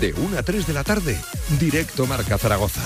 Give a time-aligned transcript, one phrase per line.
[0.00, 1.18] De 1 a 3 de la tarde,
[1.58, 2.82] directo Marca Zaragoza.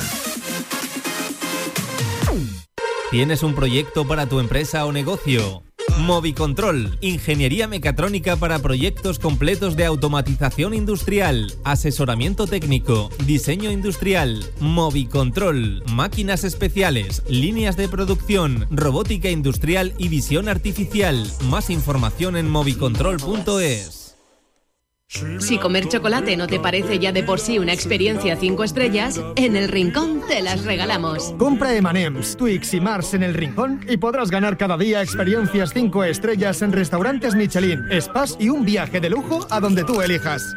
[3.10, 5.62] ¿Tienes un proyecto para tu empresa o negocio?
[5.98, 16.44] Movicontrol, ingeniería mecatrónica para proyectos completos de automatización industrial, asesoramiento técnico, diseño industrial, Movicontrol, máquinas
[16.44, 21.30] especiales, líneas de producción, robótica industrial y visión artificial.
[21.50, 24.01] Más información en movicontrol.es.
[25.38, 29.56] Si comer chocolate no te parece ya de por sí una experiencia 5 estrellas, en
[29.56, 31.34] el Rincón te las regalamos.
[31.38, 36.04] Compra Emanems, Twix y Mars en el Rincón y podrás ganar cada día experiencias 5
[36.04, 40.56] estrellas en restaurantes Michelin, spas y un viaje de lujo a donde tú elijas.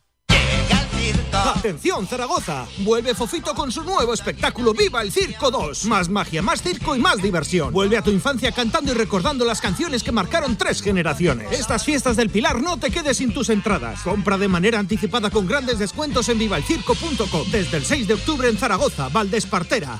[1.43, 5.85] Atención Zaragoza, vuelve Fofito con su nuevo espectáculo Viva el Circo 2.
[5.85, 7.73] Más magia, más circo y más diversión.
[7.73, 11.51] Vuelve a tu infancia cantando y recordando las canciones que marcaron tres generaciones.
[11.51, 14.01] Estas fiestas del Pilar no te quedes sin tus entradas.
[14.01, 17.51] Compra de manera anticipada con grandes descuentos en vivalcirco.com.
[17.51, 19.99] Desde el 6 de octubre en Zaragoza, Valdespartera.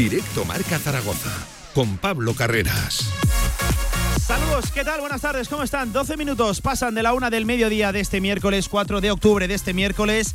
[0.00, 1.28] Directo Marca Zaragoza
[1.74, 3.12] con Pablo Carreras.
[4.26, 5.00] Saludos, ¿qué tal?
[5.00, 5.92] Buenas tardes, ¿cómo están?
[5.92, 9.52] 12 minutos pasan de la una del mediodía de este miércoles 4 de octubre de
[9.52, 10.34] este miércoles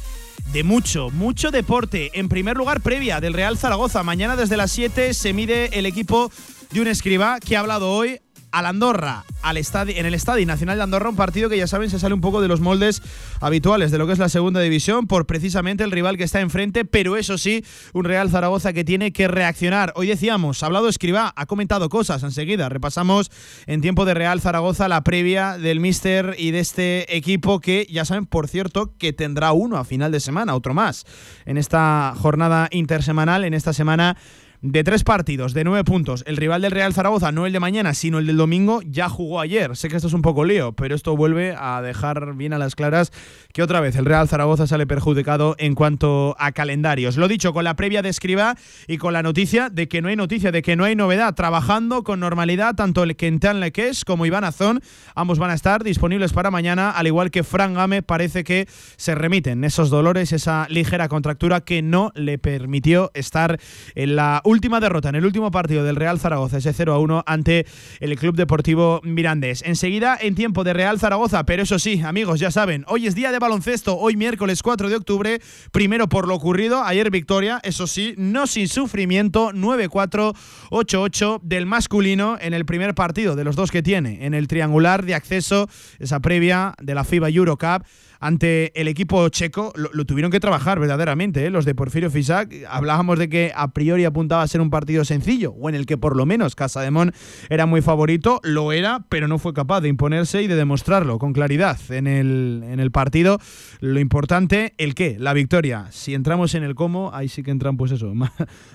[0.53, 2.11] de mucho, mucho deporte.
[2.13, 4.03] En primer lugar, previa del Real Zaragoza.
[4.03, 6.31] Mañana desde las 7 se mide el equipo
[6.69, 8.19] de un escriba que ha hablado hoy
[8.55, 11.99] al Andorra, al en el Estadio Nacional de Andorra, un partido que ya saben se
[11.99, 13.01] sale un poco de los moldes
[13.41, 16.85] habituales de lo que es la segunda división por precisamente el rival que está enfrente,
[16.85, 19.91] pero eso sí, un Real Zaragoza que tiene que reaccionar.
[19.97, 23.29] Hoy decíamos, ha hablado Escribá, ha comentado cosas enseguida, repasamos
[23.67, 28.05] en tiempo de Real Zaragoza la previa del Mister y de este equipo que ya
[28.05, 31.03] saben, por cierto, que tendrá uno a final de semana, otro más,
[31.45, 34.15] en esta jornada intersemanal, en esta semana
[34.61, 36.23] de tres partidos, de nueve puntos.
[36.27, 39.39] El rival del Real Zaragoza, no el de mañana, sino el del domingo, ya jugó
[39.39, 39.75] ayer.
[39.75, 42.75] Sé que esto es un poco lío, pero esto vuelve a dejar bien a las
[42.75, 43.11] claras
[43.53, 47.17] que otra vez el Real Zaragoza sale perjudicado en cuanto a calendarios.
[47.17, 48.55] Lo dicho, con la previa de Escriba
[48.87, 51.35] y con la noticia de que no hay noticia, de que no hay novedad.
[51.35, 54.81] Trabajando con normalidad, tanto el Kentan Leques como Iván Azón,
[55.15, 58.67] ambos van a estar disponibles para mañana, al igual que Fran Game parece que
[58.97, 63.59] se remiten esos dolores, esa ligera contractura que no le permitió estar
[63.95, 66.99] en la última última derrota en el último partido del Real Zaragoza, ese 0 a
[66.99, 67.65] 1 ante
[67.99, 69.61] el Club Deportivo Mirandés.
[69.65, 73.33] Enseguida en tiempo de Real Zaragoza, pero eso sí, amigos, ya saben, hoy es día
[73.33, 75.41] de baloncesto, hoy miércoles 4 de octubre,
[75.73, 80.33] primero por lo ocurrido, ayer victoria, eso sí, no sin sufrimiento, 9-4,
[80.69, 85.03] 8-8 del masculino en el primer partido de los dos que tiene, en el triangular
[85.03, 85.67] de acceso,
[85.99, 87.83] esa previa de la FIBA Eurocup
[88.25, 91.51] ante el equipo checo, lo, tuvieron que trabajar verdaderamente, ¿eh?
[91.51, 92.51] los de Porfirio Fisac.
[92.67, 95.95] Hablábamos de que a priori apuntaba a ser un partido sencillo, o en el que
[95.95, 97.13] por lo menos Casademón
[97.49, 101.33] era muy favorito, lo era, pero no fue capaz de imponerse y de demostrarlo con
[101.33, 103.39] claridad en el, en el partido.
[103.79, 105.85] Lo importante, el qué, la victoria.
[105.91, 108.31] Si entramos en el cómo, ahí sí que entran, pues eso, más,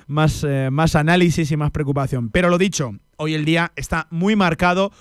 [0.07, 2.31] más, eh, más análisis y más preocupación.
[2.31, 4.93] Pero lo dicho, hoy el día está muy marcado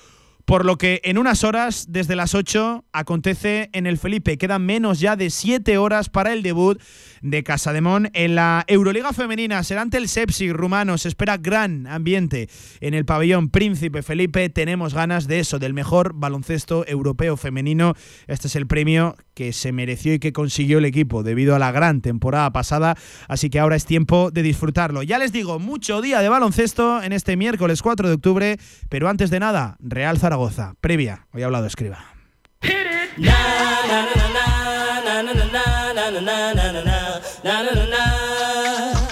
[0.50, 4.40] por lo que en unas horas, desde las 8, acontece en el Felipe.
[4.40, 6.82] Quedan menos ya de 7 horas para el debut
[7.22, 9.64] de Casademón en la Euroliga Femenina.
[9.64, 10.98] Será ante el Sepsi rumano.
[10.98, 12.50] Se espera gran ambiente
[12.82, 14.50] en el pabellón Príncipe Felipe.
[14.50, 17.94] Tenemos ganas de eso, del mejor baloncesto europeo femenino.
[18.28, 21.72] Este es el premio que se mereció y que consiguió el equipo debido a la
[21.72, 22.96] gran temporada pasada.
[23.28, 25.04] Así que ahora es tiempo de disfrutarlo.
[25.04, 28.58] Ya les digo, mucho día de baloncesto en este miércoles 4 de octubre.
[28.90, 30.74] Pero antes de nada, Real Zaragoza.
[30.82, 31.28] Previa.
[31.32, 32.06] Hoy ha hablado Escriba.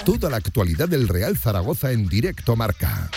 [0.04, 3.10] Toda la actualidad del Real Zaragoza en directo marca.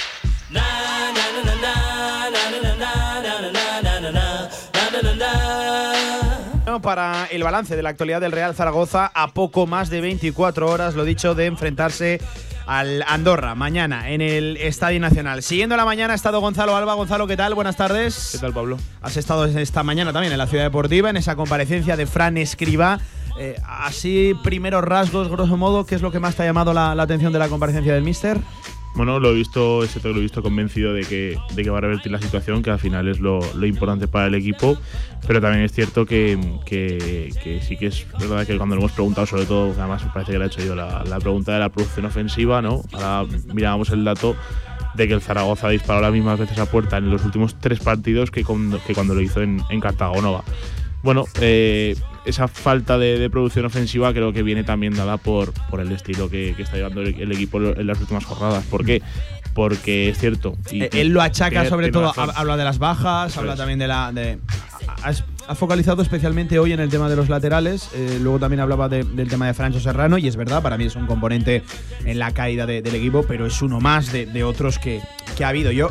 [6.81, 10.96] Para el balance de la actualidad del Real Zaragoza, a poco más de 24 horas,
[10.96, 12.19] lo dicho, de enfrentarse
[12.66, 15.44] al Andorra mañana en el Estadio Nacional.
[15.44, 16.94] Siguiendo la mañana ha estado Gonzalo Alba.
[16.94, 17.54] Gonzalo, ¿qué tal?
[17.54, 18.30] Buenas tardes.
[18.31, 18.78] ¿Qué tal, Pablo?
[19.02, 23.00] Has estado esta mañana también en la Ciudad Deportiva, en esa comparecencia de Fran Escriba.
[23.38, 26.92] Eh, así, primeros rasgos, grosso modo, ¿qué es lo que más te ha llamado la,
[26.92, 28.39] atención de la comparecencia del Mister?
[28.94, 31.81] Bueno, lo he visto, ese lo he visto convencido de que, de que va a
[31.81, 34.78] revertir la situación, que al final es lo, importante para el equipo,
[35.25, 39.25] pero también es cierto que, que, sí que es verdad que cuando lo hemos preguntado,
[39.25, 42.06] sobre todo, además me parece que le he hecho yo, la, pregunta de la producción
[42.06, 42.84] ofensiva, ¿no?
[42.92, 44.36] Ahora mirábamos el dato
[44.94, 47.80] de que el Zaragoza ha disparado las mismas veces a puerta en los últimos tres
[47.80, 50.44] partidos que, con, que cuando lo hizo en, en Cartagonova.
[51.03, 51.95] Bueno, eh,
[52.25, 56.51] esa falta de, producción ofensiva creo que viene también dada por, por el estilo que,
[56.51, 58.63] está llevando el, equipo en las últimas jornadas.
[58.65, 59.01] ¿Por qué?
[59.53, 60.56] Porque es cierto.
[60.69, 64.12] Y, eh, Él lo achaca sobre todo, habla de las bajas, habla también de la.
[64.12, 64.39] De,
[65.51, 69.27] ha focalizado especialmente hoy en el tema de los laterales, eh, luego también hablaba del
[69.27, 71.62] tema de Francho Serrano y es verdad, para mí es un componente
[72.06, 75.01] en la caída del equipo, pero es uno más de, otros que,
[75.36, 75.74] que ha habido.
[75.74, 75.89] Yo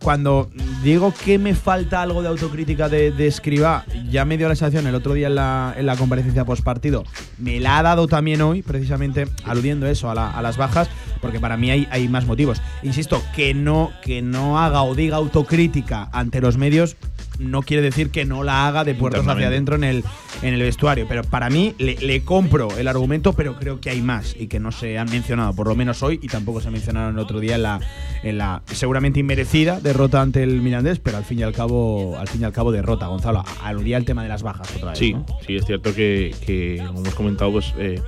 [0.00, 0.48] cuando
[0.84, 4.86] digo que me falta algo de autocrítica de, de Escriba, ya me dio la sensación
[4.86, 7.02] el otro día en la, en la comparecencia post partido,
[7.38, 10.88] me la ha dado también hoy, precisamente aludiendo eso a, las bajas,
[11.20, 12.62] porque para mí hay, hay más motivos.
[12.84, 16.96] Insisto, que no, que no haga o diga autocrítica ante los medios,
[17.38, 20.04] no quiere decir que no la haga de puertas hacia adentro en el,
[20.42, 21.06] en el vestuario.
[21.08, 24.72] Pero para mí le, compro el argumento, pero creo que hay más y que no
[24.72, 27.62] se han mencionado, por lo menos hoy, y tampoco se mencionaron el otro día en
[27.62, 27.80] la,
[28.22, 32.28] en la seguramente inmerecida derrota ante el Mirandés, pero al fin y al cabo, al
[32.28, 33.06] fin y al cabo derrota.
[33.06, 34.98] Gonzalo, aludía al tema de las bajas otra vez.
[34.98, 35.14] Sí,
[35.46, 38.00] sí, es cierto que, como hemos comentado, pues eh,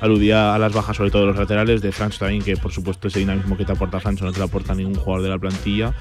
[0.00, 3.08] aludía a las bajas, sobre todo de los laterales, de Francho también, que por supuesto
[3.08, 5.94] ese dinamismo que te aporta Francho no te lo aporta ningún jugador de la plantilla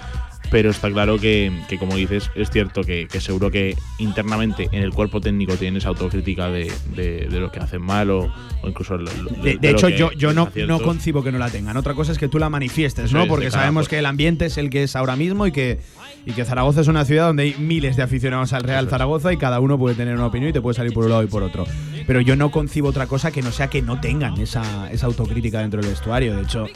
[0.49, 5.21] pero está claro que, como dices, es cierto que, seguro que internamente en el cuerpo
[5.21, 8.33] técnico tienes autocrítica de, de, lo que hacen mal o,
[8.63, 8.97] incluso.
[8.97, 11.77] de, hecho, yo, yo no, no concibo que no la tengan.
[11.77, 13.27] Otra cosa es que tú la manifiestes, ¿no?
[13.27, 15.79] Porque sabemos que el ambiente es el que es ahora mismo y que,
[16.25, 19.37] y que Zaragoza es una ciudad donde hay miles de aficionados al Real Zaragoza y
[19.37, 21.43] cada uno puede tener una opinión y te puede salir por un lado y por
[21.43, 21.65] otro.
[22.07, 25.59] Pero yo no concibo otra cosa que no sea que no tengan esa, esa autocrítica
[25.59, 26.35] dentro del vestuario.
[26.35, 26.67] De hecho,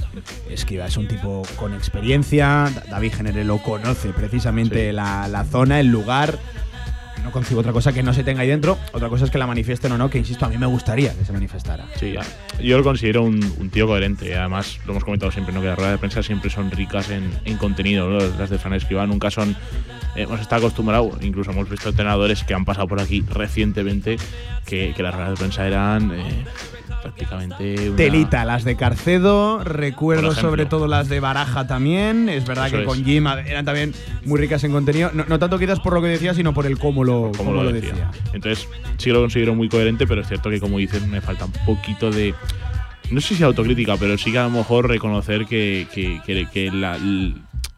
[0.49, 2.71] Esquiva es un tipo con experiencia.
[2.89, 6.39] David Genere conoce precisamente la, la zona, el lugar
[7.25, 8.77] no concibo otra cosa que no se tenga ahí dentro.
[8.93, 11.25] Otra cosa es que la manifiesten o no, que insisto, a mí me gustaría que
[11.25, 11.87] se manifestara.
[11.99, 12.15] Sí,
[12.61, 14.35] yo lo considero un, tío coherente.
[14.35, 15.59] Además, lo hemos comentado siempre, ¿no?
[15.59, 18.09] que las ruedas de prensa siempre son ricas en, contenido.
[18.37, 19.55] Las de Fran Escribá nunca son.
[20.15, 24.17] hemos estado acostumbrados, incluso hemos visto entrenadores que han pasado por aquí recientemente,
[24.65, 26.11] que, las ruedas de prensa eran.
[26.11, 26.45] Eh,
[27.05, 27.91] prácticamente.
[27.95, 32.29] Telita, las de Carcedo, recuerdo sobre todo las de Baraja también.
[32.29, 33.93] Es verdad que con Jim eran también
[34.25, 35.11] muy ricas en contenido.
[35.13, 38.11] No, tanto quizás por lo que decía, sino por el cómo lo, cómo lo, decía.
[38.33, 38.67] Entonces,
[38.97, 42.09] sí lo considero muy coherente, pero es cierto que, como dices, me falta un poquito
[42.09, 42.33] de.
[43.11, 46.71] No sé si autocrítica, pero sí que a lo mejor reconocer que, que,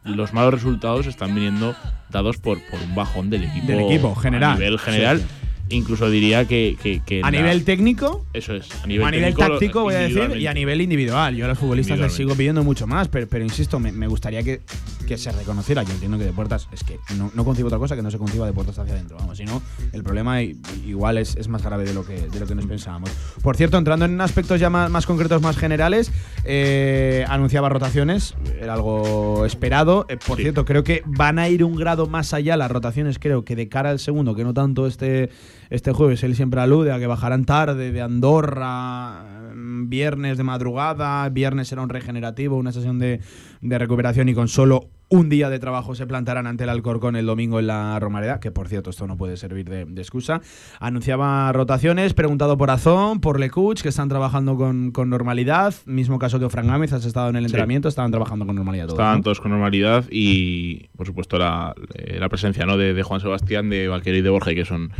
[0.04, 1.76] los malos resultados están viniendo
[2.08, 3.66] dados por, por un bajón del equipo.
[3.66, 4.52] Del equipo, general.
[4.52, 5.22] A nivel general.
[5.70, 6.76] Incluso diría que.
[7.04, 8.24] que, a nivel técnico.
[8.32, 8.68] Eso es.
[8.82, 11.36] A nivel, a nivel táctico, voy a decir, y a nivel individual.
[11.36, 14.60] Yo a los futbolistas les sigo pidiendo mucho más, pero, pero insisto, me, gustaría que,
[15.06, 15.82] que, se reconociera.
[15.82, 16.68] Yo entiendo que de puertas.
[16.72, 19.16] Es que no, no, concibo otra cosa que no se conciba de puertas hacia adentro.
[19.18, 19.62] Vamos, si no,
[19.92, 23.10] el problema igual es, es, más grave de lo, que, de lo que nos pensábamos.
[23.42, 26.12] Por cierto, entrando en aspectos ya más, más concretos, más generales,
[26.44, 28.34] eh, anunciaba rotaciones.
[28.60, 30.06] Era algo esperado.
[30.08, 33.44] Eh, por cierto, creo que van a ir un grado más allá las rotaciones, creo
[33.44, 35.30] que de cara al segundo, que no tanto este
[35.70, 36.22] este jueves.
[36.22, 41.82] Él siempre alude a que bajarán tarde de Andorra, mm, viernes de madrugada, viernes será
[41.82, 43.20] un regenerativo, una sesión de,
[43.60, 47.58] recuperación y con solo un día de trabajo se plantarán ante el Alcorcón el domingo
[47.58, 50.42] en la Romareda, que por cierto esto no puede servir de, excusa.
[50.80, 55.74] Anunciaba rotaciones, preguntado por Azón, por Lecuch, que están trabajando con, normalidad.
[55.86, 58.98] Mismo caso que Fran Gámez, has estado en el entrenamiento, estaban trabajando con normalidad todos.
[58.98, 62.76] Estaban todos con normalidad y por supuesto la, eh, presencia ¿no?
[62.76, 64.92] de, Juan Sebastián, de Valqueiro y de Borges, que son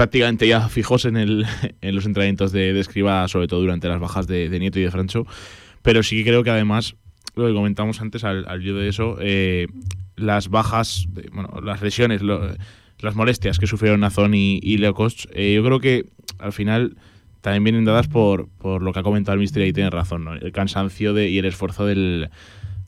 [0.00, 1.44] prácticamente ya fijos en, el,
[1.82, 4.90] en los entrenamientos de, de, Escriba, sobre todo durante las bajas de, Nieto y de
[4.90, 5.26] Francho.
[5.82, 6.96] Pero sí que creo que además,
[7.34, 9.66] lo que comentamos antes al, al de eso, eh,
[10.16, 14.96] las bajas, bueno, las lesiones, las molestias que sufrieron Nazón y, y Leo
[15.34, 16.06] eh, yo creo que
[16.38, 16.96] al final
[17.42, 20.52] también vienen dadas por, por lo que ha comentado el Mister y tiene razón, el
[20.52, 22.30] cansancio de, y el esfuerzo del,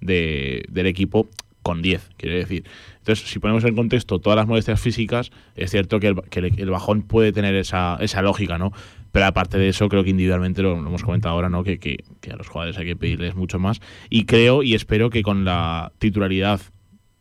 [0.01, 1.29] del equipo
[1.63, 2.65] con 10, quiero decir.
[2.99, 7.33] Entonces, si ponemos en contexto todas las molestias físicas, es cierto que el, bajón puede
[7.33, 8.73] tener esa, esa, lógica, ¿no?
[9.11, 11.65] Pero aparte de eso, creo que individualmente lo, hemos comentado ahora, ¿no?
[11.65, 13.81] Que, que, a los jugadores hay que pedirles mucho más.
[14.09, 16.61] Y creo y espero que con la titularidad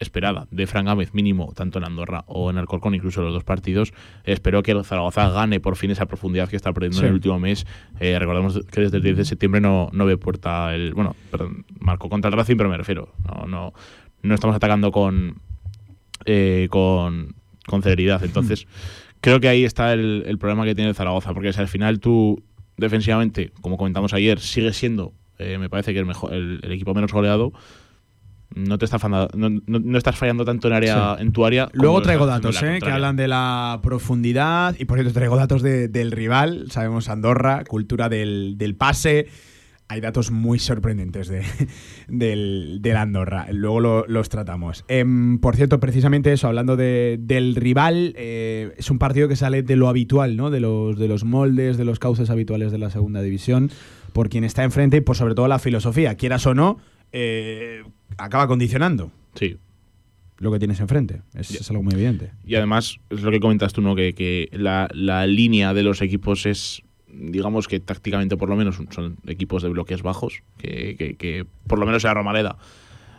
[0.01, 3.93] esperada de Fran Gámez mínimo, tanto en Andorra o en Alcorcón, incluso los dos partidos.
[4.23, 7.39] Espero que el Zaragoza gane por fin esa profundidad que está perdiendo en el último
[7.39, 7.65] mes.
[7.99, 10.93] Eh, recordemos que desde el 10 de septiembre no, no ve puerta el.
[10.93, 13.13] Bueno, perdón, marcó contra el Racing, pero me refiero.
[13.25, 13.73] No, no,
[14.21, 15.35] no estamos atacando con,
[16.25, 17.35] eh, con,
[17.65, 18.23] con celeridad.
[18.23, 18.67] Entonces,
[19.21, 21.99] creo que ahí está el, el problema que tiene el Zaragoza, porque si al final
[21.99, 22.43] tú
[22.77, 26.93] defensivamente, como comentamos ayer, sigue siendo, eh, me parece que el, mejor, el, el equipo
[26.93, 27.53] menos goleado
[28.55, 31.69] no te está fallando, no, no, no, estás fallando tanto en área en tu área.
[31.73, 35.87] Luego traigo datos eh, que hablan de la profundidad y por cierto traigo datos de,
[35.87, 36.65] del rival.
[36.69, 39.27] Sabemos Andorra, cultura del, del pase.
[39.91, 41.43] Hay datos muy sorprendentes de,
[42.07, 43.47] del, del Andorra.
[43.51, 44.85] Luego lo, los tratamos.
[44.87, 45.03] Eh,
[45.41, 49.75] por cierto, precisamente eso, hablando de, del rival, eh, es un partido que sale de
[49.75, 50.49] lo habitual, ¿no?
[50.49, 53.69] De los, de los moldes, de los cauces habituales de la segunda división,
[54.13, 56.77] por quien está enfrente y por sobre todo la filosofía, quieras o no,
[57.11, 57.83] eh,
[58.17, 59.11] acaba condicionando.
[59.35, 59.57] Sí.
[60.37, 61.21] Lo que tienes enfrente.
[61.35, 62.31] Es, es, algo muy evidente.
[62.45, 63.93] Y además, es lo que comentas tú, ¿no?
[63.93, 66.81] Que, que la, la, línea de los equipos es.
[67.13, 70.43] Digamos que tácticamente, por lo menos, son equipos de bloques bajos.
[70.57, 72.57] Que, que, por lo menos la Romareda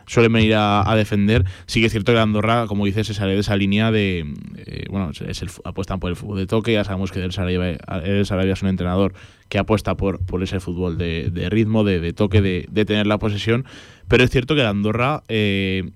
[0.05, 1.45] suelen venir a, defender.
[1.65, 4.33] Sí que es cierto que Andorra, como dices, se sale de esa línea de.
[4.57, 6.73] Eh, bueno, es el, apuestan por el fútbol de toque.
[6.73, 9.13] Ya sabemos que Del Sarabia, es un entrenador
[9.49, 13.65] que apuesta por, por ese fútbol de, ritmo, de, toque, de, de, tener la posesión.
[14.07, 15.23] Pero es cierto que Andorra.
[15.27, 15.91] Eh,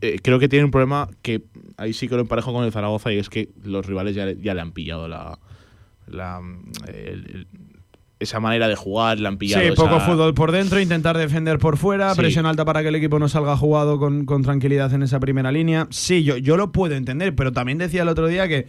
[0.00, 1.42] eh, creo que tiene un problema que
[1.76, 4.54] ahí sí que lo emparejo con el Zaragoza y es que los rivales ya, ya
[4.54, 5.38] le han pillado la,
[6.06, 6.40] la
[6.88, 7.46] el, el,
[8.20, 9.64] esa manera de jugar, le han pillado.
[9.64, 10.06] Sí, poco esa...
[10.06, 12.20] fútbol por dentro, intentar defender por fuera, sí.
[12.20, 15.52] presión alta para que el equipo no salga jugado con, con, tranquilidad en esa primera
[15.52, 15.86] línea.
[15.90, 18.66] Sí, yo, yo lo puedo entender, pero también decía el otro día que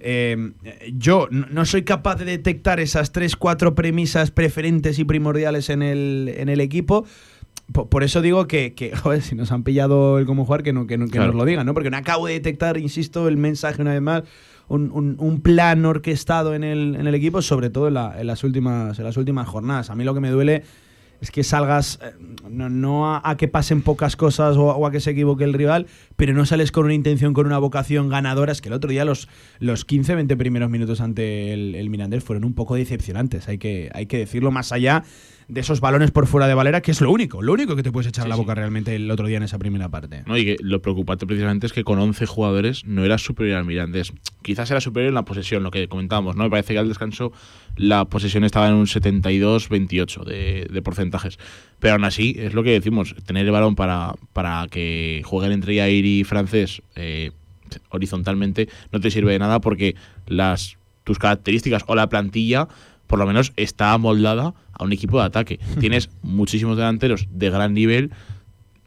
[0.00, 0.52] eh,
[0.94, 6.32] yo no soy capaz de detectar esas tres, cuatro premisas preferentes y primordiales en el,
[6.36, 7.04] en el equipo.
[7.72, 10.72] Por, por, eso digo que, que, joder, si nos han pillado el cómo jugar, que,
[10.72, 11.28] no, que, no, que claro.
[11.28, 11.74] nos lo digan, ¿no?
[11.74, 14.22] Porque no acabo de detectar, insisto, el mensaje una vez más
[14.68, 18.26] un, un, un, plan orquestado en el, en el equipo, sobre todo en, la, en,
[18.26, 19.90] las últimas, en las últimas jornadas.
[19.90, 20.62] A mí lo que me duele
[21.20, 22.12] es que salgas, eh,
[22.48, 25.52] no, no a, a, que pasen pocas cosas o, o, a que se equivoque el
[25.52, 28.52] rival, pero no sales con una intención, con una vocación ganadora.
[28.52, 32.22] Es que el otro día los, los 15, 20 primeros minutos ante el, el Mirandés
[32.22, 35.02] fueron un poco decepcionantes, hay que, hay que decirlo más allá
[35.48, 37.90] de esos balones por fuera de Valera, que es lo único, lo único que te
[37.90, 38.58] puedes echar sí, la boca sí.
[38.58, 40.22] realmente el otro día en esa primera parte.
[40.26, 43.64] No, y que lo preocupante precisamente es que con 11 jugadores no era superior al
[43.64, 44.12] Mirandés.
[44.42, 46.44] Quizás era superior en la posesión, lo que comentábamos, ¿no?
[46.44, 47.32] Me parece que al descanso
[47.76, 51.38] la posesión estaba en un 72-28 de, de, porcentajes.
[51.78, 55.76] Pero aún así, es lo que decimos, tener el balón para, para que jueguen entre
[55.76, 57.32] Yair y Francés eh,
[57.90, 59.94] horizontalmente no te sirve de nada porque
[60.26, 62.68] las tus características o la plantilla
[63.06, 65.60] por lo menos está amoldada a un equipo de ataque.
[65.80, 68.10] Tienes muchísimos delanteros de gran nivel,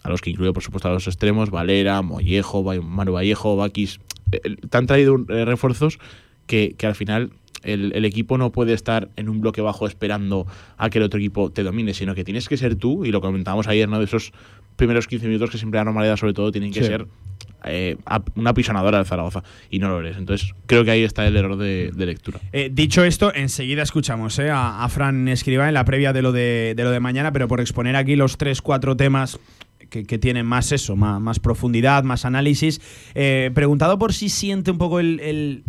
[0.03, 3.99] a los que incluye, por supuesto, a los extremos, Valera, Mollejo, Manu Vallejo, Bakis.
[4.31, 5.99] Eh, te han traído eh, refuerzos
[6.47, 7.31] que, que al final
[7.63, 11.19] el, el, equipo no puede estar en un bloque bajo esperando a que el otro
[11.19, 13.99] equipo te domine, sino que tienes que ser tú, y lo comentábamos ayer, ¿no?
[13.99, 14.33] De esos
[14.75, 16.87] primeros 15 minutos que siempre la normalidad, sobre todo, tienen que sí.
[16.87, 17.05] ser
[17.63, 17.97] eh,
[18.35, 20.17] una pisonadora de Zaragoza y no lo eres.
[20.17, 22.39] Entonces, creo que ahí está el error de, lectura.
[22.51, 26.73] Eh, dicho esto, enseguida escuchamos eh, a, Fran Escriba en la previa de lo de,
[26.77, 29.39] lo de mañana, pero por exponer aquí los tres, cuatro temas.
[29.89, 32.79] Que, tienen más eso, más, profundidad, más análisis.
[33.13, 35.65] Preguntado por si siente un poco el,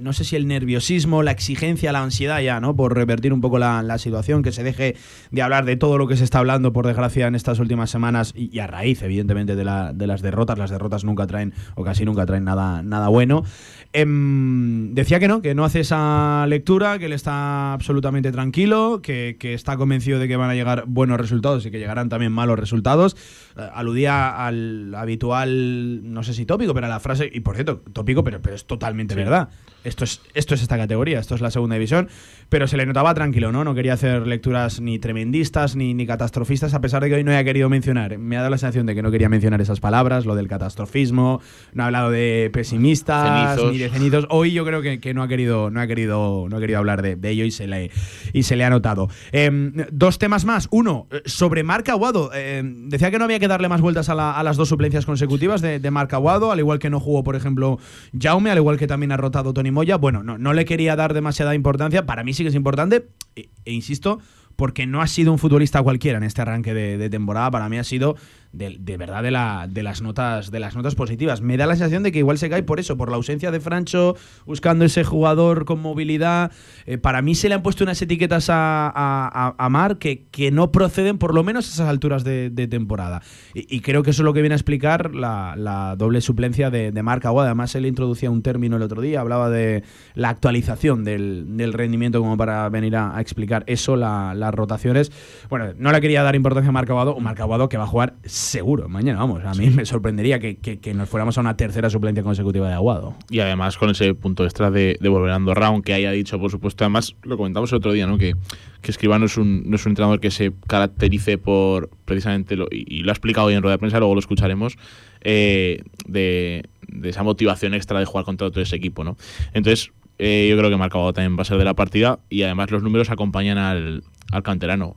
[0.00, 2.74] no sé si el nerviosismo, la exigencia, la ansiedad ya, ¿no?
[2.74, 4.96] Por revertir un poco la, la, situación, que se deje
[5.30, 8.32] de hablar de todo lo que se está hablando, por desgracia, en estas últimas semanas
[8.36, 10.58] y, y a raíz, evidentemente, de, la, de, las derrotas.
[10.58, 13.44] Las derrotas nunca traen, o casi nunca traen nada, nada bueno.
[13.92, 19.36] Eh, decía que no, que no hace esa lectura, que él está absolutamente tranquilo, que,
[19.38, 22.58] que, está convencido de que van a llegar buenos resultados y que llegarán también malos
[22.58, 23.16] resultados.
[23.56, 27.82] Eh, aludía al habitual, no sé si tópico, pero a la frase, y por cierto,
[27.92, 29.20] tópico, pero, pero es totalmente sí.
[29.20, 29.48] verdad.
[29.84, 32.08] Esto es, esto es esta categoría, esto es la segunda división,
[32.48, 33.64] pero se le notaba tranquilo, ¿no?
[33.64, 37.30] No quería hacer lecturas ni tremendistas ni, ni catastrofistas, a pesar de que hoy no
[37.30, 38.16] haya querido mencionar.
[38.16, 41.42] Me ha dado la sensación de que no quería mencionar esas palabras, lo del catastrofismo,
[41.74, 43.72] no ha hablado de pesimistas cenizos.
[43.72, 44.26] ni de cenizos.
[44.30, 47.02] Hoy yo creo que, que, no ha querido, no ha querido, no ha querido hablar
[47.02, 47.90] de, de ello y se le,
[48.32, 49.08] y se le ha notado.
[49.32, 49.50] Eh,
[49.92, 50.68] dos temas más.
[50.70, 52.30] Uno, sobre Marc Aguado.
[52.34, 55.04] Eh, decía que no había que darle más vueltas a, la, a las dos suplencias
[55.04, 57.78] consecutivas de, de Marc Aguado, al igual que no jugó, por ejemplo,
[58.18, 59.96] Jaume, al igual que también ha rotado Tony Moya.
[59.96, 62.06] Bueno, no, le quería dar demasiada importancia.
[62.06, 64.20] Para mí sí que es importante, e, e insisto,
[64.56, 67.50] porque no ha sido un futbolista cualquiera en este arranque de, temporada.
[67.50, 68.16] Para mí ha sido
[68.54, 71.40] de, verdad de, la, de, las notas, de las notas positivas.
[71.40, 73.60] Me da la sensación de que igual se cae por eso, por la ausencia de
[73.60, 76.52] Francho, buscando ese jugador con movilidad.
[76.86, 80.70] Eh, para mí se le han puesto unas etiquetas a, a, Mar que, que, no
[80.70, 83.22] proceden por lo menos a esas alturas de, temporada.
[83.54, 87.02] Y, creo que eso es lo que viene a explicar la, doble suplencia de, de
[87.02, 87.50] Marc Aguada.
[87.50, 89.82] Además, él introducía un término el otro día, hablaba de
[90.14, 95.10] la actualización del, rendimiento como para venir a, explicar eso, las rotaciones.
[95.50, 97.88] Bueno, no le quería dar importancia a Marc Aguado, un Marc Aguado que va a
[97.88, 99.44] jugar seguro mañana, vamos.
[99.44, 103.14] A mí me sorprendería que, nos fuéramos a una tercera suplencia consecutiva de Aguado.
[103.30, 106.84] Y además con ese punto extra de, volver a Andorra, aunque haya dicho, por supuesto,
[106.84, 108.18] además lo comentamos el otro día, ¿no?
[108.18, 108.34] Que,
[108.80, 112.68] que Escribano no es, un, no es un entrenador que se caracterice por precisamente, lo,
[112.70, 114.76] y, lo ha explicado hoy en rueda de prensa, luego lo escucharemos,
[115.22, 119.16] eh, de, de, esa motivación extra de jugar contra otro ese equipo, ¿no?
[119.52, 122.70] Entonces, eh, yo creo que Marcabado también va a ser de la partida y además
[122.70, 124.94] los números acompañan al, al canterano.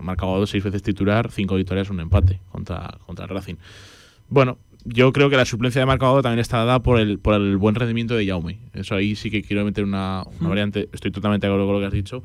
[0.00, 3.56] Marcabado seis veces titular, cinco victorias, un empate contra, contra el Racing.
[4.28, 7.56] Bueno, yo creo que la suplencia de Marcabado también está dada por el, por el
[7.56, 8.60] buen rendimiento de Jaume.
[8.72, 10.88] Eso ahí sí que quiero meter una, una variante.
[10.92, 12.22] Estoy totalmente de acuerdo con lo que has dicho.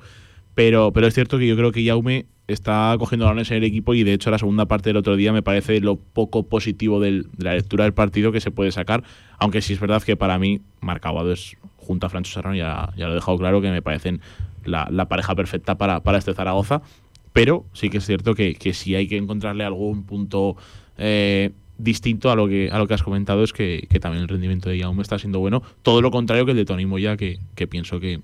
[0.53, 3.93] Pero, pero es cierto que yo creo que Jaume está cogiendo balones en el equipo
[3.93, 7.23] y de hecho la segunda parte del otro día me parece lo poco positivo de
[7.37, 9.03] la lectura del partido que se puede sacar,
[9.37, 13.07] aunque sí es verdad que para mí Marcabado es junto a Francho Serrano, ya, ya
[13.07, 14.21] lo he dejado claro, que me parecen
[14.65, 16.81] la, pareja perfecta para, para, este Zaragoza.
[17.33, 20.57] Pero sí que es cierto que, que si hay que encontrarle algún punto
[20.97, 24.69] eh, distinto a lo que a lo que has comentado, es que, también el rendimiento
[24.69, 25.63] de Jaume está siendo bueno.
[25.81, 28.21] Todo lo contrario que el de Tony Moya, que, que pienso que,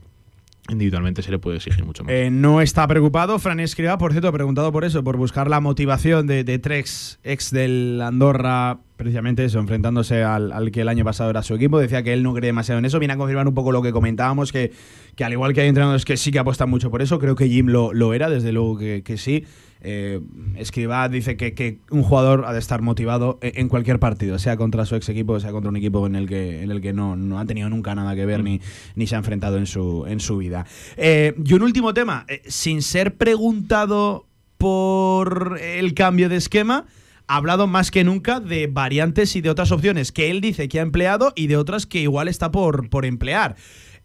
[0.69, 2.13] individualmente se le puede exigir mucho más.
[2.13, 3.39] Eh, no está preocupado.
[3.39, 7.51] Fran Escriba, por cierto, ha preguntado por eso, por buscar la motivación de, Trex, ex
[7.51, 11.79] del Andorra, precisamente eso, enfrentándose al, que el año pasado era su equipo.
[11.79, 12.99] Decía que él no cree demasiado en eso.
[12.99, 14.71] Viene a confirmar un poco lo que comentábamos, que,
[15.15, 17.47] que al igual que hay entrenadores que sí que apuestan mucho por eso, creo que
[17.47, 19.45] Jim lo, lo era, desde luego que, que sí.
[19.81, 20.21] Eh,
[20.55, 24.85] Escriba dice que, un jugador ha de estar motivado e, en cualquier partido, sea contra
[24.85, 27.39] su ex equipo, sea contra un equipo en el que, en el que no, no
[27.39, 28.45] ha tenido nunca nada que ver mm.
[28.45, 28.61] ni,
[28.95, 30.65] ni se ha enfrentado en su, en su vida.
[30.95, 34.25] Eh, y un último tema, eh, sin ser preguntado
[34.57, 36.85] por el cambio de esquema,
[37.27, 40.79] ha hablado más que nunca de variantes y de otras opciones que él dice que
[40.79, 43.55] ha empleado y de otras que igual está por, por emplear.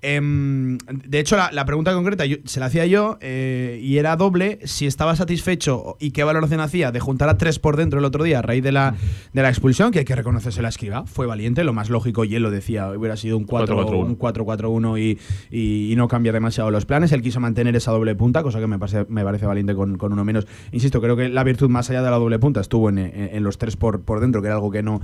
[0.04, 4.88] Em, de hecho, la, pregunta concreta se la hacía yo eh, y era doble si
[4.88, 8.40] estaba satisfecho y qué valoración hacía de juntar a tres por dentro el otro día
[8.40, 8.96] a raíz de la,
[9.32, 11.06] de la expulsión, que hay que reconocerse la escriba.
[11.06, 15.18] Fue valiente, lo más lógico, y él lo decía, hubiera sido un 4-4-1 y,
[15.56, 17.12] y, no cambia demasiado los planes.
[17.12, 20.24] Él quiso mantener esa doble punta, cosa que me parece, me parece valiente con, uno
[20.24, 20.48] menos.
[20.72, 23.56] Insisto, creo que la virtud más allá de la doble punta estuvo en, en los
[23.56, 25.00] tres por, por dentro, que era algo que no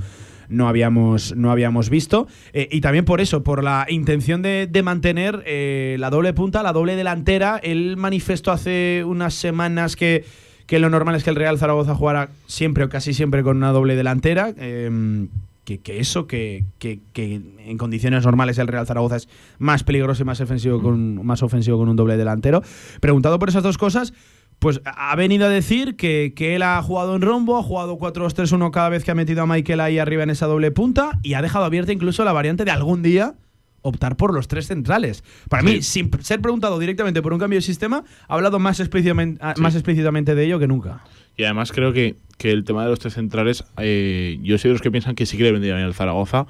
[0.48, 2.26] no habíamos, no habíamos visto.
[2.52, 6.72] Eh, y también por eso, por la intención de, mantener eh, la doble punta, la
[6.72, 7.60] doble delantera.
[7.62, 10.24] Él manifestó hace unas semanas que,
[10.66, 13.72] que lo normal es que el Real Zaragoza jugara siempre o casi siempre con una
[13.72, 14.54] doble delantera.
[14.56, 15.28] Em,
[15.76, 20.40] que, eso, que, que, en condiciones normales el Real Zaragoza es más peligroso y más
[20.40, 22.62] ofensivo con, más ofensivo con un doble delantero.
[23.00, 24.14] Preguntado por esas dos cosas,
[24.58, 28.88] pues ha venido a decir que, él ha jugado en rombo, ha jugado 4-2-3-1 cada
[28.88, 31.64] vez que ha metido a Michael ahí arriba en esa doble punta y ha dejado
[31.64, 33.34] abierta incluso la variante de algún día
[33.82, 35.22] optar por los tres centrales.
[35.48, 39.38] Para mí, sin ser preguntado directamente por un cambio de sistema, ha hablado más explícitamente,
[39.42, 41.04] ah, más explícitamente de ello que nunca.
[41.36, 44.82] Y además creo que, el tema de los tres centrales, eh, yo soy de los
[44.82, 46.46] que piensan que sí que le vendrían al Zaragoza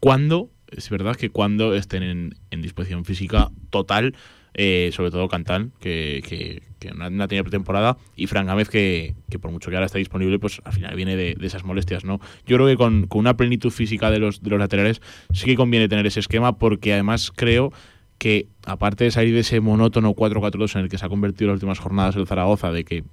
[0.00, 4.14] cuando, es verdad que cuando estén en, en disposición física total
[4.56, 9.14] eh, sobre todo Cantán, que, que, que no, ha tenido pretemporada, y Fran Gámez, que,
[9.30, 12.04] que, por mucho que ahora está disponible, pues al final viene de, esas molestias.
[12.04, 12.20] ¿no?
[12.46, 15.00] Yo creo que con, con, una plenitud física de los, de los laterales
[15.32, 17.72] sí que conviene tener ese esquema, porque además creo
[18.18, 21.54] que, aparte de salir de ese monótono 4-4-2 en el que se ha convertido en
[21.54, 23.04] las últimas jornadas el Zaragoza, de que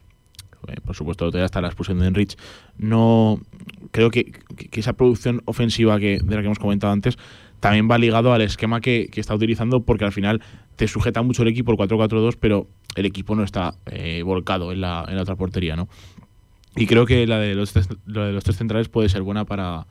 [0.67, 2.37] eh, por supuesto todavía está la expulsión de Enrich,
[2.77, 3.41] no
[3.91, 7.17] creo que, que, esa producción ofensiva que, de la que hemos comentado antes
[7.61, 10.41] también va ligado al esquema que, está utilizando porque al final
[10.75, 14.81] te sujeta mucho el equipo el 4-4-2, pero el equipo no está eh, volcado en
[14.81, 15.87] la, en la otra portería, ¿no?
[16.75, 19.85] Y creo que la de los, tres, de los tres centrales puede ser buena para,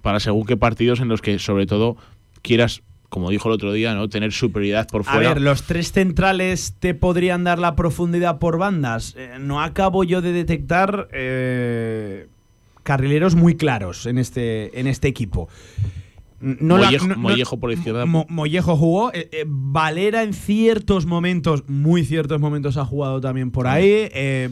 [0.00, 1.96] para según qué partidos en los que sobre todo
[2.40, 4.08] quieras como dijo el otro día, ¿no?
[4.08, 5.32] Tener superioridad por fuera.
[5.32, 9.14] A ver, los tres centrales te podrían dar la profundidad por bandas.
[9.18, 12.28] Eh, no acabo yo de detectar eh,
[12.82, 15.50] carrileros muy claros en este, en este equipo.
[16.42, 18.04] Mollejo, por izquierda.
[18.06, 19.12] Mollejo jugó.
[19.12, 24.08] Eh, eh, Valera en ciertos momentos, muy ciertos momentos, ha jugado también por ahí.
[24.12, 24.48] Eh,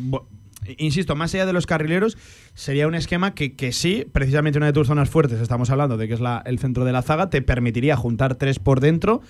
[0.78, 2.16] Insisto, más allá de los carrileros,
[2.54, 6.08] sería un esquema que, que sí, precisamente una de tus zonas fuertes, estamos hablando de
[6.08, 9.22] que es la, el centro de la zaga, te permitiría juntar tres por dentro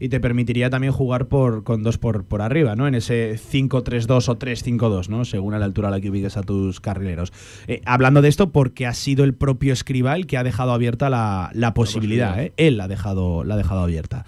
[0.00, 2.86] y te permitiría también jugar por, con dos por, por arriba, ¿no?
[2.86, 5.24] En ese 5-3-2 o 3-5-2, ¿no?
[5.24, 7.32] Según a la altura a la que ubiques a tus carrileros.
[7.66, 11.10] Eh, hablando de esto, porque ha sido el propio Escriba el que ha dejado abierta
[11.10, 12.40] la, la posibilidad, posibilidad.
[12.40, 12.52] ¿eh?
[12.56, 14.24] Él la ha dejado, la ha dejado abierta.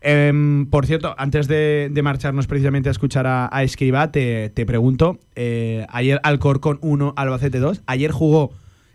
[0.00, 5.18] Em, por cierto, antes de, marcharnos precisamente a escuchar a, a Escribá, te, te pregunto,
[5.36, 8.52] eh, ayer Alcorcón 1, Albacete 2, ayer jugó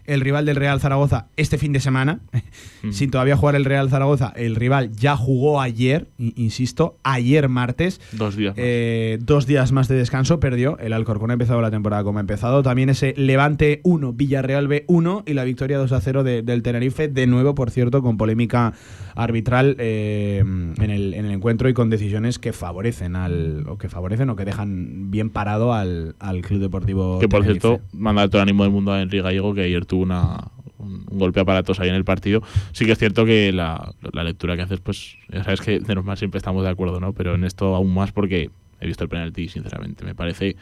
[0.07, 2.19] el rival del Real Zaragoza este fin de semana,
[2.91, 8.35] sin todavía jugar el Real Zaragoza, el rival ya jugó ayer, insisto, ayer martes, Dos
[8.35, 8.55] días.
[8.55, 8.63] más.
[8.65, 10.77] eh, dos días más de descanso, perdió.
[10.79, 12.63] El Alcorcón ha empezado la temporada como ha empezado.
[12.63, 16.61] También ese Levante 1, Villarreal B 1 y la victoria 2 a 0 de- del
[16.63, 17.07] Tenerife.
[17.07, 18.73] De nuevo, por cierto, con polémica
[19.15, 23.87] arbitral eh, en, el, en el encuentro y con decisiones que favorecen al o que
[23.89, 27.19] favorecen o que dejan bien parado al, al Club Deportivo.
[27.19, 27.67] Que por Tenerife.
[27.67, 31.05] cierto, manda todo el ánimo del mundo a Enrique Gallego, que ayer tuvo una, un,
[31.09, 32.41] un golpe aparatoso ahí en el partido.
[32.71, 35.95] Sí que es cierto que la, la lectura que haces, pues ya sabes que de
[35.95, 37.13] normal siempre estamos de acuerdo, ¿no?
[37.13, 38.49] Pero en esto aún más porque
[38.81, 40.55] he visto el penalti sinceramente me parece...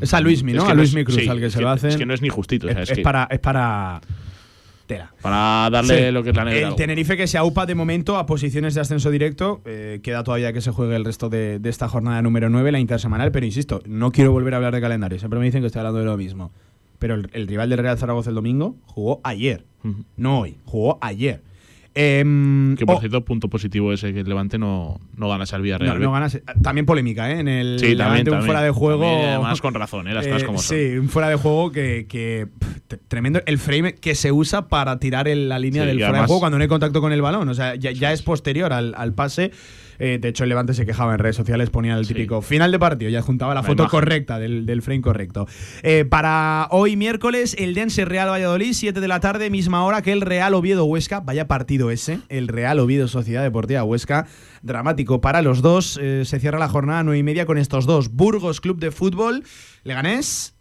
[0.00, 0.64] Es a Luismi, Es ¿no?
[0.66, 1.90] que a no Luismi es- Cruz sí, al que es se que- lo hacen.
[1.90, 2.66] Es que no es ni justito.
[2.66, 4.00] o sea, es, es es que para, es para.
[4.86, 5.14] Tela.
[5.22, 6.12] para darle Sí.
[6.12, 6.68] lo que es la negra.
[6.68, 9.62] El Tenerife que se aupa de momento a posiciones de ascenso directo.
[9.64, 12.80] eh, queda todavía que se juegue el resto de, de esta jornada número 9, la
[12.80, 13.30] intersemanal.
[13.32, 15.18] Pero insisto, no quiero volver a hablar de calendario.
[15.18, 16.50] Siempre me dicen que estoy hablando de lo mismo.
[16.98, 19.64] Pero el, el rival del Real Zaragoza el domingo jugó ayer.
[20.16, 21.42] No hoy, jugó ayer.
[21.96, 25.62] Em, Que por oh, cierto, punto positivo ese que el Levante no, no gana al
[25.62, 26.00] Villarreal.
[26.00, 26.40] no, ganas.
[26.60, 27.38] También polémica, ¿eh?
[27.38, 29.06] En el Sí, también, Levante, un fuera de juego.
[29.06, 30.14] Además con razón, ¿eh?
[30.14, 30.76] Las cosas Eh, como son.
[30.76, 34.66] Sí, un fuera de juego que, que, pff, t- tremendo el frame que se usa
[34.68, 37.12] para tirar en la línea Sí, del fuera de juego cuando no hay contacto con
[37.12, 37.48] el balón.
[37.48, 39.52] O sea, ya, ya es posterior al, al pase.
[39.98, 42.14] Eh, de hecho, el Levante se quejaba en redes sociales, ponía el Sí.
[42.14, 43.90] típico final de partido y adjuntaba la, La foto imagen.
[44.00, 45.46] correcta del, del frame correcto.
[45.82, 50.12] Eh, para hoy miércoles, el Dense Real Valladolid, 7 de la tarde, misma hora que
[50.12, 51.20] el Real Oviedo Huesca.
[51.20, 54.26] Vaya partido ese, el Real Oviedo Sociedad Deportiva Huesca.
[54.62, 55.98] Dramático para los dos.
[56.02, 58.10] Eh, se cierra la jornada 9 y media con estos dos.
[58.10, 59.44] Burgos Club de Fútbol,
[59.84, 60.53] Leganés.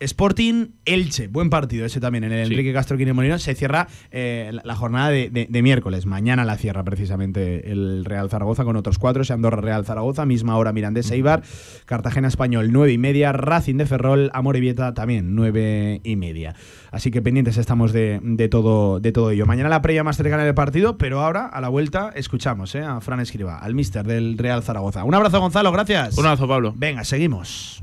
[0.00, 2.52] Sporting Elche, buen partido ese también en el Sí.
[2.54, 3.38] Enrique Castro Quine Molino.
[3.38, 6.06] Se cierra eh, la, la jornada de, de- de miércoles.
[6.06, 9.22] Mañana la cierra precisamente el Real Zaragoza con otros cuatro.
[9.22, 11.42] ese Andorra Real Zaragoza, misma hora Mirandés Eibar,
[11.84, 16.54] Cartagena Español nueve y media, Racing de Ferrol, Amorebieta también nueve y media.
[16.90, 19.46] Así que pendientes estamos de, de todo, de todo ello.
[19.46, 23.00] Mañana la previa más cercana del partido, pero ahora a la vuelta escuchamos eh, a
[23.00, 25.04] Fran Escriba, al mister del Real Zaragoza.
[25.04, 26.16] Un abrazo Gonzalo, gracias.
[26.16, 26.72] Un abrazo, Pablo.
[26.76, 27.82] Venga, seguimos.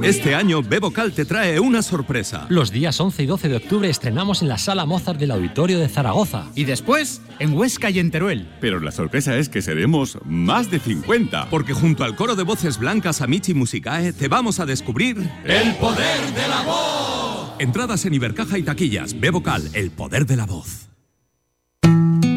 [0.00, 2.46] Este año Bebocal te trae una sorpresa.
[2.48, 5.86] Los días 11 y 12 de octubre estrenamos en la Sala Mozart del Auditorio de
[5.90, 6.46] Zaragoza.
[6.54, 8.48] Y después, en Huesca y en Teruel.
[8.58, 11.50] Pero la sorpresa es que seremos más de 50.
[11.50, 16.20] Porque junto al coro de voces blancas Amici Musicae te vamos a descubrir el poder
[16.34, 17.52] de la voz.
[17.58, 19.20] Entradas en Ibercaja y taquillas.
[19.20, 20.91] Bebocal, el poder de la voz.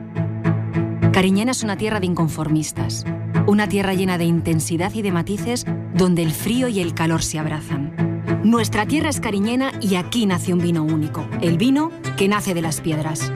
[1.13, 3.05] Cariñena es una tierra de inconformistas,
[3.47, 7.39] una tierra llena de intensidad y de matices donde el frío y el calor se
[7.39, 8.00] abrazan.
[8.43, 12.63] Nuestra tierra es cariñena y aquí nace un vino único, el vino que nace de
[12.63, 13.31] las piedras.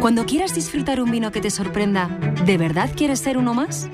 [0.00, 2.08] Cuando quieras disfrutar un vino que te sorprenda,
[2.44, 3.88] ¿de verdad quieres ser uno más?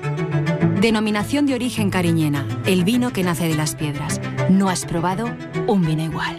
[0.81, 4.19] Denominación de origen cariñena, el vino que nace de las piedras.
[4.49, 5.33] No has probado
[5.65, 6.37] un vino igual.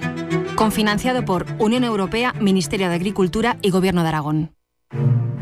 [0.54, 4.54] Confinanciado por Unión Europea, Ministerio de Agricultura y Gobierno de Aragón.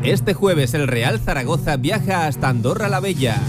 [0.03, 3.41] Este jueves el Real Zaragoza viaja hasta Andorra la Bella.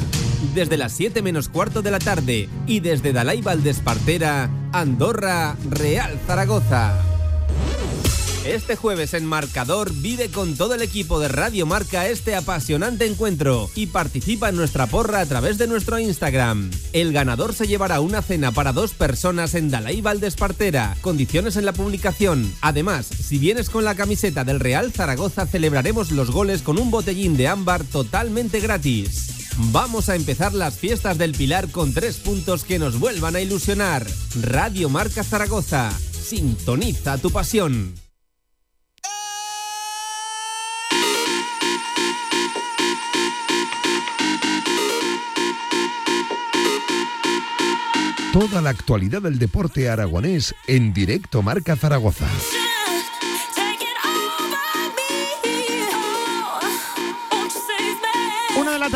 [0.54, 6.98] Desde las 7 menos cuarto de la tarde y desde Dalai Valdespartera, Andorra, Real Zaragoza.
[8.44, 13.68] Este jueves en Marcador vive con todo el equipo de Radio Marca este apasionante encuentro
[13.74, 16.70] y participa en nuestra porra a través de nuestro Instagram.
[16.94, 20.96] El ganador se llevará una cena para dos personas en Dalai Valdespartera.
[21.02, 22.50] Condiciones en la publicación.
[22.62, 27.36] Además, si vienes con la camiseta del Real Zaragoza celebraremos los goles con un botellín
[27.36, 29.39] de ámbar totalmente gratis.
[29.68, 34.06] Vamos a empezar las fiestas del Pilar con tres puntos que nos vuelvan a ilusionar.
[34.40, 37.94] Radio Marca Zaragoza, sintoniza tu pasión.
[48.32, 52.28] Toda la actualidad del deporte aragonés en directo Marca Zaragoza.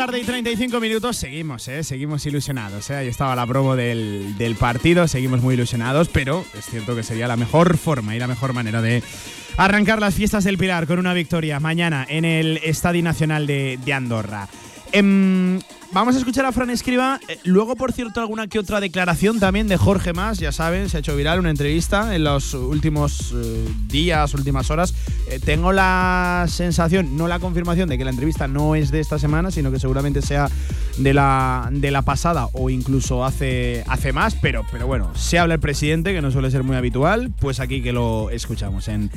[0.06, 1.82] Tarde y 35 minutos, seguimos, ¿eh?
[1.82, 2.90] seguimos ilusionados.
[2.90, 2.96] ¿eh?
[2.96, 7.26] Ahí estaba la promo del, del partido, seguimos muy ilusionados, pero es cierto que sería
[7.26, 9.02] la mejor forma y la mejor manera de
[9.56, 13.92] arrancar las fiestas del Pilar con una victoria mañana en el Estadio Nacional de, de
[13.94, 14.46] Andorra.
[14.96, 15.58] Em,
[15.90, 17.18] vamos a escuchar a Fran Escriba.
[17.26, 20.38] Eh, Luego, por cierto, alguna que otra declaración también de Jorge Más.
[20.38, 24.94] Ya saben, se ha hecho viral una entrevista en los últimos eh, días, últimas horas.
[25.28, 29.18] Eh, tengo la sensación, no la confirmación, de que la entrevista no es de esta
[29.18, 30.48] semana, sino que seguramente sea
[30.96, 34.36] de la, de la pasada o incluso hace, hace más.
[34.36, 37.32] Pero, pero bueno, se habla el presidente, que no suele ser muy habitual.
[37.40, 39.10] Pues aquí que lo escuchamos en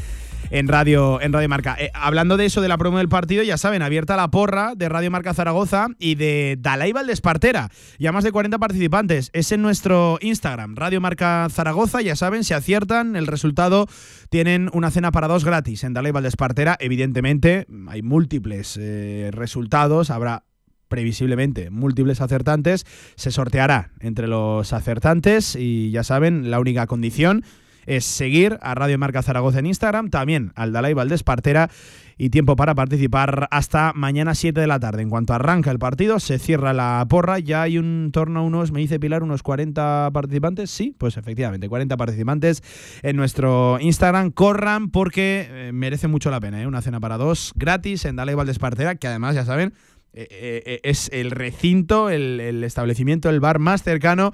[0.49, 1.75] en Radio, en Radio Marca.
[1.79, 4.89] Eh, hablando de eso, de la promo del partido, ya saben, abierta la porra de
[4.89, 7.69] Radio Marca Zaragoza y de Dalai Valdespartera.
[7.99, 9.29] Ya más de 40 participantes.
[9.33, 12.01] Es en nuestro Instagram, Radio Marca Zaragoza.
[12.01, 13.87] Ya saben, si aciertan el resultado,
[14.29, 16.77] tienen una cena para dos gratis en Dalai Valdespartera.
[16.79, 20.09] Evidentemente, hay múltiples eh, resultados.
[20.09, 20.43] Habrá
[20.87, 22.85] previsiblemente múltiples acertantes.
[23.15, 27.43] Se sorteará entre los acertantes y ya saben, la única condición
[27.87, 31.69] es seguir a Radio Marca Zaragoza en Instagram, también al Dalai Valdés Partera
[32.17, 35.03] y tiempo para participar hasta mañana 7 de la tarde.
[35.03, 38.71] En cuanto arranca el partido, se cierra la porra, ya hay un torno a unos,
[38.71, 40.69] me dice Pilar, unos 40 participantes.
[40.69, 42.63] Sí, pues efectivamente, 40 participantes
[43.03, 44.31] en nuestro Instagram.
[44.31, 46.67] Corran porque eh, merece mucho la pena, ¿eh?
[46.67, 49.73] una cena para dos gratis en Dalai Valdés Partera, que además ya saben,
[50.13, 54.33] eh, es el recinto, el establecimiento, el bar más cercano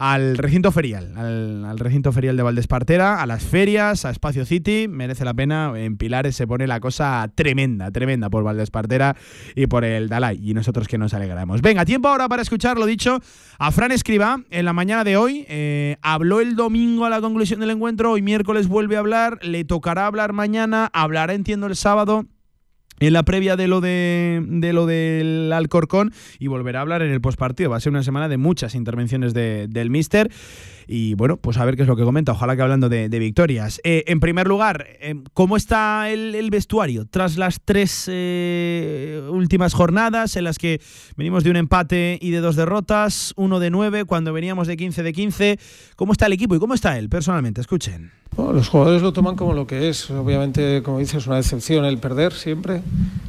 [0.00, 5.26] al recinto ferial, al, recinto ferial de Valdespartera, a las ferias, a Espacio City, merece
[5.26, 5.74] la pena.
[5.76, 9.14] En Pilares se pone la cosa tremenda, tremenda por Valdespartera
[9.54, 10.40] y por el Dalai.
[10.42, 11.60] Y nosotros que nos alegramos.
[11.60, 13.20] Venga, tiempo ahora para escuchar lo dicho
[13.58, 15.44] a Fran Escriba en la mañana de hoy.
[15.50, 19.64] Eh, habló el domingo a la conclusión del encuentro, hoy miércoles vuelve a hablar, le
[19.64, 22.24] tocará hablar mañana, hablará entiendo el sábado
[23.00, 27.10] en la previa de lo de, de lo del Alcorcón y volverá a hablar en
[27.10, 27.70] el postpartido.
[27.70, 30.30] Va a ser una semana de muchas intervenciones de, del Mister.
[30.92, 32.32] Y bueno, pues a ver qué es lo que comenta.
[32.32, 33.80] Ojalá que hablando de, victorias.
[33.84, 40.34] Eh, en primer lugar, eh, ¿cómo está el, vestuario tras las tres eh, últimas jornadas
[40.34, 40.80] en las que
[41.16, 43.32] venimos de un empate y de dos derrotas?
[43.36, 45.58] Uno de nueve, cuando veníamos de 15 de 15.
[45.94, 47.60] ¿Cómo está el equipo y cómo está él personalmente?
[47.60, 48.10] Escuchen.
[48.36, 50.10] Los jugadores lo toman como lo que es.
[50.10, 52.82] Obviamente, como dices, es una decepción el perder siempre,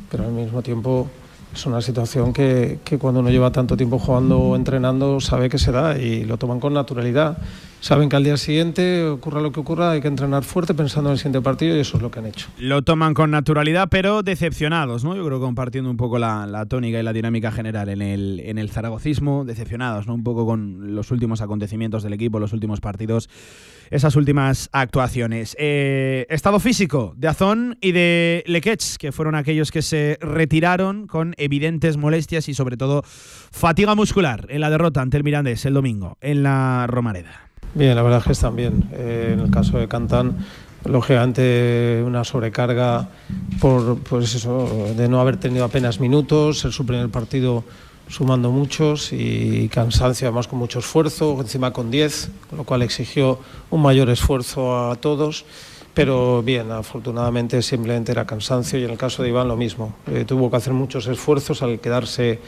[0.10, 1.12] pero al mismo tiempo
[1.54, 5.58] es una situación que, que, cuando uno lleva tanto tiempo jugando o entrenando sabe que
[5.58, 7.38] se da y lo toman con naturalidad.
[7.82, 11.14] Saben que al día siguiente, ocurra lo que ocurra, hay que entrenar fuerte pensando en
[11.14, 12.48] el siguiente partido y eso es lo que han hecho.
[12.60, 15.16] Lo toman con naturalidad, pero decepcionados, ¿no?
[15.16, 18.60] Yo creo compartiendo un poco la, la tónica y la dinámica general en el, en
[18.60, 20.14] el zaragocismo, decepcionados, ¿no?
[20.14, 23.30] Un poco con los últimos acontecimientos del equipo, los últimos partidos
[23.92, 25.56] esas últimas actuaciones.
[25.60, 31.36] Eh, estado físico de Azón y de Lequech, que fueron aquellos que se retiraron con
[31.38, 36.18] evidentes molestias y sobre todo fatiga muscular en la derrota ante el Mirandés el domingo
[36.22, 37.51] en la Romareda.
[37.74, 38.90] Bien, la verdad es que están bien.
[38.92, 40.38] Eh, en el caso de Cantán,
[40.84, 43.08] lógicamente una sobrecarga
[43.62, 47.64] por pues eso, de no haber tenido apenas minutos, ser su primer partido
[48.10, 53.40] sumando muchos y cansancio además con mucho esfuerzo, encima con 10, con lo cual exigió
[53.70, 55.46] un mayor esfuerzo a todos.
[55.94, 59.94] Pero bien, afortunadamente simplemente era cansancio y en el caso de Iván lo mismo.
[60.08, 62.40] Eh, tuvo que hacer muchos esfuerzos al quedarse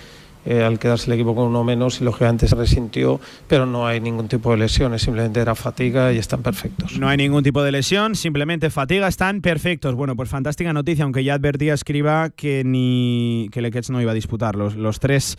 [0.45, 3.99] eh, al quedarse el equipo con uno menos y lógicamente se resintió, pero no hay
[3.99, 6.97] ningún tipo de lesiones, simplemente era fatiga y están perfectos.
[6.97, 9.95] No hay ningún tipo de lesión, simplemente fatiga, están perfectos.
[9.95, 14.55] Bueno, pues fantástica noticia, aunque ya advertía Escriba que ni que no iba a disputar
[14.55, 15.37] los tres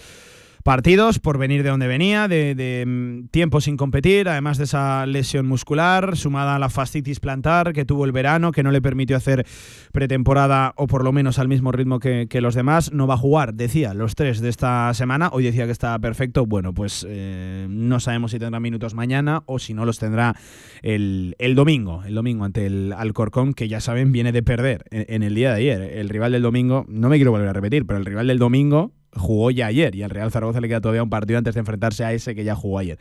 [0.65, 5.05] partidos por venir de donde venía, de, de mm, tiempo sin competir, además de esa
[5.05, 9.15] lesión muscular, sumada a la fascitis plantar que tuvo el verano, que no le permitió
[9.19, 9.47] hacer
[9.93, 12.93] pretemporada o por lo menos al mismo ritmo que, que los demás.
[12.93, 15.29] No va a jugar, decía, los tres de esta semana.
[15.33, 16.47] Hoy decía que está perfecto.
[16.47, 20.35] Bueno, pues eh, no sabemos si tendrá minutos mañana o si no los tendrá
[20.81, 22.03] el, el domingo.
[22.05, 25.51] El domingo ante el Alcorcón, que ya saben, viene de perder en, en el día
[25.51, 25.83] de ayer.
[25.83, 28.93] El rival del domingo, no me quiero volver a repetir, pero el rival del domingo
[29.17, 32.05] jugó ya ayer y al Real Zaragoza le queda todavía un partido antes de enfrentarse
[32.05, 32.99] a ese que ya jugó ayer.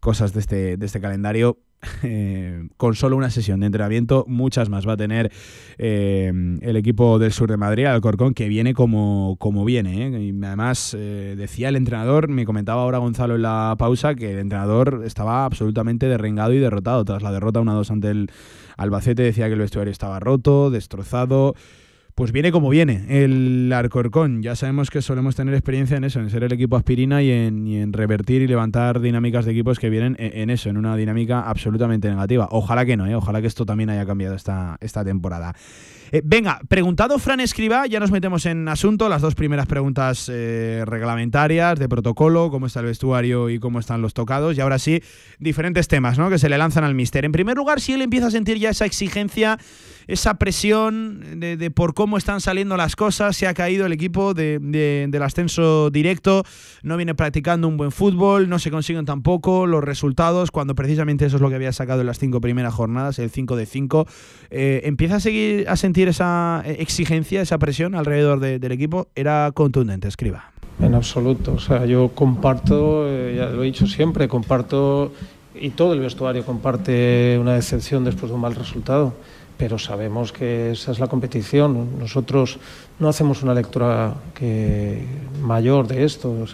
[0.00, 1.58] Cosas de este, de este calendario.
[2.02, 5.30] Eh, con solo una sesión de entrenamiento, muchas más va a tener
[5.78, 10.06] eh, el equipo del sur de Madrid, Alcorcón, que viene como, como viene.
[10.06, 10.20] ¿eh?
[10.22, 15.02] Y además, decía el entrenador, me comentaba ahora Gonzalo en la pausa, que el entrenador
[15.06, 17.04] estaba absolutamente derrengado y derrotado.
[17.04, 18.30] Tras la derrota 1-2 ante el
[18.76, 21.54] Albacete, decía que el vestuario estaba roto, destrozado
[22.18, 24.42] pues viene como viene el Arcorcón.
[24.42, 27.92] Ya sabemos que solemos tener experiencia en eso, en ser el equipo aspirina y en,
[27.92, 32.48] revertir y levantar dinámicas de equipos que vienen en, eso, en una dinámica absolutamente negativa.
[32.50, 33.14] Ojalá que no, ¿eh?
[33.14, 35.54] ojalá que esto también haya cambiado esta, esta temporada.
[36.10, 40.82] Eh, venga, preguntado Fran Escriba, ya nos metemos en asunto, las dos primeras preguntas eh,
[40.86, 45.02] reglamentarias, de protocolo, cómo está el vestuario y cómo están los tocados, y ahora sí,
[45.38, 46.30] diferentes temas ¿no?
[46.30, 47.24] que se le lanzan al mister.
[47.24, 49.58] En primer lugar, si él empieza a sentir ya esa exigencia,
[50.08, 55.22] esa presión de, por cómo están saliendo las cosas, se ha caído el equipo del
[55.22, 56.44] ascenso directo,
[56.82, 61.36] no viene practicando un buen fútbol, no se consiguen tampoco los resultados, cuando precisamente eso
[61.36, 64.06] es lo que había sacado en las cinco primeras jornadas, el 5 de 5.
[64.50, 69.50] Eh, empieza a seguir a sentir esa eh, exigencia, esa presión alrededor del equipo, era
[69.52, 70.52] contundente, escriba.
[70.80, 75.12] En absoluto, o sea, yo comparto, eh, ya lo he dicho siempre, comparto
[75.60, 79.14] y todo el vestuario comparte una decepción después de un mal resultado,
[79.58, 81.98] pero sabemos que esa es la competición.
[81.98, 82.58] Nosotros
[82.98, 85.02] no hacemos una lectura que
[85.42, 86.46] mayor de esto,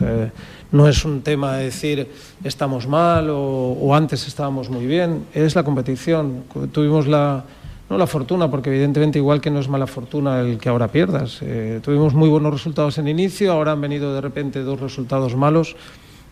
[0.73, 2.11] no es un tema de decir
[2.43, 6.45] estamos mal o, o antes estábamos muy bien, es la competición.
[6.73, 7.45] Tuvimos la
[7.90, 11.40] no la fortuna, porque evidentemente igual que no es mala fortuna el que ahora pierdas.
[11.43, 15.77] Eh, tuvimos muy buenos resultados en inicio, ahora han venido de repente dos resultados malos.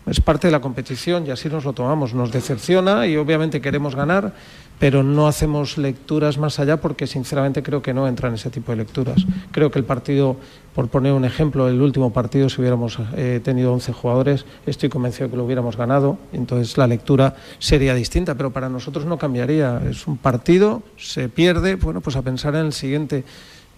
[0.06, 2.14] Es parte de la competición y así nos lo tomamos.
[2.14, 4.34] Nos decepciona y obviamente queremos ganar,
[4.82, 8.78] pero no hacemos lecturas más allá porque sinceramente creo que no entran ese tipo de
[8.78, 9.24] lecturas.
[9.52, 10.34] Creo que el partido,
[10.74, 15.30] por poner un ejemplo, el último partido, si hubiéramos eh, tenido 11 jugadores, estoy convencido
[15.30, 19.80] que lo hubiéramos ganado, entonces la lectura sería distinta, pero para nosotros no cambiaría.
[19.88, 23.22] Es un partido, se pierde, bueno, pues a pensar en el siguiente,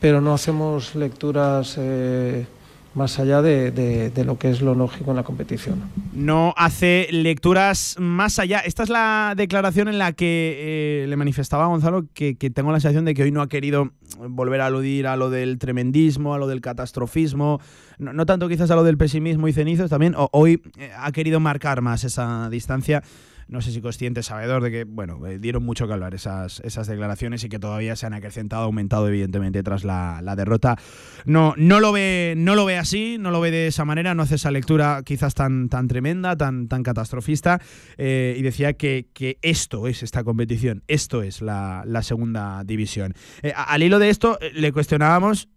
[0.01, 1.75] pero no hacemos lecturas...
[1.77, 2.47] Eh,
[2.95, 5.83] más allá de, lo que es lo lógico en la competición.
[6.13, 8.61] No hace lecturas más allá.
[8.61, 12.81] Esta es la declaración en la que eh, le manifestaba a Gonzalo que, tengo la
[12.81, 13.91] sensación de que hoy no ha querido
[14.29, 17.61] volver a aludir a lo del tremendismo, a lo del catastrofismo,
[17.99, 21.81] no, tanto quizás a lo del pesimismo y cenizos, también hoy eh, ha querido marcar
[21.81, 23.03] más esa distancia
[23.49, 26.87] no sé si consciente, sabedor de que, bueno, eh, dieron mucho que hablar esas, esas
[26.87, 30.77] declaraciones y que todavía se han acrecentado, aumentado evidentemente tras la, derrota.
[31.25, 34.23] No, no, lo ve, no lo ve así, no lo ve de esa manera, no
[34.23, 37.61] hace esa lectura quizás tan, tan tremenda, tan, tan catastrofista,
[37.99, 39.07] eh, y decía que,
[39.43, 43.15] esto es esta competición, esto es la, segunda división.
[43.43, 45.49] Eh, al hilo de esto, le cuestionábamos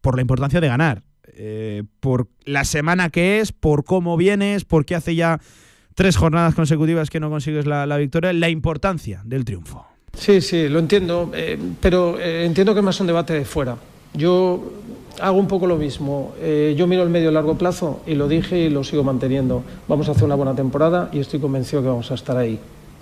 [0.00, 1.02] por la importancia de ganar.
[2.00, 5.40] por la semana que es, por cómo vienes, por qué hace ya
[5.94, 9.86] tres jornadas consecutivas que no consigues la, victoria, la importancia del triunfo.
[10.16, 13.76] Sí, sí, lo entiendo, eh, pero eh, entiendo que más un debate de fuera.
[14.14, 14.72] Yo
[15.20, 16.34] hago un poco lo mismo.
[16.40, 19.62] Eh, yo miro el medio y largo plazo y lo dije y lo sigo manteniendo.
[19.88, 22.58] Vamos a hacer una buena temporada y estoy convencido que vamos a estar ahí.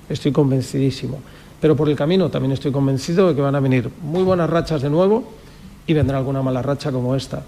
[0.08, 1.18] Estoy convencidísimo.
[1.60, 4.82] Pero por el camino también estoy convencido de que van a venir muy buenas rachas
[4.82, 5.32] de nuevo
[5.86, 7.42] y vendrá alguna mala racha como esta.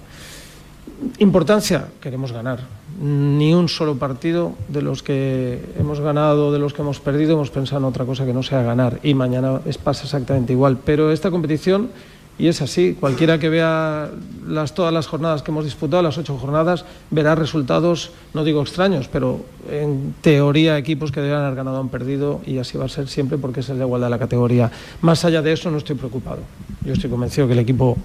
[1.19, 2.61] Importancia, queremos ganar.
[3.01, 7.51] Ni un solo partido de los que hemos ganado, de los que hemos perdido, hemos
[7.51, 9.01] pensado en otra cosa que no sea ganar.
[9.03, 10.79] Y mañana es, pasa exactamente igual.
[10.85, 11.91] Pero esta competición,
[12.39, 14.11] y es así, cualquiera que vea
[14.47, 19.09] las, todas las jornadas que hemos disputado, las ocho jornadas, verá resultados, no digo extraños,
[19.09, 23.09] pero en teoría equipos que deben haber ganado han perdido y así va a ser
[23.09, 24.71] siempre porque es la igualdad de la categoría.
[25.03, 26.41] Más allá de eso no estoy preocupado.
[26.85, 27.97] Yo estoy convencido que el equipo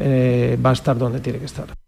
[0.00, 1.83] eh, va a estar donde tiene que estar.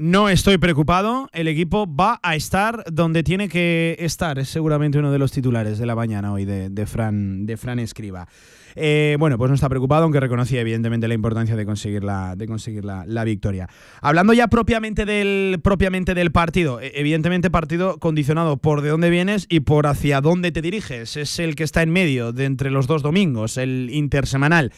[0.00, 4.38] No estoy preocupado, el equipo va a estar donde tiene que estar.
[4.38, 8.28] Es seguramente uno de los titulares de la mañana hoy de, Fran, de Fran Escriba.
[8.76, 12.46] Eh, bueno, pues no está preocupado, aunque reconocía evidentemente la importancia de conseguir la, de
[12.46, 13.68] conseguir la, victoria.
[14.00, 19.46] Hablando ya propiamente del, propiamente del partido, e, evidentemente partido condicionado por de dónde vienes
[19.48, 21.16] y por hacia dónde te diriges.
[21.16, 24.70] Es el que está en medio de entre los dos domingos, el intersemanal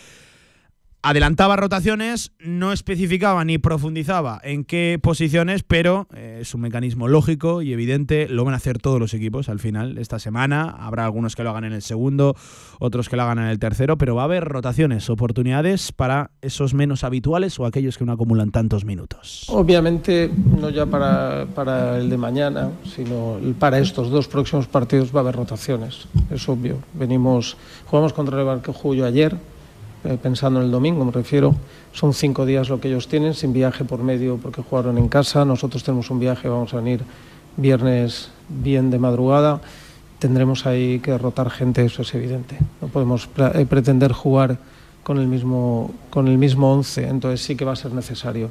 [1.03, 7.63] adelantaba rotaciones, no especificaba ni profundizaba en qué posiciones, pero eh, es un mecanismo lógico
[7.63, 11.37] y evidente, lo van a hacer todos los equipos al final esta semana, habrá algunos
[11.37, 12.37] que lo hagan en el segundo,
[12.79, 16.75] otros que lo hagan en el tercero, pero va a haber rotaciones, oportunidades para esos
[16.75, 19.47] menos habituales o aquellos que no acumulan tantos minutos.
[19.49, 25.23] Obviamente, no ya para, el de mañana, sino para estos dos próximos partidos va a
[25.23, 26.79] haber rotaciones, es obvio.
[26.93, 29.37] Venimos, jugamos contra el Barquejullo ayer,
[30.05, 31.55] eh, pensando en el domingo, me refiero,
[31.93, 35.45] son cinco días lo que ellos tienen, sin viaje por medio porque jugaron en casa,
[35.45, 37.03] nosotros tenemos un viaje, vamos a venir
[37.57, 39.61] viernes bien de madrugada,
[40.19, 44.59] tendremos ahí que rotar gente, eso es evidente, no podemos eh, pretender jugar
[45.03, 48.51] con el mismo con el mismo once, entonces sí que va a ser necesario.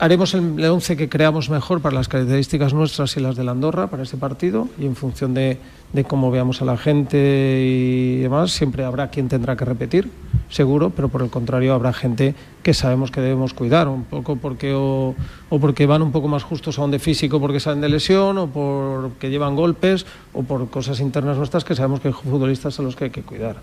[0.00, 3.88] Haremos el once que creamos mejor para las características nuestras y las de la Andorra
[3.88, 5.58] para este partido y en función de,
[5.92, 10.08] de cómo veamos a la gente y demás, siempre habrá quien tendrá que repetir
[10.50, 14.72] seguro, pero por el contrario habrá gente que sabemos que debemos cuidar, un poco porque
[14.72, 15.16] o,
[15.48, 19.30] porque van un poco más justos a donde físico porque salen de lesión, o porque
[19.30, 23.04] llevan golpes, o por cosas internas nuestras que sabemos que hay futbolistas a los que
[23.04, 23.56] hay que cuidar.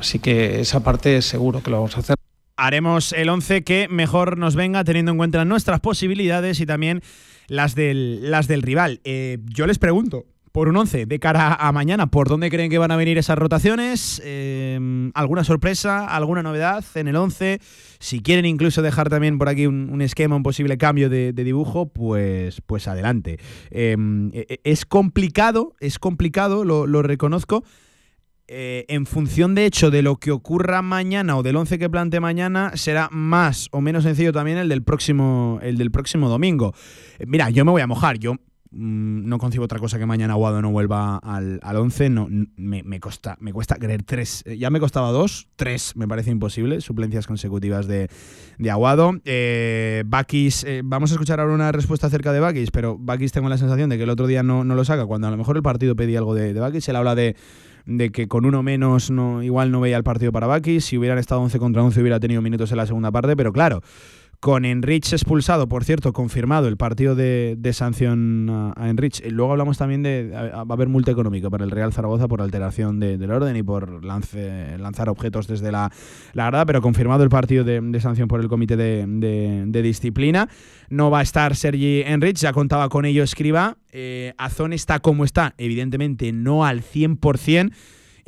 [0.00, 2.25] Así que esa parte seguro que lo vamos a hacer.
[2.56, 7.02] Haremos el 11 que mejor nos venga teniendo en cuenta nuestras posibilidades y también
[7.48, 9.00] las del, las del rival.
[9.04, 10.26] Eh, yo les pregunto,
[10.56, 12.06] por un 11 de cara a mañana.
[12.06, 14.22] ¿Por dónde creen que van a venir esas rotaciones?
[14.24, 16.06] Eh, ¿Alguna sorpresa?
[16.06, 17.60] ¿Alguna novedad en el 11?
[17.98, 22.62] Si quieren incluso dejar también por aquí un, esquema, un posible cambio de, dibujo, pues,
[22.62, 23.38] pues adelante.
[23.70, 23.98] Eh,
[24.64, 27.62] es complicado, es complicado, lo, reconozco.
[28.48, 32.20] Eh, en función de hecho de lo que ocurra mañana o del 11 que plante
[32.20, 36.74] mañana, será más o menos sencillo también el del próximo, el del próximo domingo.
[37.26, 38.18] mira, yo me voy a mojar.
[38.18, 38.36] Yo
[38.78, 42.10] Mm, no concibo otra cosa que mañana Aguado no vuelva al, al 11.
[42.10, 43.00] No, me, me, me
[43.52, 44.42] cuesta creer tres.
[44.46, 46.80] Eh, ya me costaba dos, tres me parece imposible.
[46.80, 48.08] Suplencias consecutivas de,
[48.58, 49.12] de Aguado.
[49.24, 53.48] Eh, Bakis, eh, vamos a escuchar ahora una respuesta acerca de Bakis, pero Bakis tengo
[53.48, 55.56] la sensación de que el otro día no, no lo saca, cuando a lo mejor
[55.56, 56.88] el partido pedía algo de, de Bakis.
[56.88, 57.36] Él habla de
[57.86, 60.84] de que con uno menos no, igual no veía el partido para Bakis.
[60.84, 63.80] Si hubieran estado 11 contra 11 hubiera tenido minutos en la segunda parte, pero claro,
[64.40, 69.22] con Enrich expulsado, por cierto, confirmado el partido de, sanción a, Enrich.
[69.24, 72.42] Y luego hablamos también de va a haber multa económica para el Real Zaragoza por
[72.42, 75.90] alteración del orden y por lanzar objetos desde la,
[76.32, 80.48] la, grada, pero confirmado el partido de, sanción por el comité de, disciplina.
[80.88, 83.76] No va a estar Sergi Enrich, ya contaba con ello Escriba.
[83.92, 87.72] Eh, Azón está como está, evidentemente no al 100%.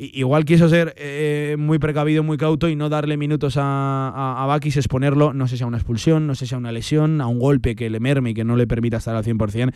[0.01, 4.77] Igual quiso ser eh, muy precavido, muy cauto y no darle minutos a, a, Bakis,
[4.77, 7.37] exponerlo, no sé si a una expulsión, no sé si a una lesión, a un
[7.37, 9.73] golpe que le merme y que no le permita estar al 100%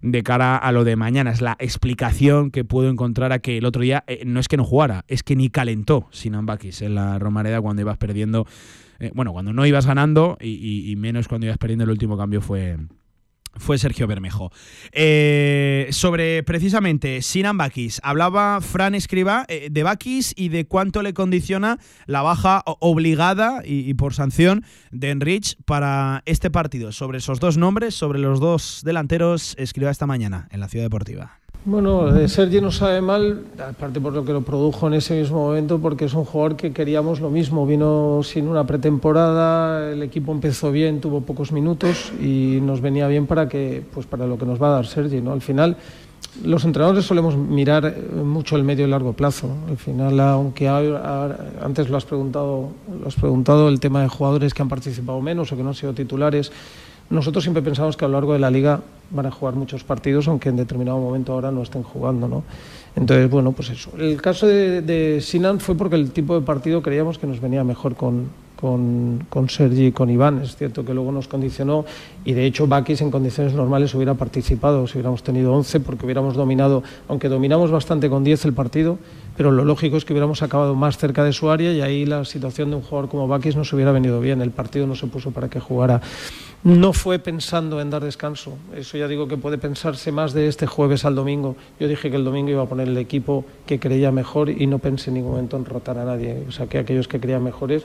[0.00, 1.30] de cara a lo de mañana.
[1.30, 4.56] Es la explicación que puedo encontrar a que el otro día eh, no es que
[4.56, 8.46] no jugara, es que ni calentó sin Bakis en la Romareda cuando ibas perdiendo.
[8.98, 12.40] Eh, bueno, cuando no ibas ganando y, y menos cuando ibas perdiendo el último cambio
[12.40, 12.78] fue,
[13.58, 14.50] fue Sergio Bermejo.
[14.92, 21.14] Eh, sobre precisamente Sinan Bakis, hablaba Fran Escriba eh, de Bakis y de cuánto le
[21.14, 26.92] condiciona la baja obligada y, por sanción de Enrich para este partido.
[26.92, 31.40] Sobre esos dos nombres, sobre los dos delanteros, escriba esta mañana en la Ciudad Deportiva.
[31.64, 35.46] Bueno, de Sergi no sabe mal, aparte por lo que lo produjo en ese mismo
[35.46, 37.66] momento, porque es un jugador que queríamos lo mismo.
[37.66, 43.26] Vino sin una pretemporada, el equipo empezó bien, tuvo pocos minutos y nos venía bien
[43.26, 45.20] para que, pues para lo que nos va a dar Sergi.
[45.20, 45.32] ¿no?
[45.32, 45.76] Al final,
[46.44, 49.48] los entrenadores solemos mirar mucho el medio y largo plazo.
[49.68, 52.68] Al final, aunque antes lo has preguntado,
[53.00, 55.74] lo has preguntado el tema de jugadores que han participado menos o que no han
[55.74, 56.52] sido titulares.
[57.08, 58.80] Nosotros siempre pensamos que a lo largo de la liga
[59.10, 62.42] van a jugar muchos partidos, aunque en determinado momento ahora no estén jugando, ¿no?
[62.96, 63.90] Entonces, bueno, pues eso.
[63.98, 67.94] El caso de, Sinan fue porque el tipo de partido creíamos que nos venía mejor
[67.94, 68.28] con,
[68.58, 70.40] con, con, Sergi y con Iván.
[70.42, 71.84] Es cierto que luego nos condicionó
[72.24, 76.34] y de hecho Bakis en condiciones normales hubiera participado si hubiéramos tenido 11 porque hubiéramos
[76.34, 78.98] dominado, aunque dominamos bastante con 10 el partido,
[79.36, 82.24] pero lo lógico es que hubiéramos acabado más cerca de su área y ahí la
[82.24, 84.40] situación de un jugador como Bakis nos hubiera venido bien.
[84.40, 86.00] El partido no se puso para que jugara
[86.64, 88.58] no fue pensando en dar descanso.
[88.74, 91.56] Eso ya digo que puede pensarse más de este jueves al domingo.
[91.78, 94.78] Yo dije que el domingo iba a poner el equipo que creía mejor y no
[94.78, 96.44] pensé en ningún momento en rotar a nadie.
[96.48, 97.84] O sea, que aquellos que creían mejores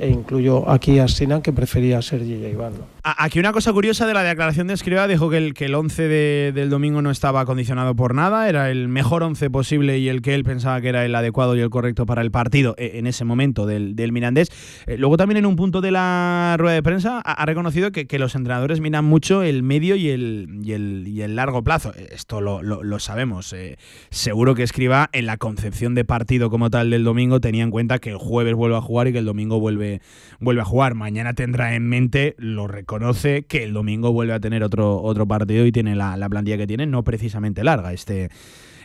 [0.00, 2.72] e incluyo aquí a Sinan, que prefería a Sergi y Iván.
[3.02, 6.52] Aquí una cosa curiosa de la declaración de Escriba, dijo que el, que el 11
[6.52, 10.34] del domingo no estaba condicionado por nada, era el mejor 11 posible y el que
[10.34, 13.24] él pensaba que era el adecuado y el correcto para el partido e, en ese
[13.24, 14.48] momento del, del Mirandés.
[14.86, 18.18] Eh, luego también en un punto de la rueda de prensa ha, reconocido que, que,
[18.18, 21.92] los entrenadores miran mucho el medio y el, y el, y el largo plazo.
[21.94, 23.52] Esto lo, lo, sabemos.
[23.52, 23.78] Eh,
[24.10, 27.98] seguro que Escriba en la concepción de partido como tal del domingo tenía en cuenta
[27.98, 30.00] que el jueves vuelve a jugar y que el domingo vuelve,
[30.40, 30.94] vuelve a jugar.
[30.94, 35.64] Mañana tendrá en mente, lo reconoce, que el domingo vuelve a tener otro, otro partido
[35.66, 38.30] y tiene la, la plantilla que tiene, no precisamente larga este,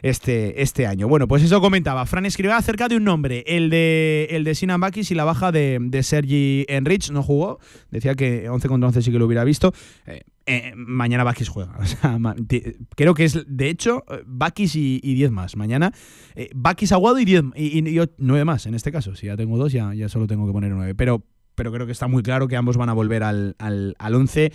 [0.06, 1.08] este, este año.
[1.08, 2.06] Bueno, pues eso comentaba.
[2.06, 5.52] Fran escribía acerca de un nombre, el de, el de Sinan Bakis y la baja
[5.52, 7.10] de, de Sergi Enrich.
[7.10, 7.58] No jugó,
[7.90, 9.74] decía que 11 contra 11 sí que lo hubiera visto.
[10.06, 11.76] Eh, eh, mañana Bakis juega.
[12.96, 15.56] creo que es, de hecho, Bakis y, 10 más.
[15.56, 15.92] Mañana
[16.36, 19.16] eh, Bakis Aguado y 10 y, 9 más en este caso.
[19.16, 20.94] Si ya tengo dos, ya, ya solo tengo que poner 9.
[20.94, 21.24] Pero,
[21.56, 24.52] pero creo que está muy claro que ambos van a volver al, al, al 11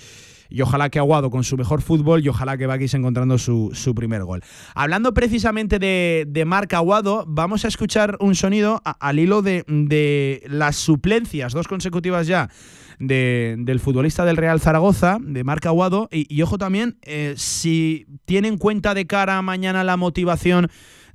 [0.51, 4.25] y ojalá que Aguado con su mejor fútbol y ojalá que Bakis encontrando su, primer
[4.25, 4.43] gol.
[4.75, 10.77] Hablando precisamente de, de Marc Aguado, vamos a escuchar un sonido al hilo de, las
[10.77, 12.51] suplencias, dos consecutivas ya.
[12.99, 18.59] del futbolista del Real Zaragoza, de Marc Aguado, y, ojo también, eh, si tiene en
[18.59, 20.69] cuenta de cara mañana la motivación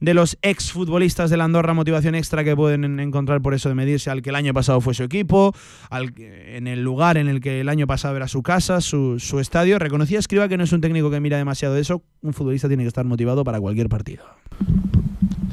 [0.06, 4.12] de los exfutbolistas de la Andorra, motivación extra que pueden encontrar por eso de medirse
[4.12, 5.52] al que el año pasado fue su equipo,
[5.90, 9.80] al, en el lugar en el que el año pasado era su casa, su, estadio.
[9.80, 12.84] Reconocía Escriba que no es un técnico que mira demasiado de eso, un futbolista tiene
[12.84, 14.24] que estar motivado para cualquier partido.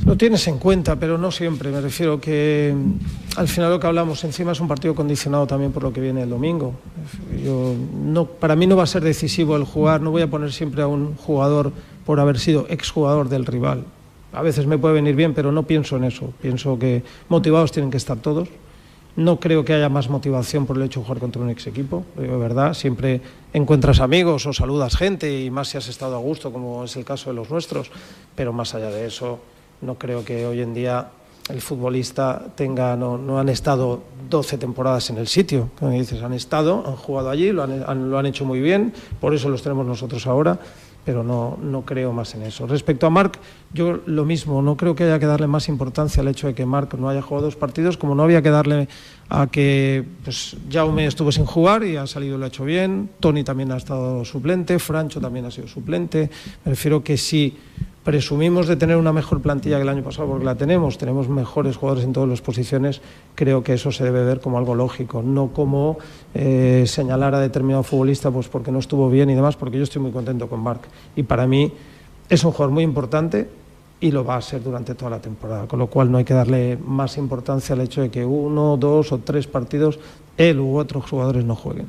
[0.04, 1.70] Lo tienes en cuenta, pero no siempre.
[1.70, 5.72] Me refiero que mm, al final lo que hablamos encima es un partido condicionado también
[5.72, 6.74] por lo que viene el domingo.
[7.42, 7.74] Yo,
[8.04, 10.82] no, para mí no va a ser decisivo el jugar, no voy a poner siempre
[10.82, 11.72] a un jugador
[12.04, 13.86] por haber sido exjugador del rival.
[14.32, 16.32] A veces me puede venir bien, pero no pienso en eso.
[16.40, 18.48] Pienso que motivados tienen que estar todos.
[19.14, 22.04] No creo que haya más motivación por el hecho de jugar contra un ex equipo,
[22.16, 22.72] de verdad.
[22.72, 23.20] Siempre
[23.52, 27.04] encuentras amigos o saludas gente y más si has estado a gusto, como es el
[27.04, 27.90] caso de los nuestros.
[28.34, 29.38] Pero más allá de eso,
[29.82, 31.10] no creo que hoy en día
[31.50, 36.32] el futbolista tenga, no, no han estado 12 temporadas en el sitio, como dices, han
[36.32, 40.58] estado, han jugado allí, lo han hecho muy bien, por eso los tenemos nosotros ahora
[41.04, 42.66] pero no, no creo más en eso.
[42.66, 43.38] Respecto a Marc,
[43.72, 46.64] yo lo mismo, no creo que haya que darle más importancia al hecho de que
[46.64, 48.88] Marc no haya jugado dos partidos, como no había que darle
[49.28, 53.10] a que pues, Jaume estuvo sin jugar y ha salido y lo ha hecho bien,
[53.18, 56.30] Tony también ha estado suplente, Francho también ha sido suplente,
[56.64, 57.56] me refiero que sí
[58.04, 61.76] presumimos de tener una mejor plantilla que el año pasado, porque la tenemos, tenemos mejores
[61.76, 63.00] jugadores en todas las posiciones,
[63.34, 65.98] creo que eso se debe ver como algo lógico, no como
[66.34, 70.02] eh, señalar a determinado futbolista pues porque no estuvo bien y demás, porque yo estoy
[70.02, 70.82] muy contento con Marc.
[71.14, 71.72] Y para mí
[72.28, 73.48] es un jugador muy importante
[74.00, 76.34] y lo va a ser durante toda la temporada, con lo cual no hay que
[76.34, 80.00] darle más importancia al hecho de que uno, dos o tres partidos
[80.36, 81.88] él u otros jugadores no jueguen.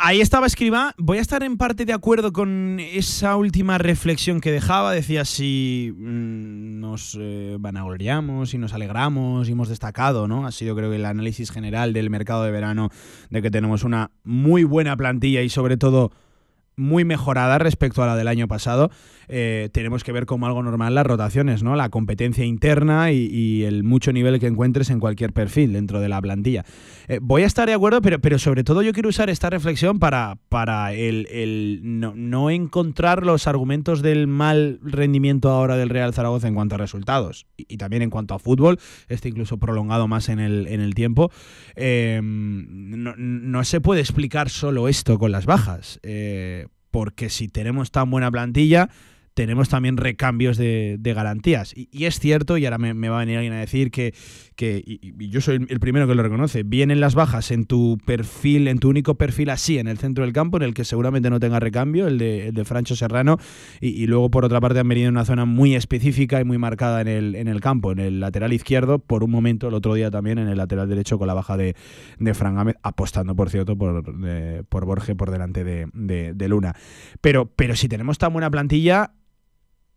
[0.00, 0.94] Ahí estaba Escriba.
[0.96, 4.92] Voy a estar en parte de acuerdo con esa última reflexión que dejaba.
[4.92, 10.46] Decía si mmm, nos eh, vanagloriamos y nos alegramos y hemos destacado, ¿no?
[10.46, 12.90] Ha sido creo que el análisis general del mercado de verano
[13.30, 16.12] de que tenemos una muy buena plantilla y sobre todo
[16.78, 18.90] muy mejorada respecto a la del año pasado.
[19.28, 21.76] Eh, tenemos que ver como algo normal las rotaciones, ¿no?
[21.76, 26.20] La competencia interna y, el mucho nivel que encuentres en cualquier perfil dentro de la
[26.20, 26.64] plantilla.
[27.08, 29.98] Eh, voy a estar de acuerdo, pero, pero sobre todo yo quiero usar esta reflexión
[29.98, 36.14] para, para el, el no, no, encontrar los argumentos del mal rendimiento ahora del Real
[36.14, 40.28] Zaragoza en cuanto a resultados y, también en cuanto a fútbol, este incluso prolongado más
[40.28, 41.30] en el, en el tiempo.
[41.76, 46.00] Eh, no, no, se puede explicar solo esto con las bajas,
[46.90, 48.88] porque si tenemos tan buena plantilla,
[49.38, 51.72] tenemos también recambios de, garantías.
[51.76, 54.12] Y, es cierto, y ahora me, va a venir alguien a decir que,
[54.56, 58.66] que y, yo soy el primero que lo reconoce, vienen las bajas en tu perfil,
[58.66, 61.38] en tu único perfil así, en el centro del campo, en el que seguramente no
[61.38, 63.38] tenga recambio, el de, el de Francho Serrano,
[63.80, 67.00] y, luego por otra parte han venido en una zona muy específica y muy marcada
[67.00, 70.10] en el, en el campo, en el lateral izquierdo, por un momento, el otro día
[70.10, 71.76] también en el lateral derecho con la baja de,
[72.18, 76.48] de Fran Gámez, apostando, por cierto, por, de, por Borges por delante de, de, de
[76.48, 76.74] Luna.
[77.20, 79.12] Pero, pero si tenemos tan buena plantilla,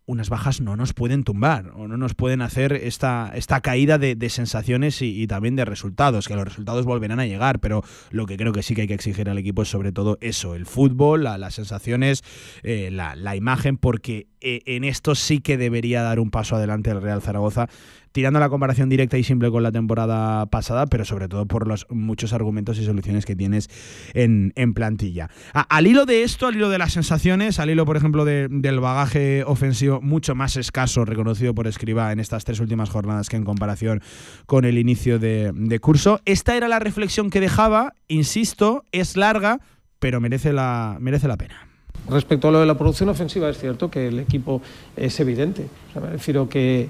[0.05, 4.29] unas bajas no nos pueden tumbar o no nos pueden hacer esta, esta caída de,
[4.29, 8.51] sensaciones y, también de resultados, que los resultados volverán a llegar, pero lo que creo
[8.51, 11.37] que sí que hay que exigir al equipo es sobre todo eso, el fútbol, la,
[11.37, 12.23] las sensaciones,
[12.63, 16.89] eh, la, la, imagen, porque eh, en esto sí que debería dar un paso adelante
[16.89, 17.67] el Real Zaragoza
[18.11, 21.87] tirando la comparación directa y simple con la temporada pasada, pero sobre todo por los
[21.89, 23.69] muchos argumentos y soluciones que tienes
[24.13, 25.29] en, en plantilla.
[25.53, 28.79] Al hilo de esto, al hilo de las sensaciones, al hilo, por ejemplo, de, del
[28.79, 33.45] bagaje ofensivo mucho más escaso reconocido por Escriba en estas tres últimas jornadas que en
[33.45, 34.01] comparación
[34.45, 39.59] con el inicio de, de curso, esta era la reflexión que dejaba, insisto, es larga,
[39.99, 41.67] pero merece la, merece la pena.
[42.09, 44.61] Respecto a lo de la producción ofensiva, es cierto que el equipo
[44.97, 45.67] es evidente.
[45.89, 46.89] O sea, me refiero que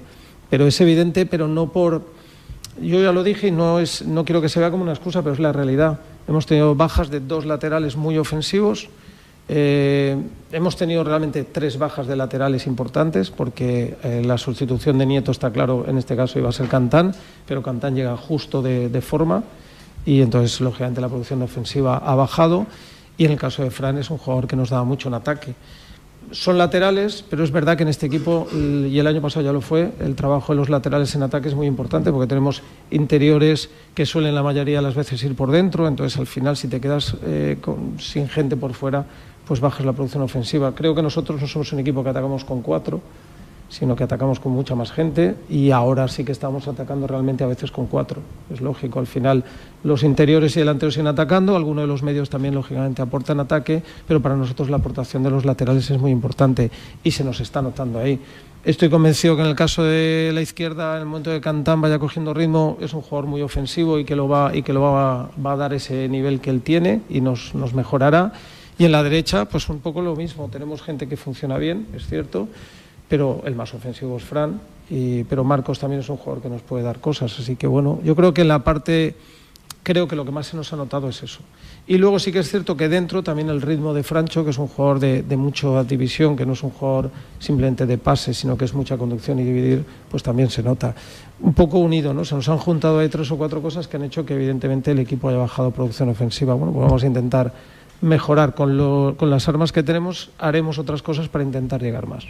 [0.52, 2.02] pero es evidente, pero no por...
[2.78, 5.22] Yo ya lo dije y no, es, no quiero que se vea como una excusa,
[5.22, 6.00] pero es la realidad.
[6.28, 8.90] Hemos tenido bajas de dos laterales muy ofensivos,
[9.48, 10.14] eh,
[10.52, 15.50] hemos tenido realmente tres bajas de laterales importantes, porque eh, la sustitución de Nieto está
[15.50, 17.14] claro, en este caso iba a ser Cantán,
[17.48, 19.44] pero Cantán llega justo de, de forma
[20.04, 22.66] y entonces, lógicamente, la producción ofensiva ha bajado.
[23.16, 25.54] Y en el caso de Fran es un jugador que nos daba mucho en ataque
[26.32, 29.60] son laterales, pero es verdad que en este equipo, y el año pasado ya lo
[29.60, 34.06] fue, el trabajo de los laterales en ataque es muy importante porque tenemos interiores que
[34.06, 37.16] suelen la mayoría de las veces ir por dentro, entonces al final si te quedas
[37.24, 39.04] eh, con, sin gente por fuera,
[39.46, 40.74] pues bajas la producción ofensiva.
[40.74, 43.00] Creo que nosotros no somos un equipo que atacamos con cuatro,
[43.72, 47.46] sino que atacamos con mucha más gente y ahora sí que estamos atacando realmente a
[47.46, 48.20] veces con cuatro.
[48.52, 49.44] Es lógico, al final
[49.82, 54.20] los interiores y delanteros siguen atacando, algunos de los medios también lógicamente aportan ataque, pero
[54.20, 56.70] para nosotros la aportación de los laterales es muy importante
[57.02, 58.20] y se nos está notando ahí.
[58.62, 61.98] Estoy convencido que en el caso de la izquierda, en el momento de Cantán vaya
[61.98, 65.30] cogiendo ritmo, es un jugador muy ofensivo y que lo va, y que lo va,
[65.44, 68.34] a dar ese nivel que él tiene y nos, nos mejorará.
[68.78, 70.48] Y en la derecha, pues un poco lo mismo.
[70.52, 72.48] Tenemos gente que funciona bien, es cierto,
[73.12, 74.58] pero el más ofensivo es Fran,
[74.88, 78.00] y, pero Marcos también es un jugador que nos puede dar cosas, así que bueno,
[78.02, 79.14] yo creo que en la parte,
[79.82, 81.40] creo que lo que más se nos ha notado es eso.
[81.86, 84.56] Y luego sí que es cierto que dentro también el ritmo de Francho, que es
[84.56, 88.56] un jugador de, de mucha división, que no es un jugador simplemente de pase, sino
[88.56, 90.94] que es mucha conducción y dividir, pues también se nota.
[91.40, 92.24] Un poco unido, ¿no?
[92.24, 95.00] Se nos han juntado ahí tres o cuatro cosas que han hecho que evidentemente el
[95.00, 96.54] equipo haya bajado producción ofensiva.
[96.54, 97.52] Bueno, pues vamos a intentar
[98.00, 102.24] mejorar con, lo, con las armas que tenemos, haremos otras cosas para intentar llegar más.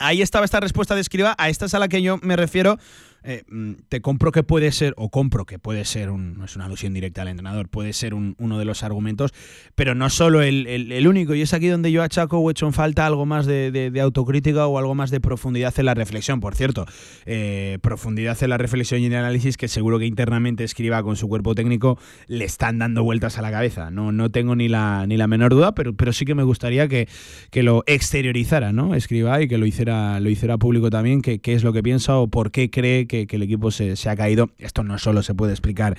[0.00, 2.78] Ahí estaba esta respuesta de Escriba, a esta es a la que yo me refiero
[3.22, 6.66] eh, mm, te compro que puede ser, o compro que puede ser, no es una
[6.66, 9.32] alusión directa al entrenador, puede ser uno de los argumentos,
[9.74, 11.34] pero no solo el, único.
[11.34, 14.78] Y es aquí donde yo achaco o hecho en falta algo más de, autocrítica o
[14.78, 16.40] algo más de profundidad en la reflexión.
[16.40, 16.86] Por cierto,
[17.26, 21.16] eh, profundidad en la reflexión y en el análisis que seguro que internamente escriba con
[21.16, 23.90] su cuerpo técnico le están dando vueltas a la cabeza.
[23.90, 26.88] No, no tengo ni la, ni la menor duda, pero, pero sí que me gustaría
[26.88, 27.08] que,
[27.50, 28.94] que lo exteriorizara, ¿no?
[28.94, 32.28] Escriba y que lo hiciera, lo hiciera público también, qué es lo que piensa o
[32.28, 34.50] por qué cree que, el equipo se, ha caído.
[34.58, 35.96] Esto no solo se puede explicar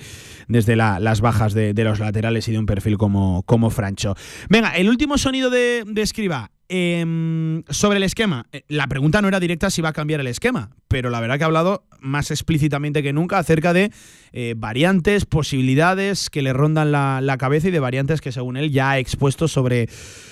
[0.48, 4.16] desde las bajas de, los laterales y de un perfil como, como Francho.
[4.48, 6.51] Venga, el último sonido de, de Escriba.
[6.68, 10.26] Em, sobre el esquema, eh, la pregunta no era directa si va a cambiar el
[10.26, 13.92] esquema, pero la verdad que ha hablado más explícitamente que nunca acerca de
[14.32, 18.92] eh, variantes, posibilidades que le rondan la, cabeza y de variantes que según él ya
[18.92, 19.88] ha expuesto sobre,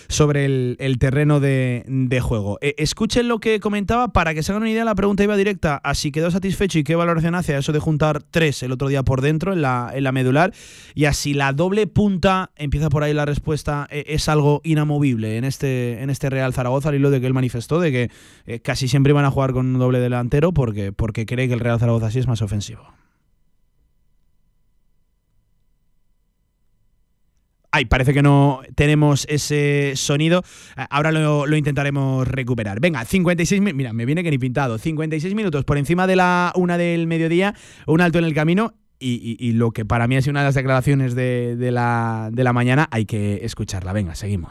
[0.09, 2.59] sobre el, terreno de, juego.
[2.61, 5.77] Eh, escuchen lo que comentaba para que se hagan una idea, la pregunta iba directa
[5.77, 8.89] a si quedó satisfecho y qué valoración hace a eso de juntar tres el otro
[8.89, 10.53] día por dentro en la, en la medular
[10.95, 16.03] y así la doble punta, empieza por ahí la respuesta, es algo inamovible en este,
[16.03, 18.11] en este Real Zaragoza, al hilo de que él manifestó de que
[18.47, 21.61] eh, casi siempre iban a jugar con un doble delantero porque, porque cree que el
[21.61, 22.83] Real Zaragoza sí es más ofensivo.
[27.73, 30.43] Ay, parece que no tenemos ese sonido.
[30.77, 32.81] Eh, ahora lo, intentaremos recuperar.
[32.81, 34.79] Venga, 56 Mira, me viene que ni pintado.
[34.79, 37.55] 56 minutos por encima de la una del mediodía,
[37.87, 38.75] un alto en el camino.
[39.03, 42.53] Y, lo que para mí ha sido una de las declaraciones de, la, de la
[42.53, 43.95] mañana, hay que escucharla.
[43.95, 44.51] Venga, seguimos.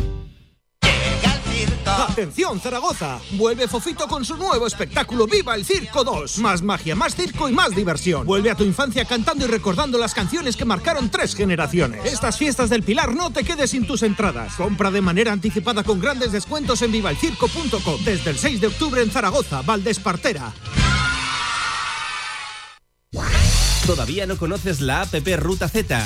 [2.11, 6.39] Atención Zaragoza, vuelve Fofito con su nuevo espectáculo Viva el Circo 2.
[6.39, 8.25] Más magia, más circo y más diversión.
[8.25, 12.03] Vuelve a tu infancia cantando y recordando las canciones que marcaron tres generaciones.
[12.03, 14.55] Estas fiestas del Pilar no te quedes sin tus entradas.
[14.55, 19.09] Compra de manera anticipada con grandes descuentos en vivalcirco.com desde el 6 de octubre en
[19.09, 20.51] Zaragoza, Valdespartera.
[23.87, 26.05] ¿Todavía no conoces la app Ruta Z?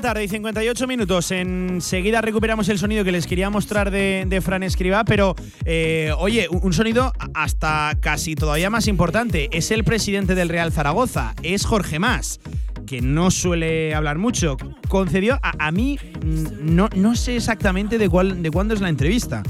[0.00, 1.30] Tarde y 58 minutos.
[1.30, 6.72] Enseguida recuperamos el sonido que les quería mostrar de, Fran Escriba, pero eh, oye, un
[6.72, 9.48] sonido hasta casi todavía más importante.
[9.52, 12.40] Es el presidente del Real Zaragoza, es Jorge Más
[12.86, 14.56] que no suele hablar mucho,
[14.88, 19.42] concedió a, mí, mm, no, no sé exactamente de, cuál, de cuándo es la entrevista.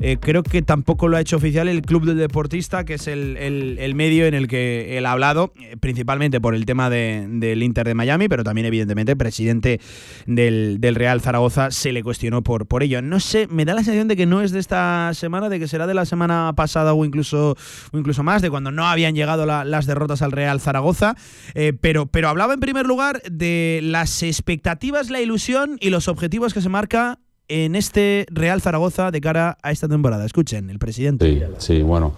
[0.00, 3.92] Eh, creo que tampoco lo ha hecho oficial el Club del Deportista, que es el,
[3.94, 7.94] medio en el que él ha hablado, eh, principalmente por el tema del Inter de
[7.94, 9.80] Miami, pero también, evidentemente, presidente
[10.26, 13.02] del, Real Zaragoza se le cuestionó por, por ello.
[13.02, 15.68] No sé, me da la sensación de que no es de esta semana, de que
[15.68, 17.56] será de la semana pasada o incluso,
[17.92, 21.16] incluso más, de cuando no habían llegado las derrotas al Real Zaragoza,
[21.54, 26.54] eh, pero, pero hablaba en primer lugar de las expectativas, la ilusión y los objetivos
[26.54, 27.18] que se marca
[27.48, 30.24] en este Real Zaragoza de cara a esta temporada.
[30.24, 31.46] Escuchen, el presidente.
[31.58, 32.12] Sí, sí bueno,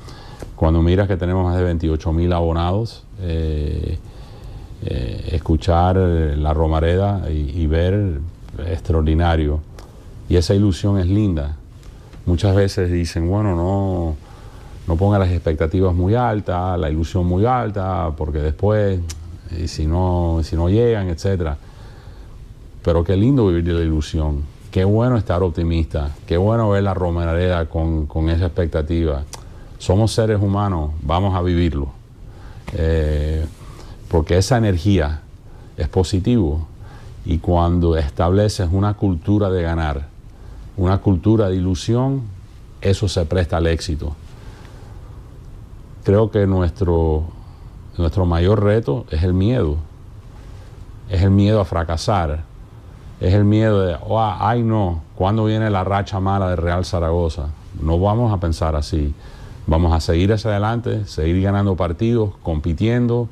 [0.57, 3.99] cuando miras que tenemos más de 28.000 abonados, eh,
[4.83, 8.21] eh, escuchar la Romareda y, ver
[8.67, 9.61] extraordinario.
[10.29, 11.57] Y esa ilusión es linda,
[12.27, 14.17] muchas veces dicen, bueno, no,
[14.87, 19.01] no ponga las expectativas muy altas, la ilusión muy alta, porque después,
[19.59, 21.55] y si no, si no llegan, etc.
[22.83, 26.95] Pero qué lindo vivir de la ilusión, qué bueno estar optimista, qué bueno ver la
[26.95, 29.25] Romareda con, con esa expectativa.
[29.79, 31.91] Somos seres humanos, vamos a vivirlo.
[32.75, 33.47] Eh,
[34.09, 35.23] porque esa energía
[35.77, 36.67] es positivo
[37.25, 40.09] y cuando estableces una cultura de ganar,
[40.77, 42.23] una cultura de ilusión,
[42.81, 44.15] eso se presta al éxito.
[46.05, 47.25] Creo que nuestro,
[47.99, 49.77] nuestro mayor reto es el miedo,
[51.11, 52.45] es el miedo a fracasar,
[53.21, 57.49] es el miedo de, oh, ay no, ¿cuándo viene la racha mala de Real Zaragoza?
[57.81, 59.15] No vamos a pensar así.
[59.67, 63.29] Vamos a seguir hacia adelante, seguir ganando partidos, compitiendo,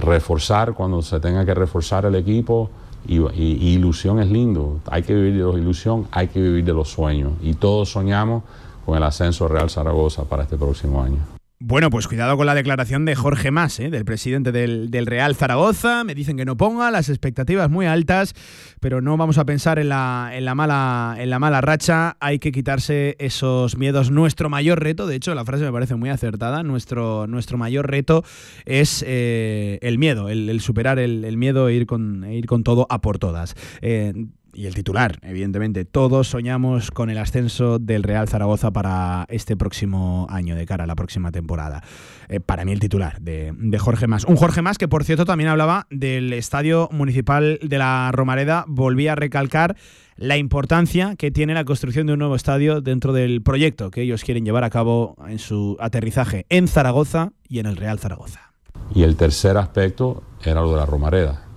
[0.00, 2.70] reforzar cuando se tenga que reforzar el equipo.
[3.06, 4.80] Y, ilusión es lindo.
[4.90, 7.32] Hay que vivir de la ilusión, hay que vivir de los sueños.
[7.42, 8.44] Y todos soñamos
[8.84, 11.37] con el ascenso Real Zaragoza para este próximo año.
[11.60, 13.90] Bueno, pues cuidado con la declaración de Jorge Mas, ¿eh?
[13.90, 16.04] del presidente del, Real Zaragoza.
[16.04, 18.34] Me dicen que no ponga las expectativas muy altas,
[18.78, 22.16] pero no vamos a pensar en la, en la, mala, en la mala racha.
[22.20, 24.12] Hay que quitarse esos miedos.
[24.12, 26.62] Nuestro mayor reto, de hecho, la frase me parece muy acertada.
[26.62, 28.22] Nuestro, nuestro mayor reto
[28.64, 32.86] es eh, el miedo, el, superar el, miedo e ir con, e ir con todo
[32.88, 33.56] a por todas.
[33.82, 34.12] Eh,
[34.58, 35.84] y el titular, evidentemente.
[35.84, 40.86] Todos soñamos con el ascenso del Real Zaragoza para este próximo año, de cara a
[40.88, 41.84] la próxima temporada.
[42.28, 44.24] Eh, para mí el titular de, Jorge Más.
[44.24, 48.64] Un Jorge Más que, por cierto, también hablaba del Estadio Municipal de la Romareda.
[48.66, 49.76] Volvía a recalcar
[50.16, 54.24] la importancia que tiene la construcción de un nuevo estadio dentro del proyecto que ellos
[54.24, 58.50] quieren llevar a cabo en su aterrizaje en Zaragoza y en el Real Zaragoza.
[58.92, 61.47] Y el tercer aspecto era lo de la Romareda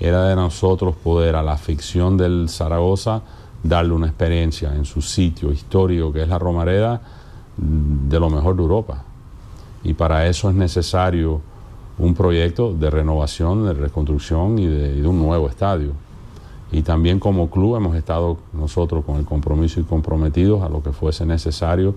[0.00, 3.22] era de nosotros poder a la ficción del Zaragoza
[3.62, 7.00] darle una experiencia en su sitio histórico que es la Romareda
[7.56, 9.04] de lo mejor de Europa.
[9.82, 11.40] Y para eso es necesario
[11.98, 15.92] un proyecto de renovación, de reconstrucción y de, un nuevo estadio.
[16.70, 20.92] Y también como club hemos estado nosotros con el compromiso y comprometidos a lo que
[20.92, 21.94] fuese necesario,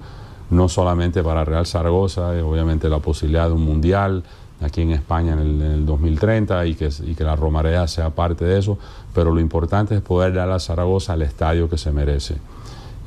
[0.49, 4.23] no solamente para Real Zaragoza, eh, obviamente la posibilidad de un mundial,
[4.61, 6.89] aquí en España en el, 2030 y que,
[7.23, 8.77] la Romarea sea parte de eso,
[9.13, 12.35] pero lo importante es poder dar a Zaragoza el estadio que se merece.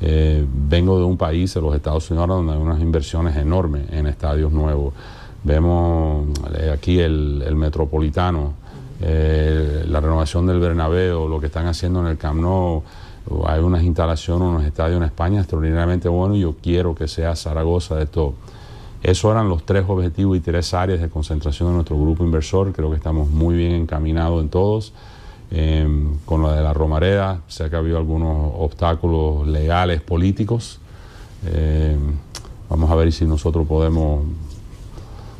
[0.01, 4.07] Eh, vengo de un país, de los Estados Unidos, donde hay unas inversiones enormes en
[4.07, 4.93] estadios nuevos.
[5.43, 6.27] Vemos
[6.57, 8.53] eh, aquí el, Metropolitano,
[9.01, 12.83] eh, la renovación del Bernabéu, lo que están haciendo en el Camp Nou,
[13.47, 17.95] hay unas instalaciones, unos estadios en España extraordinariamente buenos y yo quiero que sea Zaragoza
[17.95, 18.35] de todo.
[19.05, 22.73] Esos eran los tres objetivos y tres áreas de concentración de nuestro grupo inversor.
[22.73, 24.93] Creo que estamos muy bien encaminados en todos.
[25.51, 30.79] Em, con lo de la Romareda, sé que ha habido algunos obstáculos legales, políticos.
[31.45, 32.15] Em,
[32.67, 34.23] vamos a ver si nosotros podemos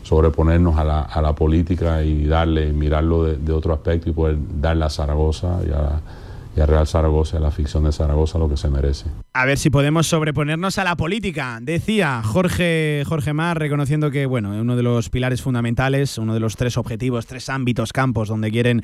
[0.03, 5.57] sobreponernos a la, política y darle, mirarlo de, otro aspecto y poder darle a Zaragoza
[5.57, 6.01] a, y a
[6.63, 9.09] Real Zaragoza, la ficción de Zaragoza, lo que se merece.
[9.33, 14.51] A ver si podemos sobreponernos a la política, decía Jorge, Jorge Mar, reconociendo que bueno,
[14.51, 18.83] uno de los pilares fundamentales, uno de los tres objetivos, tres ámbitos, campos donde quieren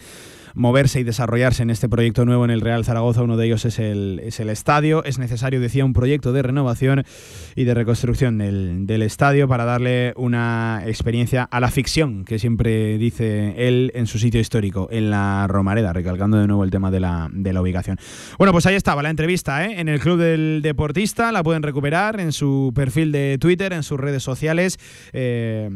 [0.54, 3.24] moverse y desarrollarse en este proyecto nuevo en el Real Zaragoza.
[3.24, 5.04] Uno de ellos es el, es el estadio.
[5.04, 7.04] Es necesario, decía, un proyecto de renovación
[7.56, 12.98] y de reconstrucción del, del estadio para darle una experiencia a la ficción que siempre
[12.98, 17.00] dice él en su sitio histórico, en la Romareda, recalcando de nuevo el tema de
[17.00, 17.98] la, de la ubicación.
[18.38, 19.80] Bueno, pues ahí estaba la entrevista ¿eh?
[19.80, 21.32] en el Club del Deportista.
[21.32, 24.80] La pueden recuperar en su perfil de Twitter, en sus redes sociales,
[25.14, 25.70] eh,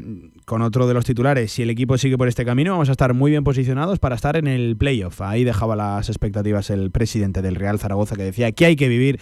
[0.45, 1.51] con otro de los titulares.
[1.51, 4.37] Si el equipo sigue por este camino, vamos a estar muy bien posicionados para estar
[4.37, 5.21] en el playoff.
[5.21, 9.19] Ahí dejaba las expectativas el presidente del Real Zaragoza que decía que hay que vivir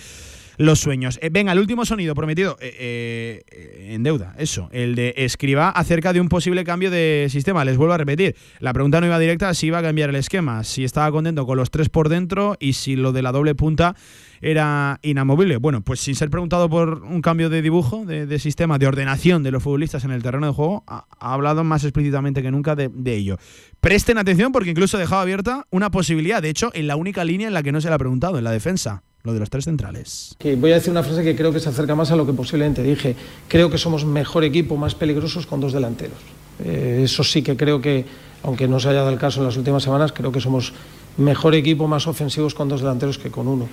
[0.58, 1.20] los sueños.
[1.22, 6.14] Eh, venga, el último sonido prometido eh, eh, en deuda, eso, el de escriba acerca
[6.14, 7.66] de un posible cambio de sistema.
[7.66, 10.64] Les vuelvo a repetir, la pregunta no iba directa si iba a cambiar el esquema,
[10.64, 13.96] si estaba contento con los tres por dentro y si lo de la doble punta
[14.42, 15.58] era inamovible.
[15.58, 19.52] Bueno, pues sin ser preguntado por un cambio de dibujo, de, sistema, de ordenación de
[19.52, 23.38] los futbolistas en el terreno de juego, ha, hablado más explícitamente que nunca de, ello.
[23.80, 27.54] Presten atención porque incluso dejaba abierta una posibilidad, de hecho, en la única línea en
[27.54, 30.36] la que no se le ha preguntado, en la defensa lo de los tres centrales.
[30.58, 32.84] voy a decir una frase que creo que se acerca más a lo que posiblemente
[32.84, 33.16] dije.
[33.48, 36.18] Creo que somos mejor equipo, más peligrosos con dos delanteros.
[36.64, 38.06] Eh, eso sí que creo que,
[38.44, 40.74] aunque no se haya dado el caso en las últimas semanas, creo que somos
[41.16, 43.70] mejor equipo, más ofensivos con dos delanteros que con uno.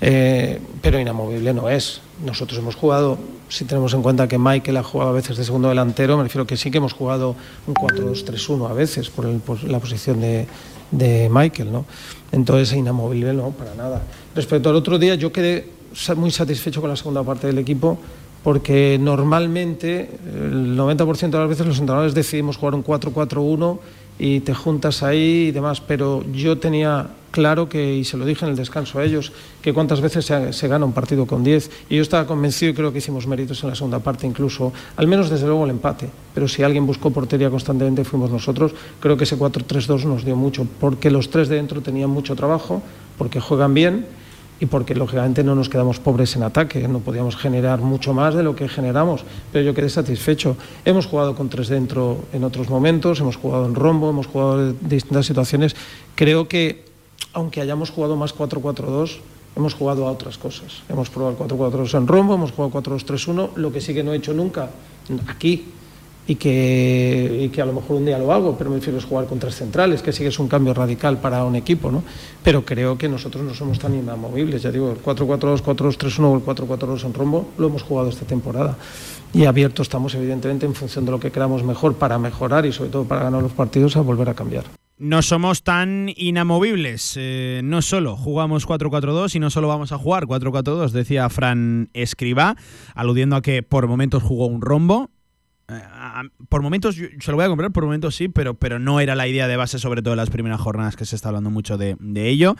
[0.00, 2.00] Eh, pero inamovible no es.
[2.24, 3.18] Nosotros hemos jugado,
[3.48, 6.46] si tenemos en cuenta que Michael ha jugado a veces de segundo delantero, me refiero
[6.46, 7.34] que sí que hemos jugado
[7.66, 10.46] un 4-2-3-1 a veces por, la posición de,
[10.92, 11.86] de, Michael, ¿no?
[12.30, 14.02] Entonces inamovible no, para nada.
[14.36, 15.66] Respecto al otro día, yo quedé
[16.14, 17.98] muy satisfecho con la segunda parte del equipo
[18.42, 23.78] porque normalmente el 90% de las veces los entrenadores decidimos jugar un 4-4-1
[24.18, 28.44] y te juntas ahí y demás, pero yo tenía claro que, y se lo dije
[28.44, 29.32] en el descanso a ellos,
[29.62, 32.92] que cuántas veces se, gana un partido con 10 y yo estaba convencido y creo
[32.92, 36.46] que hicimos méritos en la segunda parte incluso, al menos desde luego el empate, pero
[36.46, 41.10] si alguien buscó portería constantemente fuimos nosotros, creo que ese 4-3-2 nos dio mucho, porque
[41.10, 42.82] los tres de dentro tenían mucho trabajo,
[43.16, 44.25] porque juegan bien
[44.58, 48.42] y porque lógicamente no nos quedamos pobres en ataque, no podíamos generar mucho más de
[48.42, 50.56] lo que generamos, pero yo quedé satisfecho.
[50.84, 54.78] Hemos jugado con tres dentro en otros momentos, hemos jugado en rombo, hemos jugado en
[54.88, 55.76] distintas situaciones.
[56.14, 56.84] Creo que,
[57.32, 59.18] aunque hayamos jugado más 4-4-2,
[59.56, 60.82] hemos jugado a otras cosas.
[60.88, 64.16] Hemos probado el 4-4-2 en rombo, hemos jugado 4-2-3-1, lo que sí que no he
[64.16, 64.70] hecho nunca
[65.28, 65.66] aquí
[66.26, 69.26] y que, que, a lo mejor un día lo hago, pero me refiero a jugar
[69.26, 72.02] con tres centrales, que sí que es un cambio radical para un equipo, ¿no?
[72.42, 76.42] Pero creo que nosotros no somos tan inamovibles, ya digo, el 4-4-2, 4-2-3-1 o el
[76.44, 78.76] 4-4-2 en rombo lo hemos jugado esta temporada.
[79.32, 82.90] Y abierto estamos, evidentemente, en función de lo que queramos mejor para mejorar y sobre
[82.90, 84.64] todo para ganar los partidos, a volver a cambiar.
[84.98, 87.16] No somos tan inamovibles.
[87.18, 92.56] Eh, no solo jugamos 4-4-2 y no solo vamos a jugar 4-4-2, decía Fran Escribá,
[92.94, 95.10] aludiendo a que por momentos jugó un rombo,
[96.48, 99.26] por momentos se lo voy a comprar, por momentos sí, pero, pero no era la
[99.26, 101.96] idea de base, sobre todo en las primeras jornadas que se está hablando mucho de,
[102.16, 102.56] ello.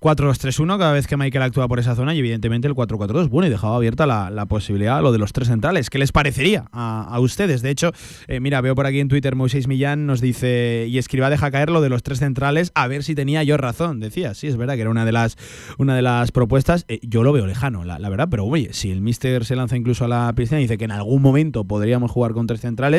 [0.00, 3.28] 4-2-3-1 cada vez que Michael actúa por esa zona y evidentemente el 4-4-2.
[3.28, 5.90] Bueno, y dejaba abierta la, posibilidad lo de los tres centrales.
[5.90, 7.62] ¿Qué les parecería a, ustedes?
[7.62, 7.92] De hecho,
[8.28, 11.70] eh, mira, veo por aquí en Twitter Moisés Millán nos dice y escriba deja caer
[11.70, 14.00] lo de los tres centrales a ver si tenía yo razón.
[14.00, 15.36] Decía, sí, es verdad que era una de las,
[15.78, 16.84] una de las propuestas.
[16.88, 20.04] Eh, yo lo veo lejano, la, verdad, pero oye, si el Mister se lanza incluso
[20.04, 22.89] a la piscina y dice que en algún momento podríamos jugar con tres centrales,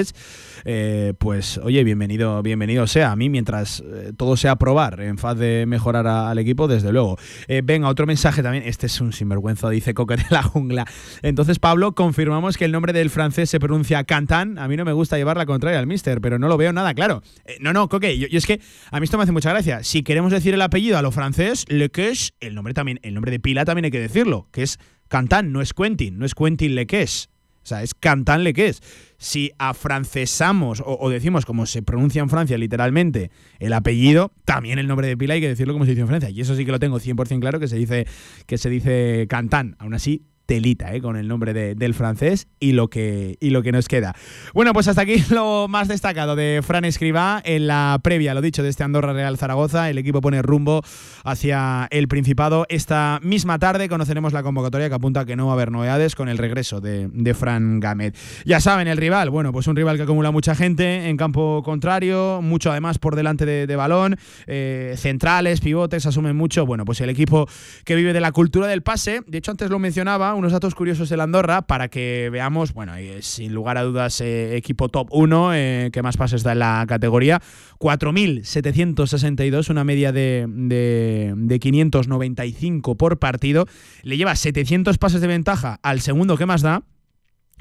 [0.66, 3.12] eh, pues oye, bienvenido, bienvenido sea.
[3.12, 7.18] A mí, mientras eh, todo sea probar en faz de mejorar al equipo, desde luego.
[7.48, 8.64] Eh, venga, otro mensaje también.
[8.66, 10.86] Este es un sinvergüenza, dice Coque de la Jungla.
[11.22, 14.58] Entonces, Pablo, confirmamos que el nombre del francés se pronuncia Cantan.
[14.58, 16.94] A mí no me gusta llevar la contraria al mister, pero no lo veo nada
[16.94, 17.22] claro.
[17.60, 18.62] no, no, Coque, yo, es que
[18.92, 19.84] a mí esto me hace mucha gracia.
[19.84, 23.40] Si queremos decir el apellido a lo francés, Lequeche, el nombre también, el nombre de
[23.40, 27.28] pila también hay que decirlo, que es Cantan, no es Quentin, no es Quentin Lequeche.
[27.64, 28.80] O sea, es Cantan Lequeche
[29.22, 35.08] si afrancesamos o, decimos como se pronuncia en Francia literalmente el apellido, también el nombre
[35.08, 36.30] de pila hay que decirlo como se dice en Francia.
[36.32, 38.08] Y eso sí que lo tengo 100% claro que se dice
[38.48, 39.76] que se dice Cantan.
[39.78, 41.00] Aún así, telita, ¿eh?
[41.00, 44.14] con el nombre del francés y lo, que, y lo que nos queda.
[44.54, 48.62] Bueno, pues hasta aquí lo más destacado de Fran Escribá en la previa, lo dicho,
[48.62, 49.90] de este Andorra Real Zaragoza.
[49.90, 50.82] El equipo pone rumbo
[51.24, 52.66] hacia el Principado.
[52.68, 56.16] Esta misma tarde conoceremos la convocatoria que apunta a que no va a haber novedades
[56.16, 58.14] con el regreso de, Fran Gámez.
[58.44, 62.42] Ya saben, el rival, bueno, pues un rival que acumula mucha gente en campo contrario,
[62.44, 66.66] mucho además por delante de, balón, eh, centrales, pivotes, asumen mucho.
[66.66, 67.48] Bueno, pues el equipo
[67.86, 71.08] que vive de la cultura del pase, de hecho antes lo mencionaba, unos datos curiosos
[71.10, 75.90] del Andorra para que veamos, bueno, sin lugar a dudas, eh, equipo top 1, eh,
[75.94, 77.40] que más pases da en la categoría.
[77.78, 83.68] 4.762, una media de, de, de 595 por partido.
[84.02, 86.82] Le lleva 700 pases de ventaja al segundo que más da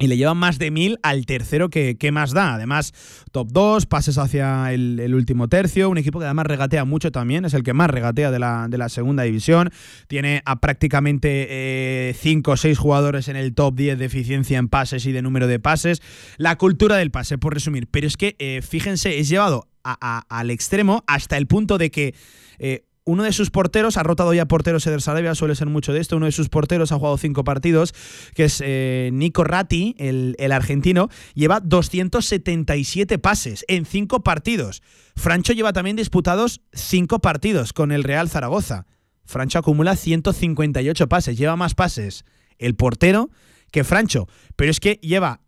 [0.01, 2.55] y le lleva más de mil al tercero que, más da.
[2.55, 2.93] Además,
[3.31, 7.53] top 2, pases hacia el, último tercio, un equipo que además regatea mucho también, es
[7.53, 9.69] el que más regatea de la, de la segunda división.
[10.07, 14.69] Tiene a prácticamente 5 eh, o 6 jugadores en el top 10 de eficiencia en
[14.69, 16.01] pases y de número de pases.
[16.37, 17.87] La cultura del pase, por resumir.
[17.91, 22.15] Pero es que, eh, fíjense, es llevado al extremo hasta el punto de que...
[22.57, 25.99] Eh, uno de sus porteros, ha rotado ya porteros Eder Sarabia, suele ser mucho de
[25.99, 27.93] esto, uno de sus porteros ha jugado cinco partidos,
[28.35, 34.83] que es eh, Nico Ratti, el, argentino, lleva 277 pases en cinco partidos.
[35.15, 38.85] Francho lleva también disputados cinco partidos con el Real Zaragoza.
[39.25, 42.25] Francho acumula 158 pases, lleva más pases
[42.59, 43.29] el portero
[43.71, 45.41] que Francho, pero es que lleva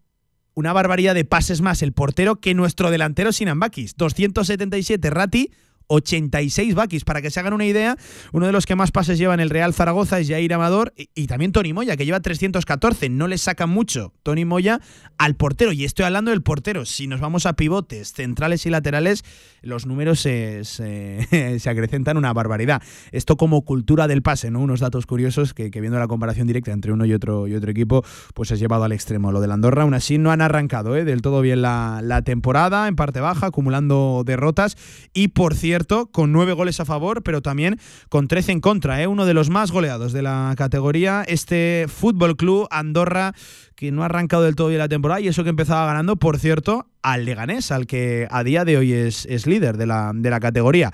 [0.55, 3.95] una barbaridad de pases más el portero que nuestro delantero Sinambakis.
[3.95, 5.51] 277 Ratti,
[5.87, 7.03] 86 Bakis.
[7.03, 7.97] Para que se hagan una idea,
[8.31, 11.27] uno de los que más pases lleva en el Real Zaragoza es Jair Amador y,
[11.27, 13.09] también Tony Moya, que lleva 314.
[13.09, 14.79] No le saca mucho Tony Moya
[15.17, 15.71] al portero.
[15.71, 16.85] Y estoy hablando del portero.
[16.85, 19.23] Si nos vamos a pivotes, centrales y laterales,
[19.61, 21.27] los números se, se,
[21.69, 22.81] acrecentan una barbaridad.
[23.11, 24.59] Esto como cultura del pase, ¿no?
[24.59, 28.03] Unos datos curiosos que, viendo la comparación directa entre uno y otro, y otro equipo,
[28.33, 29.31] pues es llevado al extremo.
[29.31, 31.05] Lo de la Andorra, aún así, no han arrancado ¿eh?
[31.05, 34.77] del todo bien la temporada, en parte baja, acumulando derrotas.
[35.13, 35.72] Y por cierto,
[36.11, 39.01] con nueve goles a favor, pero también con 13 en contra.
[39.01, 39.07] ¿eh?
[39.07, 43.33] Uno de los más goleados de la categoría, este Fútbol Club Andorra,
[43.75, 46.37] que no ha arrancado del todo bien la temporada y eso que empezaba ganando, por
[46.37, 50.39] cierto, al Leganés, al que a día de hoy es, líder de la, de la
[50.39, 50.91] categoría.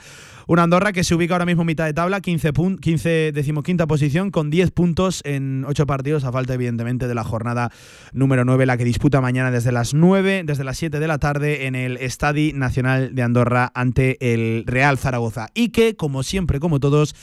[0.49, 4.49] Una Andorra que se ubica ahora mismo mitad de tabla, 15, 15 decimoquinta posición, con
[4.49, 7.71] 10 puntos en 8 partidos, a falta evidentemente de la jornada
[8.13, 11.67] número 9, la que disputa mañana desde las 9, desde las 7 de la tarde
[11.67, 15.49] en el Estadi Nacional de Andorra ante el Real Zaragoza.
[15.53, 17.13] Y que, como siempre, como todos,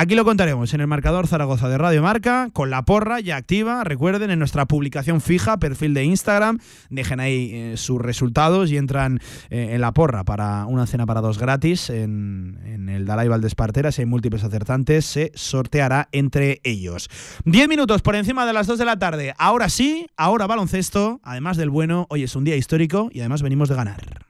[0.00, 3.84] Aquí lo contaremos en el marcador Zaragoza de Radio Marca, con la porra ya activa.
[3.84, 9.20] Recuerden, en nuestra publicación fija, perfil de Instagram, dejen ahí eh, sus resultados y entran
[9.50, 13.92] eh, en la porra para una cena para dos gratis en, en el Dalai Valdespartera.
[13.92, 17.10] Si hay múltiples acertantes, se sorteará entre ellos.
[17.44, 19.34] Diez minutos por encima de las dos de la tarde.
[19.36, 21.20] Ahora sí, ahora baloncesto.
[21.22, 24.29] Además del bueno, hoy es un día histórico y además venimos de ganar.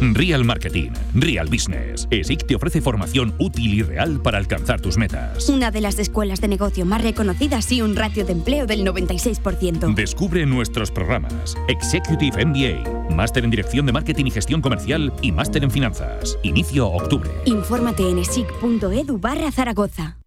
[0.00, 2.06] Real Marketing, Real Business.
[2.10, 5.48] ESIC te ofrece formación útil y real para alcanzar tus metas.
[5.48, 9.94] Una de las escuelas de negocio más reconocidas y un ratio de empleo del 96%.
[9.94, 11.56] Descubre nuestros programas.
[11.68, 16.38] Executive MBA, Máster en Dirección de Marketing y Gestión Comercial y Máster en Finanzas.
[16.42, 17.30] Inicio octubre.
[17.44, 20.18] Infórmate en esic.edu barra Zaragoza.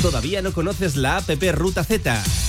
[0.00, 2.22] ¿Todavía no conoces la APP Ruta Z?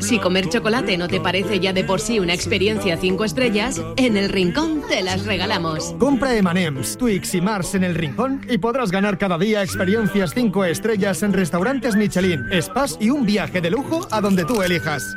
[0.00, 4.16] Si comer chocolate no te parece ya de por sí una experiencia 5 estrellas, en
[4.16, 5.94] el Rincón te las regalamos.
[5.98, 10.64] Compra M&M's, Twix y Mars en el Rincón y podrás ganar cada día experiencias 5
[10.64, 15.16] estrellas en restaurantes Michelin, spas y un viaje de lujo a donde tú elijas.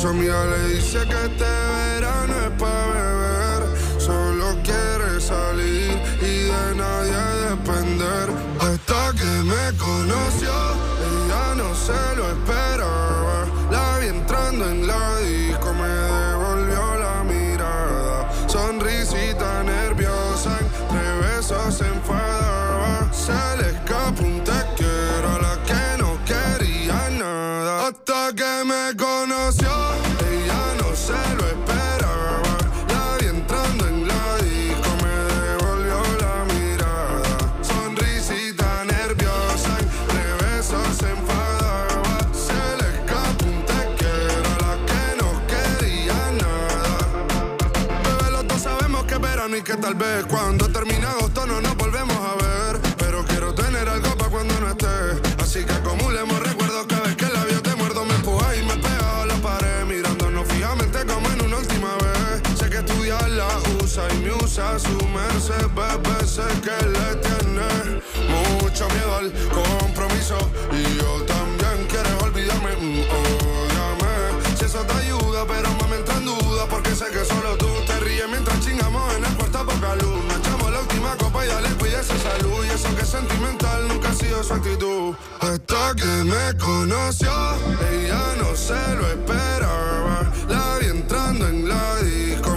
[0.00, 1.49] Su amiga le dice que este
[86.00, 87.30] que me conoció,
[87.92, 90.32] ella no se lo esperaba.
[90.48, 92.56] La vi entrando en la disco,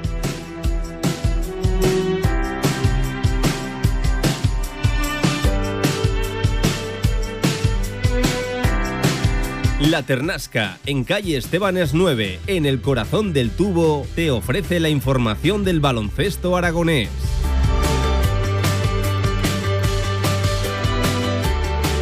[9.89, 15.63] La Ternasca, en calle Estebanes 9, en el corazón del tubo, te ofrece la información
[15.63, 17.09] del baloncesto aragonés.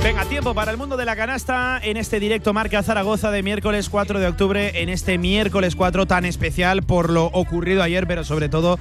[0.03, 3.88] Venga, tiempo para el mundo de la canasta en este directo Marca Zaragoza de miércoles
[3.88, 8.49] 4 de octubre, en este miércoles 4 tan especial por lo ocurrido ayer, pero sobre
[8.49, 8.77] todo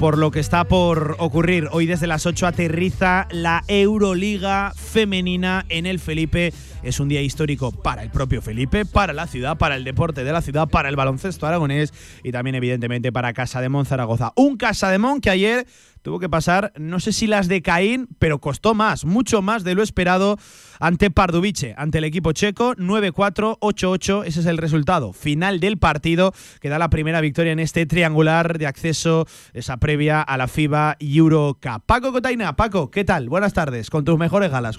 [0.00, 1.68] por lo que está por ocurrir.
[1.70, 6.52] Hoy desde las 8 aterriza la Euroliga femenina en el Felipe.
[6.82, 10.32] Es un día histórico para el propio Felipe, para la ciudad, para el deporte de
[10.32, 11.92] la ciudad, para el baloncesto aragonés
[12.24, 14.32] y también evidentemente para Casa de Mon Zaragoza.
[14.36, 15.66] Un Casa de Mon que ayer
[16.02, 19.74] tuvo que pasar, no sé si las de Caín, pero costó más, mucho más de
[19.74, 20.38] lo esperado
[20.78, 26.32] ante Pardubice, ante el equipo checo, 9-4, 8-8, ese es el resultado final del partido
[26.60, 30.96] que da la primera victoria en este triangular de acceso, esa previa a la FIBA
[31.00, 31.84] Eurocup.
[31.84, 33.28] Paco Cotaina, Paco, ¿qué tal?
[33.28, 34.78] Buenas tardes, con tus mejores galas,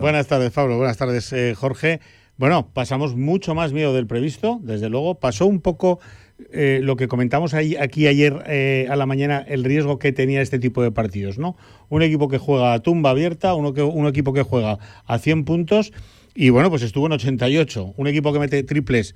[0.00, 2.00] Buenas tardes, Pablo, buenas tardes, eh, Jorge.
[2.36, 6.00] Bueno, pasamos mucho más miedo del previsto, desde luego, pasó un poco
[6.52, 10.58] eh, lo que comentamos aquí ayer eh, a la mañana, el riesgo que tenía este
[10.58, 11.56] tipo de partidos, ¿no?
[11.88, 15.46] Un equipo que juega a tumba abierta, uno que, un equipo que juega a 100
[15.46, 15.92] puntos
[16.34, 17.94] y bueno, pues estuvo en 88.
[17.96, 19.14] Un equipo que mete triples.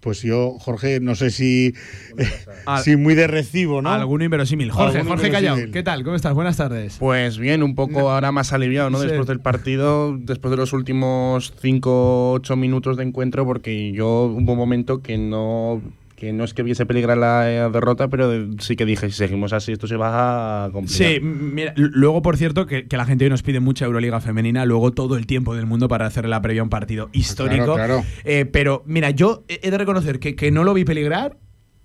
[0.00, 1.74] Pues yo, Jorge, no sé si,
[2.84, 3.90] si muy de recibo, ¿no?
[3.90, 4.70] Alguno inverosímil.
[4.70, 5.56] Jorge, Alguno Jorge Callao.
[5.72, 6.04] ¿qué tal?
[6.04, 6.34] ¿Cómo estás?
[6.34, 6.96] Buenas tardes.
[6.98, 8.98] Pues bien, un poco ahora más aliviado, ¿no?
[8.98, 9.06] Sí.
[9.06, 14.52] Después del partido, después de los últimos 5 8 minutos de encuentro, porque yo hubo
[14.52, 15.82] un momento que no
[16.18, 19.52] que no es que viese peligrar la eh, derrota, pero sí que dije, si seguimos
[19.52, 21.06] así, esto se va a complicar.
[21.12, 24.64] Sí, mira, luego, por cierto, que, que la gente hoy nos pide mucha Euroliga femenina,
[24.64, 27.74] luego todo el tiempo del mundo para hacer la previa a un partido histórico.
[27.74, 28.04] claro.
[28.24, 31.36] Eh, pero, mira, yo he de reconocer que, que no lo vi peligrar,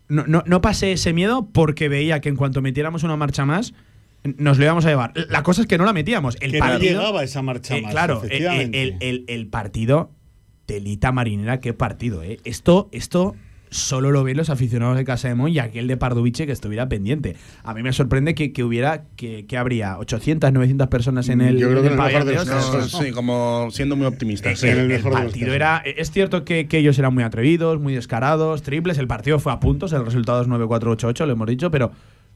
[0.10, 3.74] no, no, no pasé ese miedo porque veía que en cuanto metiéramos una marcha más,
[4.24, 5.14] nos lo íbamos a llevar.
[5.30, 6.38] La cosa es que no la metíamos.
[6.42, 8.82] El Que no partido, llegaba esa marcha Eh, más, Claro, eh, efectivamente.
[8.82, 10.12] el, el- el partido,
[10.66, 12.40] telita marinera, qué partido, ¿eh?
[12.46, 13.36] Esto, esto
[13.74, 16.88] solo lo ven los aficionados de Casa de Mon y aquel de Pardubice que estuviera
[16.88, 17.36] pendiente.
[17.63, 21.57] A mí me sorprende que, que hubiera, que, que habría 800, 900 personas en el,
[21.57, 24.05] Yo creo que el en el mejor pabellón de los casos, sí, como siendo muy
[24.05, 24.51] optimista.
[24.51, 24.67] Eh, sí.
[24.67, 25.78] el, el partido era.
[25.86, 28.97] Es cierto que, que ellos eran muy atrevidos, muy descarados, triples.
[28.97, 31.91] El partido fue a puntos, el resultado es 9-4-8-8, lo hemos dicho, pero,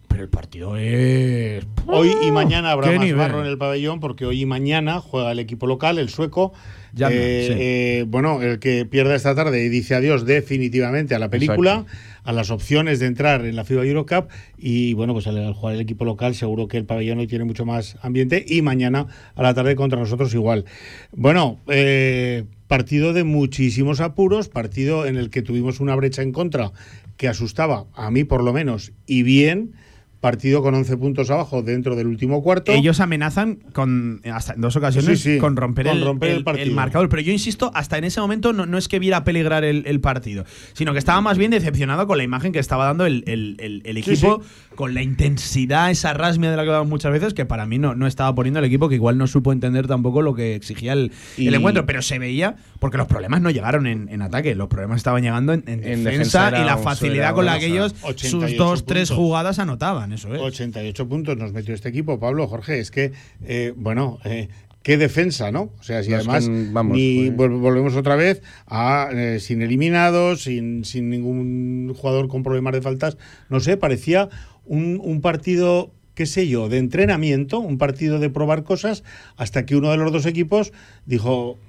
[0.08, 1.66] pero el partido es.
[1.86, 3.20] Hoy y mañana habrá ¿Qué más nivel?
[3.20, 6.54] barro en el pabellón porque hoy y mañana juega el equipo local, el sueco.
[6.94, 7.54] Ya, Eh, sí.
[7.58, 11.86] eh, bueno, el que pierda esta tarde y dice adiós definitivamente a la película,
[12.24, 15.76] a las opciones de entrar en la FIBA Eurocup y bueno, pues al, al jugar
[15.76, 19.44] el equipo local seguro que el pabellón hoy tiene mucho más ambiente y mañana a
[19.44, 20.66] la tarde contra nosotros igual.
[21.12, 26.72] Bueno, eh, partido de muchísimos apuros, partido en el que tuvimos una brecha en contra
[27.18, 29.74] que asustaba, a mí por lo menos, y bien.
[30.20, 32.72] Partido con 11 puntos abajo dentro del último cuarto.
[32.72, 36.38] Ellos amenazan con hasta en dos ocasiones Sí, sí, con romper, con el, romper el
[36.38, 36.66] el- partido.
[36.68, 37.08] el marcador.
[37.08, 40.00] Pero yo insisto, hasta en ese momento no, no es que viera peligrar el, el
[40.02, 40.44] partido,
[40.74, 43.82] sino que estaba más bien decepcionado con la imagen que estaba dando el, el- el-
[43.86, 44.42] el Sí, equipo,
[44.76, 47.94] con la intensidad, esa rasmia de la que hablamos muchas veces, que para mí no,
[47.94, 51.12] no estaba poniendo el equipo, que igual no supo entender tampoco lo que exigía el,
[51.38, 51.86] el Y- encuentro.
[51.86, 55.54] Pero se veía, porque los problemas no llegaron en, en ataque, los problemas estaban llegando
[55.54, 58.04] en, en En defensa, y la facilidad con la que ellos sus
[58.34, 60.07] 88 dos, tres jugadas anotaban.
[60.12, 60.42] Eso es.
[60.42, 62.80] 88 puntos nos metió este equipo, Pablo, Jorge.
[62.80, 63.12] Es que,
[63.46, 64.50] eh, bueno, eh,
[64.84, 65.72] qué defensa, ¿no?
[65.80, 70.44] O sea, si además que, vamos, ni vol- volvemos otra vez a eh, sin eliminados,
[70.44, 73.18] sin, sin ningún jugador con problemas de faltas,
[73.50, 74.30] no sé, parecía
[74.66, 79.04] un, un partido qué sé yo, de entrenamiento, un partido de probar cosas,
[79.36, 80.74] hasta que uno de los dos equipos
[81.06, 81.60] dijo,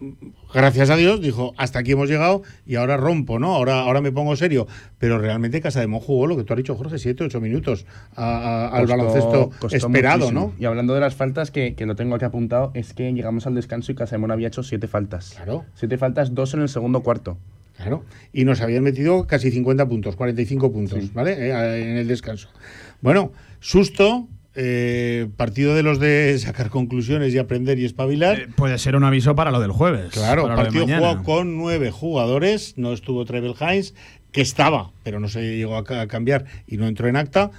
[0.55, 3.55] gracias a Dios, dijo, hasta aquí hemos llegado y ahora rompo, ¿no?
[3.55, 4.67] Ahora, ahora me pongo serio.
[4.99, 7.85] Pero realmente Casa de Mon jugó lo que tú has dicho, Jorge, 7, 8 minutos
[8.17, 10.41] a- a- al Costó- baloncesto costó esperado, muchísimo.
[10.41, 10.55] ¿no?
[10.59, 13.55] Y hablando de las faltas, que, que lo tengo aquí apuntado, es que llegamos al
[13.55, 15.35] descanso y Casemón había hecho siete faltas.
[15.37, 15.67] Claro.
[15.75, 17.37] Siete faltas, dos en el segundo cuarto.
[17.77, 18.03] Claro.
[18.33, 21.35] Y nos habían metido casi 50 puntos, 45 puntos, ¿vale?
[21.35, 22.49] Eh, en el descanso.
[23.03, 23.31] Bueno,
[23.61, 24.27] susto.
[24.61, 28.41] Eh, partido de los de sacar conclusiones y aprender y espabilar.
[28.41, 30.11] Eh, puede ser un aviso para lo del jueves.
[30.11, 33.95] Claro, partido jugado con nueve jugadores, no estuvo Trevel Hines,
[34.33, 37.53] que estaba, pero no se llegó a, ca- a cambiar y no entró en acta.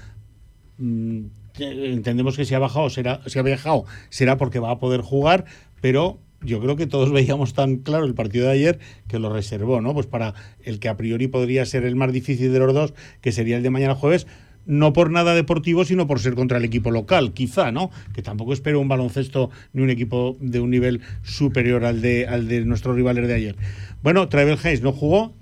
[0.78, 1.26] Mm,
[1.58, 5.46] entendemos que si ha bajado, será, si ha viajado, será porque va a poder jugar,
[5.82, 9.80] pero yo creo que todos veíamos tan claro el partido de ayer que lo reservó,
[9.82, 9.94] ¿no?
[9.94, 13.32] Pues para el que a priori podría ser el más difícil de los dos, que
[13.32, 14.28] sería el de mañana jueves.
[14.65, 17.90] No por nada deportivo, sino por ser contra el equipo local, quizá, ¿no?
[18.14, 22.48] Que tampoco espero un baloncesto ni un equipo de un nivel superior al de, al
[22.48, 23.56] de nuestros rivales de ayer.
[24.03, 25.34] Bueno, Travel Hayes no jugó,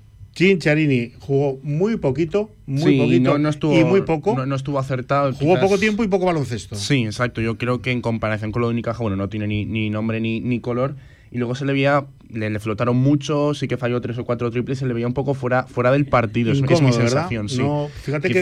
[0.58, 4.36] Charini jugó muy poquito, muy Sí, poquito no, no estuvo, y muy poco.
[4.36, 5.32] No, no estuvo acertado.
[5.32, 6.76] Jugó quizás- poco tiempo y poco baloncesto.
[6.76, 7.40] Sí, exacto.
[7.40, 10.20] Yo creo que en comparación con lo de Unicaja, bueno, no tiene ni, ni nombre
[10.20, 10.94] ni, ni color.
[11.30, 14.50] Y luego se le veía, le, le flotaron mucho, sí que falló tres o cuatro
[14.50, 16.52] triples, se le veía un poco fuera, fuera del partido.
[16.52, 17.58] Es- es, mi sensación, sí.
[17.58, 18.40] No, fíjate que-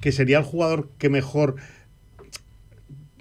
[0.00, 1.56] que sería el jugador que mejor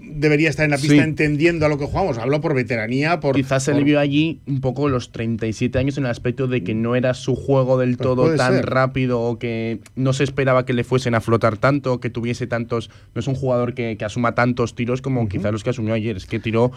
[0.07, 0.99] debería estar en la pista Sí.
[0.99, 2.17] entendiendo a lo que jugamos.
[2.17, 3.35] Hablo por veteranía, por.
[3.35, 6.63] Quizás se por- le vio allí un poco los 37 años en el aspecto de
[6.63, 8.65] que no era su juego del todo Pues puede tan ser.
[8.65, 12.89] rápido o que no se esperaba que le fuesen a flotar tanto, que tuviese tantos.
[13.13, 16.17] No es un jugador que, que asuma tantos tiros como quizás los que asumió ayer.
[16.17, 16.71] Es que tiró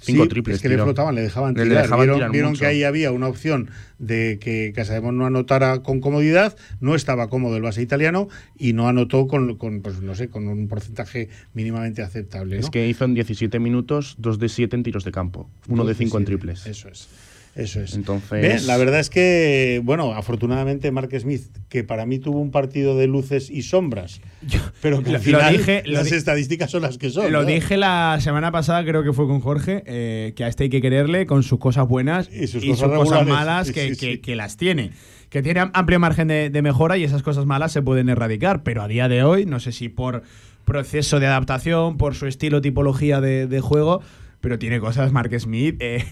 [0.00, 0.56] cinco Sí, triples.
[0.56, 1.68] Es que le flotaban, le dejaban tirar.
[1.68, 2.60] le dejaban vieron tirar vieron mucho.
[2.60, 7.56] que ahí había una opción de que Casademón no anotara con comodidad, no estaba cómodo
[7.56, 8.28] el base italiano
[8.58, 12.49] y no anotó con, con, pues no sé, con un porcentaje mínimamente aceptable.
[12.56, 12.60] ¿No?
[12.60, 15.88] Es que hizo en 17 minutos 2 de 7 en tiros de campo, 1 de
[15.90, 16.66] Dos de 5 en triples.
[16.66, 17.08] Eso es.
[17.56, 17.94] Eso es.
[17.96, 22.52] Entonces, Bien, la verdad es que, bueno, afortunadamente Mark Smith, que para mí tuvo un
[22.52, 24.20] partido de luces y sombras,
[24.80, 27.32] pero que al final lo dije- lo las estadísticas son las que son.
[27.32, 27.48] Lo ¿no?
[27.48, 30.80] dije la semana pasada, creo que fue con Jorge, eh, que a este hay que
[30.80, 33.26] quererle con sus cosas buenas Y sus cosas regulares.
[33.28, 34.18] malas Sí, que, sí, que- sí.
[34.18, 34.92] que las tiene.
[35.28, 38.62] Que tiene am- amplio margen de, de mejora y esas cosas malas se pueden erradicar.
[38.62, 40.22] Pero a día de hoy, no sé si por
[40.64, 44.00] proceso de adaptación, por su estilo, tipología de, de juego,
[44.40, 45.76] pero tiene cosas Mark Smith.
[45.80, 46.04] eh,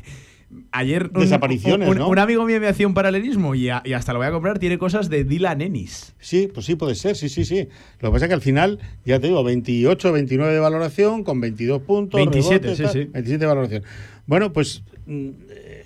[0.73, 2.09] Ayer un, Desapariciones, un- ¿no?
[2.09, 4.59] un amigo mío me hacía un paralelismo y, a- y hasta lo voy a comprar,
[4.59, 6.15] tiene cosas de Dylan Ennis.
[6.20, 7.69] Sí, pues sí, puede ser, sí, sí, sí.
[8.01, 11.39] Lo que pasa es que al final, ya te digo, 28, 29 de valoración, con
[11.43, 12.16] 22 puntos.
[12.19, 12.99] 27, rebotes, sí, tal, sí.
[13.12, 13.83] 27 de valoración.
[14.27, 15.29] Bueno, pues, mm,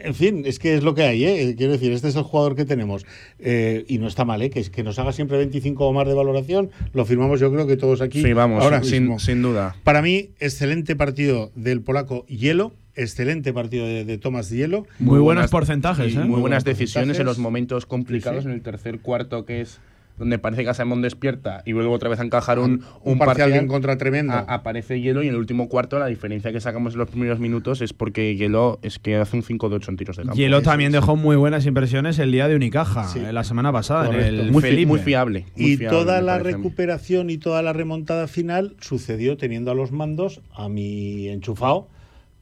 [0.04, 1.54] en fin, es que es lo que hay, ¿eh?
[1.56, 3.06] Quiero decir, este es el jugador que tenemos.
[3.38, 4.50] Eh, y no está mal, ¿eh?
[4.50, 7.66] Que, es- que nos haga siempre 25 o más de valoración, lo firmamos yo creo
[7.66, 8.22] que todos aquí.
[8.22, 9.18] Sí, vamos, ahora sin, mismo.
[9.18, 9.76] sin duda.
[9.84, 14.86] Para mí, excelente partido del polaco Hielo, excelente partido de, de Thomas Hielo.
[14.98, 16.18] Muy buenos porcentajes, ¿eh?
[16.18, 18.48] Muy, Muy buenas decisiones en los momentos complicados, Sí, sí.
[18.50, 19.78] en el tercer cuarto, que es
[20.22, 23.66] donde parece que Casamón despierta y vuelve otra vez a encajar un, Un parcial en
[23.66, 24.32] contra tremendo.
[24.34, 27.40] a- aparece Hielo y en el último cuarto la diferencia que sacamos en los primeros
[27.40, 30.36] minutos es porque Hielo es que hace un 5 de 8 en tiros de campo.
[30.36, 33.18] Hielo también dejó muy buenas impresiones el día de Unicaja, Sí.
[33.18, 34.42] eh, la semana pasada, en Correcto.
[34.42, 34.86] el muy, fi- Felipe.
[34.86, 35.46] muy fiable.
[35.56, 39.74] muy Y fiable, toda me la recuperación y toda la remontada final sucedió teniendo a
[39.74, 41.88] los mandos a mi enchufado,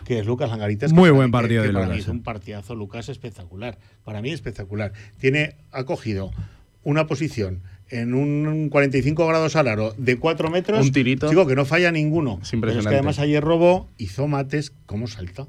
[0.05, 0.93] que es Lucas Langaritas.
[0.93, 2.15] Muy buen partido que de para mí Lucas, hizo eh.
[2.16, 3.78] un partidazo, Lucas, espectacular.
[4.05, 4.93] Para mí espectacular.
[5.19, 6.31] Tiene, ha cogido
[6.82, 10.81] una posición en un 45 grados al aro de 4 metros.
[10.86, 11.28] Un tirito.
[11.28, 12.39] Chico, que no falla ninguno.
[12.43, 12.90] Es Pero impresionante.
[12.90, 14.73] que además ayer robó, hizo mates.
[14.86, 15.47] ¿Cómo salta?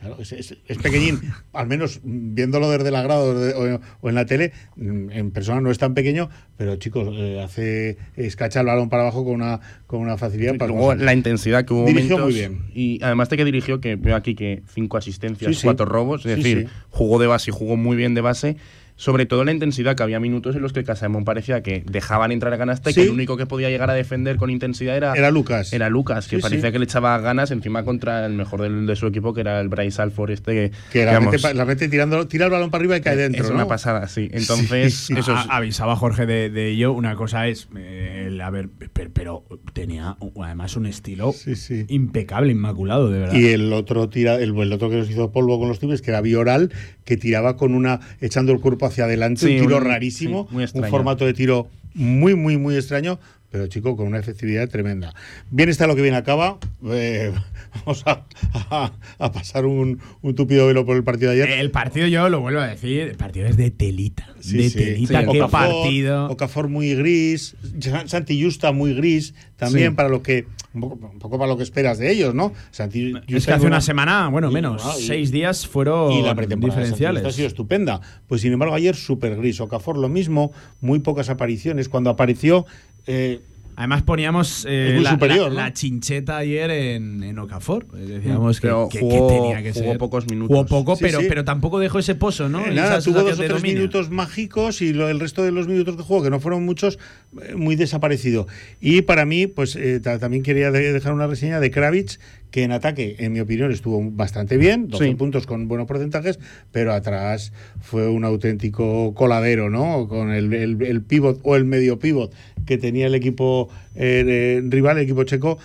[0.00, 1.20] Claro, es, es- es pequeñín,
[1.52, 5.60] al menos viéndolo desde la grado de- o, o en la tele, mm, en persona
[5.60, 9.60] no es tan pequeño, pero chicos, eh, hace escacha el balón para abajo con una,
[9.86, 10.56] con una facilidad.
[10.58, 12.64] Para luego la intensidad que hubo Dirigió momentos, muy bien.
[12.74, 15.66] y además de que dirigió que veo aquí que cinco asistencias Sí, sí.
[15.68, 18.56] cuatro robos es Sí, decir jugó de base y jugó muy bien de base
[18.96, 22.30] sobre todo la intensidad que había minutos en los que el Casamón parecía que dejaban
[22.32, 23.00] entrar a canasta y Sí.
[23.00, 25.72] que el único que podía llegar a defender con intensidad era Era Lucas.
[25.72, 26.72] era Lucas que Sí, parecía sí.
[26.72, 29.68] que le echaba ganas encima contra el mejor del- de su equipo que era el
[29.68, 32.96] Bryce Alford este que, Que la digamos, la mete tirando, tira el balón para arriba
[32.96, 33.42] y cae dentro.
[33.44, 33.56] es ¿no?
[33.56, 35.14] una pasada sí entonces Sí.
[35.18, 36.92] eso es- A- avisaba Jorge de, de ello.
[36.92, 41.84] Una cosa es, eh, el haber, pero, pero tenía además un estilo Sí, sí.
[41.88, 43.34] impecable, inmaculado, de verdad.
[43.34, 46.10] Y el otro tira, el, el otro que nos hizo polvo con los triples, que
[46.10, 46.70] era Bioral,
[47.04, 50.56] que tiraba con una, echando el cuerpo hacia adelante, Sí, un tiro un- rarísimo, sí,
[50.74, 53.18] un formato de tiro muy, muy, muy extraño,
[53.52, 55.14] pero chico, con una efectividad tremenda.
[55.50, 56.58] Bien está lo que bien acaba.
[56.90, 57.30] eh,
[57.86, 58.24] vamos a,
[58.70, 61.58] a- a pasar un, un tupido velo por el partido de ayer.
[61.60, 64.26] El partido, yo lo vuelvo a decir, el partido es de telita.
[64.40, 64.78] Sí, de sí.
[64.78, 66.26] telita, Sí, qué Okafor, partido.
[66.30, 71.18] Okafor muy gris, San- Santi Justa muy gris, también para lo que un poco, un
[71.18, 72.52] poco para lo que esperas de ellos, ¿no?
[72.70, 76.22] Santi Es que hace una una- semana, bueno, y- menos, y- seis días fueron y
[76.22, 77.24] la pretemporada diferenciales.
[77.26, 78.00] Ha sido estupenda.
[78.26, 79.60] Pues sin embargo, ayer súper gris.
[79.60, 80.50] Okafor lo mismo,
[80.80, 81.90] muy pocas apariciones.
[81.90, 82.64] Cuando apareció,
[83.06, 83.40] eh,
[83.74, 85.66] Además poníamos eh, la, superior, la- ¿no?
[85.68, 87.86] la chincheta ayer en, en Okafor.
[87.96, 89.98] Eh, Decíamos que, Pero que- jugó- que tenía que jugó ser.
[89.98, 90.48] pocos minutos.
[90.54, 91.26] Jugó poco, Sí, pero, sí.
[91.26, 92.66] pero tampoco dejó ese pozo, ¿no?
[92.66, 95.96] Eh, nada, tuvo dos o tres minutos mágicos y lo- el resto de los minutos
[95.96, 96.98] que jugó, que no fueron muchos,
[97.42, 98.46] eh, muy desaparecido.
[98.78, 102.20] Y para mí, pues eh, ta- también quería de- dejar una reseña de Kravitz,
[102.52, 105.14] que en ataque, en mi opinión, estuvo bastante bien, 12 Sí.
[105.16, 106.38] puntos con buenos porcentajes,
[106.70, 110.06] pero atrás fue un auténtico coladero, ¿no?
[110.06, 112.32] Con el, el, el pivot o el medio pivot
[112.66, 115.58] que tenía el equipo eh, eh, rival, el equipo checo,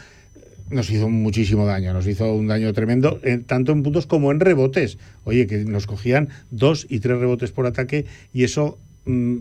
[0.70, 4.40] nos hizo muchísimo daño, nos hizo un daño tremendo, en- tanto en puntos como en
[4.40, 4.98] rebotes.
[5.24, 8.78] Oye, que nos cogían dos y tres rebotes por ataque y eso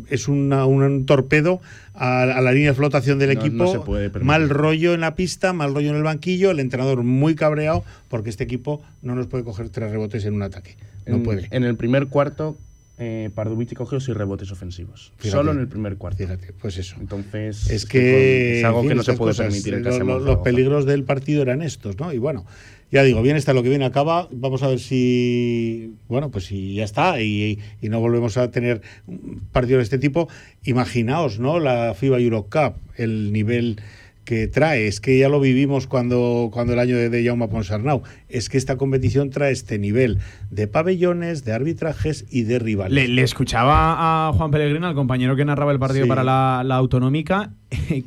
[0.09, 1.61] es una- un torpedo
[1.95, 3.57] a, a la línea de flotación del No- equipo.
[3.65, 7.03] no se puede mal rollo en la pista, mal rollo en el banquillo, el entrenador
[7.03, 10.77] muy cabreado porque este equipo no nos puede coger tres rebotes en un ataque.
[11.07, 11.49] No en, puede.
[11.51, 12.57] En el primer cuarto,
[12.99, 15.13] eh, Pardubici cogió seis rebotes ofensivos.
[15.19, 15.31] Fíjate.
[15.31, 16.19] Solo en el primer cuarto.
[16.19, 16.97] Fíjate, pues eso.
[16.99, 20.21] Entonces, Es que es algo que no se puede cosas, permitir en eh, lo- lo-.
[20.21, 22.13] Los peligros del partido eran estos, ¿no?
[22.13, 22.47] Y bueno,
[22.91, 24.29] ya digo, bien está lo que viene acaba.
[24.31, 28.83] Vamos a ver si, bueno, pues si ya está y, y no volvemos a tener
[29.07, 30.29] un partido de este tipo.
[30.65, 31.59] Imaginaos, ¿no?
[31.59, 33.81] La FIBA Eurocup, el nivel
[34.27, 38.03] que trae, es que ya lo vivimos cuando, cuando el año de, de Jaume Ponsarnau,
[38.29, 40.19] es que esta competición trae este nivel
[40.51, 42.93] de pabellones, de arbitrajes y de rivales.
[42.93, 46.09] Le, le escuchaba a Juan Pellegrino, al compañero que narraba el partido Sí.
[46.09, 47.53] para la, la autonómica,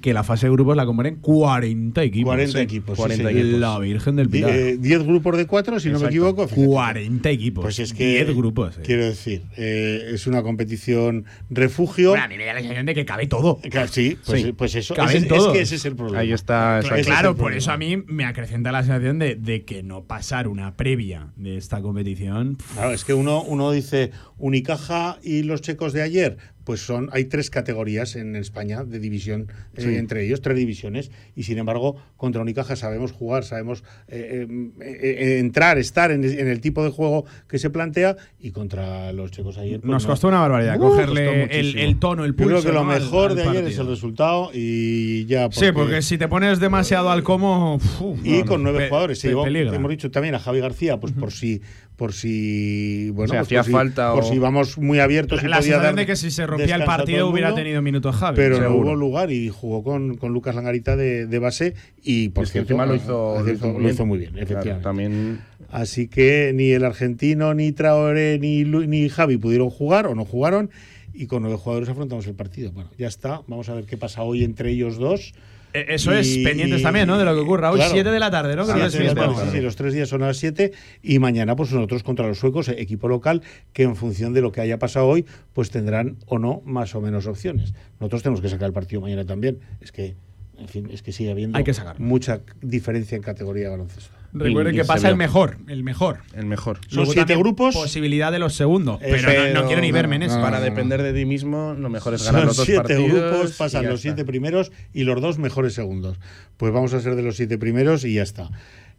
[0.02, 2.30] que la fase de grupos la componen 40 equipos.
[2.30, 2.64] 40 Sí.
[2.64, 3.38] equipos, sí, 40 sí.
[3.40, 3.60] equipos.
[3.60, 4.52] La Virgen del Die- Pilar.
[4.56, 6.10] eh, 10 grupos de 4, si no me Exacto.
[6.10, 6.48] equivoco.
[6.48, 6.68] fíjate.
[6.68, 7.64] 40 equipos.
[7.64, 8.24] Pues es que.
[8.26, 8.78] 10 grupos.
[8.78, 8.82] eh.
[8.86, 12.10] Quiero decir, eh, es una competición refugio.
[12.10, 13.60] Bueno, a mí me da la sensación de que cabe todo.
[13.90, 14.96] Sí, pues, pues eso.
[14.96, 15.54] Caben ese- es todos.
[15.54, 16.09] que ese es el problema.
[16.16, 16.80] Ahí está.
[16.82, 20.48] Claro, claro, por eso a mí me acrecenta la sensación de, de que no pasar
[20.48, 22.58] una previa de esta competición.
[22.74, 26.38] Claro, es que uno, uno dice Unicaja y los checos de ayer,
[26.70, 29.96] pues son, hay tres categorías en España de división, eh, Sí.
[29.96, 34.46] entre ellos, tres divisiones, y sin embargo, contra Unicaja sabemos jugar, sabemos eh,
[34.80, 39.12] eh, eh, entrar, estar en, en el tipo de juego que se plantea, y contra
[39.14, 39.80] los checos ayer.
[39.82, 40.10] pues Nos no.
[40.12, 42.60] costó una barbaridad Uh, cogerle el, el tono, el Yo pulso.
[42.60, 43.70] creo que lo mejor al de ayer partido.
[43.70, 45.50] es el resultado y ya.
[45.52, 47.78] Sí, porque si te pones demasiado al como.
[47.78, 49.18] uf, y no, con nueve jugadores.
[49.18, 51.62] Se llevó, hemos dicho también a Javi García, pues por si,
[52.00, 55.44] por si, bueno, Si pues hacía por si- falta por o- si vamos muy abiertos
[55.44, 57.82] y La podía sensación dar de que si se rompía el partido el hubiera tenido
[57.82, 58.36] minutos Javi.
[58.38, 62.46] pero no hubo lugar y jugó con, con Lucas Langarita de, de base y por
[62.46, 64.84] Es que cierto encima lo hizo, lo hizo, muy lo hizo muy bien, Claro, efectivamente.
[64.84, 65.40] también
[65.70, 70.72] Así que ni el argentino, ni Traoré, ni, ni Javi pudieron jugar o no jugaron.
[71.14, 72.72] Y con nueve jugadores afrontamos el partido.
[72.72, 73.42] Bueno, ya está.
[73.48, 75.34] Vamos a ver qué pasa hoy entre ellos dos.
[75.74, 77.18] Eh, Eso es, Y- pendientes también, ¿no?
[77.18, 77.70] De lo que ocurra.
[77.72, 77.92] Hoy, Claro.
[77.94, 78.66] 7 de la tarde, ¿no?
[78.66, 80.72] Sí, Creo que sí, sí, los tres días son a las 7
[81.04, 83.44] y mañana pues nosotros contra los suecos, eh, equipo local,
[83.74, 87.02] que en función de lo que haya pasado hoy, pues tendrán o no más o
[87.02, 87.74] menos opciones.
[88.00, 89.60] Nosotros tenemos que sacar el partido mañana también.
[89.80, 90.16] Es que,
[90.58, 94.19] en fin, es que sigue habiendo Hay que mucha diferencia en categoría de baloncesto.
[94.32, 96.20] Recuerden que pasa el mejor, el mejor.
[96.34, 96.80] el mejor.
[96.88, 97.76] Son Luego siete grupos.
[97.76, 99.00] Posibilidad de los segundos.
[99.02, 100.40] Eh, pero, no- no, quiero ni verme en eso.
[100.42, 103.12] Para depender de ti mismo, lo mejor es ganar Son los dos siete partidos.
[103.32, 106.20] grupos, pasan los siete primeros y los dos mejores segundos.
[106.58, 108.50] Pues vamos a ser de los siete primeros y ya está.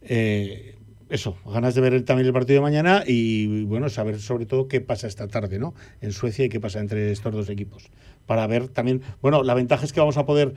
[0.01, 0.75] Eh,
[1.09, 4.79] eso, ganas de ver también el partido de mañana y bueno, saber sobre todo qué
[4.79, 5.73] pasa esta tarde, ¿no?
[5.99, 7.89] En Suecia y qué pasa entre estos dos equipos.
[8.25, 10.53] Para ver también, bueno, la ventaja es que vamos a poder,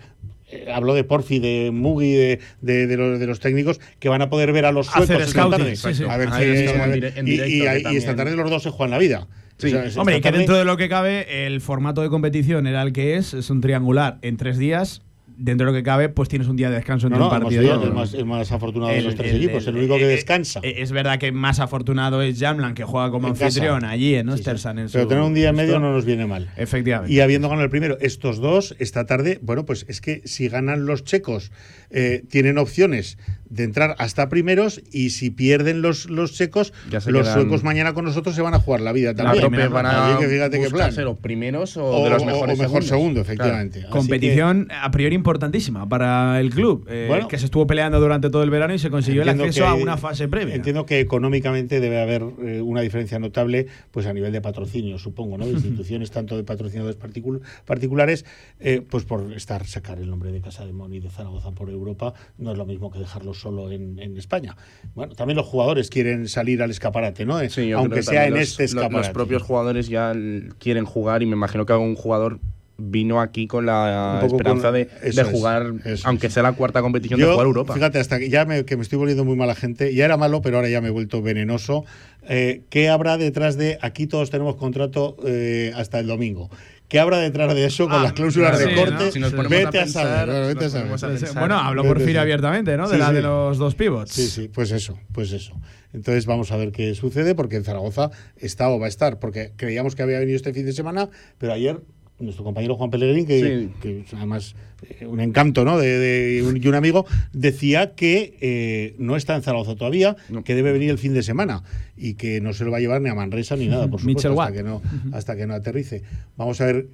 [0.55, 4.22] eh, hablo de Porfi, de Mugi, de, de, de los, de los técnicos, que van
[4.22, 5.76] a poder ver a los suecos esta tarde.
[5.76, 6.05] sí, sí.
[6.09, 8.98] A ver a en y- directo, y, y esta tarde los dos se juegan la
[8.98, 9.26] vida.
[9.56, 9.72] Sí.
[9.97, 13.16] Hombre, y que dentro de lo que cabe, el formato de competición era el que
[13.16, 15.02] es, es un triangular en tres días.
[15.36, 17.66] Dentro de lo que cabe, pues tienes un día de descanso entre No, partido y
[17.69, 20.61] el más, el más afortunado de los tres el- equipos, el, único que eh, descansa.
[20.62, 23.47] eh, Es verdad que más afortunado es Jamlan, que juega como En casa.
[23.47, 24.39] anfitrión allí en Sí, sí.
[24.40, 24.78] Ostersan.
[24.78, 26.51] en Pero su- tener un día en medio no nos viene mal.
[26.56, 27.12] Efectivamente.
[27.12, 30.86] Y habiendo ganado el primero, estos dos, esta tarde, bueno, pues es que si ganan
[30.86, 31.51] los checos,
[31.90, 33.19] eh, tienen opciones
[33.51, 38.05] de entrar hasta primeros y si pierden los, los checos, los quedan- suecos mañana con
[38.05, 39.71] nosotros se van a jugar la vida La también.
[39.73, 40.93] van a que fíjate qué plan.
[41.05, 42.89] los primeros o, O, de los mejores o mejor segundos.
[42.89, 43.85] segundo, efectivamente.
[43.91, 47.29] Competición a priori importantísima para el club, eh, Bueno.
[47.29, 49.75] que se estuvo peleando durante todo el verano y se consiguió el acceso que a
[49.75, 50.55] una fase previa.
[50.55, 55.39] Entiendo que económicamente debe haber eh, una diferencia notable pues a nivel de patrocinio, supongo,
[55.39, 55.45] ¿no?
[55.47, 58.25] De instituciones tanto de patrocinadores particul- particulares,
[58.61, 62.15] eh, pues por estar sacar el nombre de Casa de Moni de Zaragoza por Europa
[62.39, 64.56] no es lo mismo que dejarlo solo en, en España.
[64.94, 67.39] Bueno, también los jugadores quieren salir al escaparate, ¿no?
[67.48, 68.98] Sí, Aunque sea en los- este escaparate.
[68.98, 70.12] Los propios jugadores ya
[70.59, 72.39] quieren jugar y me imagino que algún jugador
[72.77, 75.73] vino aquí con la esperanza con- de, jugar,
[76.05, 77.74] aunque sea la cuarta competición, Yo, de jugar Europa.
[77.74, 79.94] Fíjate, hasta que ya me, que me estoy volviendo muy mala gente.
[79.94, 81.85] Ya era malo, pero ahora ya me he vuelto venenoso.
[82.28, 86.51] Eh, ¿Qué habrá detrás de aquí todos tenemos contrato eh, hasta el domingo?
[86.89, 89.05] ¿Qué habrá detrás de eso con Ah, las cláusulas sí, de corte?
[89.06, 89.11] ¿no?
[89.11, 90.27] Si nos ponemos vete a a, pensar, saber.
[90.27, 90.82] bueno, si vete a nos saber.
[90.89, 91.40] ponemos a pensar.
[91.40, 92.20] Bueno, habló Porfirio saber.
[92.20, 92.89] abiertamente, ¿no?
[92.89, 94.12] De la de los dos pivots.
[94.12, 95.55] Sí, sí, pues eso, pues eso.
[95.93, 99.52] Entonces vamos a ver qué sucede, porque en Zaragoza está o va a estar, porque
[99.56, 101.09] creíamos que había venido este fin de semana,
[101.39, 101.81] pero ayer
[102.20, 103.70] nuestro compañero Juan Pellegrín, que, Sí.
[103.82, 104.55] que es además
[105.01, 105.78] eh, un encanto, ¿no?
[105.78, 110.55] De, de- un- y un amigo, decía que eh, no está en Zaragoza todavía, que
[110.55, 111.62] debe venir el fin de semana
[111.97, 114.41] y que no se lo va a llevar ni a Manresa ni nada, por supuesto,
[114.41, 114.81] hasta que, no,
[115.12, 116.03] hasta que no aterrice.
[116.36, 116.86] Vamos a ver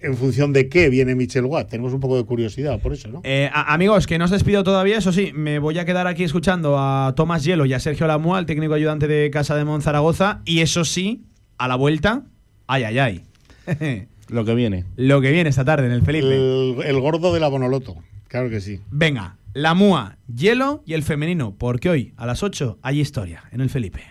[0.00, 1.68] en función de qué viene Michel Watt.
[1.70, 3.20] Tenemos un poco de curiosidad por eso, ¿no?
[3.24, 6.76] Eh, amigos, que no os despido todavía, eso sí, me voy a quedar aquí escuchando
[6.78, 10.60] a Tomás Hielo y a Sergio Lamua, el técnico ayudante de Casa de Monzaragoza, y
[10.60, 11.24] eso sí,
[11.58, 12.22] a la vuelta,
[12.66, 13.22] ay, ay, ay.
[14.28, 14.84] Lo que viene.
[14.96, 16.34] Lo que viene esta tarde en el Felipe.
[16.34, 17.96] El, el gordo de la Bonoloto,
[18.28, 18.80] claro que sí.
[18.90, 23.60] Venga, la MUA, Hielo y el femenino, porque hoy a las 8 hay historia en
[23.60, 24.04] el Felipe.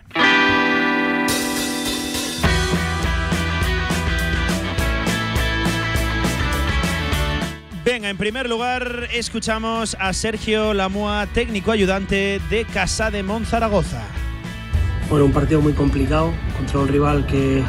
[7.85, 14.03] Venga, en primer lugar escuchamos a Sergio Lamua, técnico ayudante de Casa de Monzaragoza.
[15.09, 17.63] Bueno, un partido muy complicado contra un rival que,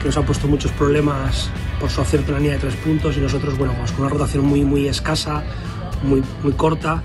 [0.00, 1.48] que nos ha puesto muchos problemas
[1.80, 4.10] por su acierto en la línea de tres puntos y nosotros, bueno, pues con una
[4.10, 5.42] rotación muy, muy escasa,
[6.02, 7.02] muy, muy corta,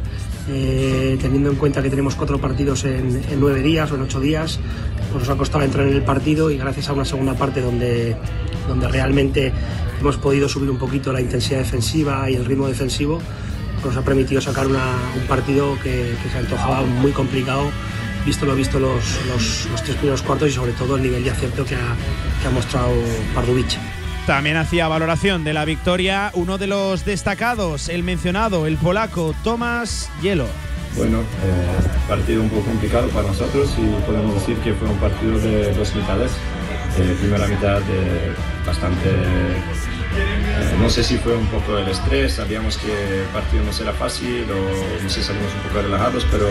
[0.50, 4.60] eh, teniendo en cuenta que tenemos cuatro partidos en, nueve días o en ocho días,
[5.12, 8.16] pues nos ha costado entrar en el partido y gracias a una segunda parte donde,
[8.68, 9.52] donde realmente
[10.00, 13.20] hemos podido subir un poquito la intensidad defensiva y el ritmo defensivo,
[13.82, 17.72] pues nos ha permitido sacar un partido que, que se antojaba muy complicado
[18.26, 21.30] visto lo visto los, los, los tres primeros cuartos y sobre todo el nivel de
[21.30, 21.96] acierto que ha,
[22.42, 22.92] que ha mostrado
[23.36, 23.78] Pardubic.
[24.26, 30.10] También hacía valoración de la victoria uno de los destacados, el mencionado, el polaco Tomás
[30.20, 30.48] Hielo.
[30.96, 35.38] Bueno, eh, partido un poco complicado para nosotros y podemos decir que fue un partido
[35.38, 36.32] de dos mitades.
[36.98, 38.34] Eh, primera mitad eh,
[38.66, 39.12] bastante,
[40.82, 44.48] no sé si fue un poco el estrés, sabíamos que el partido no será fácil
[44.50, 46.48] o no sé, salimos un poco relajados, pero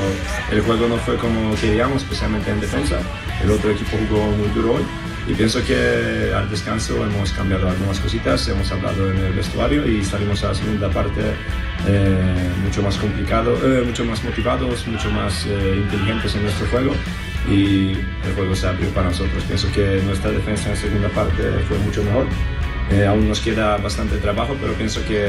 [0.52, 2.98] el juego no fue como queríamos, especialmente en defensa.
[3.42, 4.84] El otro equipo jugó muy duro hoy
[5.26, 10.04] y pienso que al descanso hemos cambiado algunas cositas, hemos hablado en el vestuario y
[10.04, 11.20] salimos a la segunda parte
[11.86, 16.92] eh, mucho más complicado, eh, mucho más motivados, mucho más eh, inteligentes en nuestro juego
[17.50, 19.42] y el juego se abrió para nosotros.
[19.44, 22.26] Pienso que nuestra defensa en segunda parte fue mucho mejor.
[22.90, 25.26] Eh, aún nos queda bastante trabajo, pero pienso que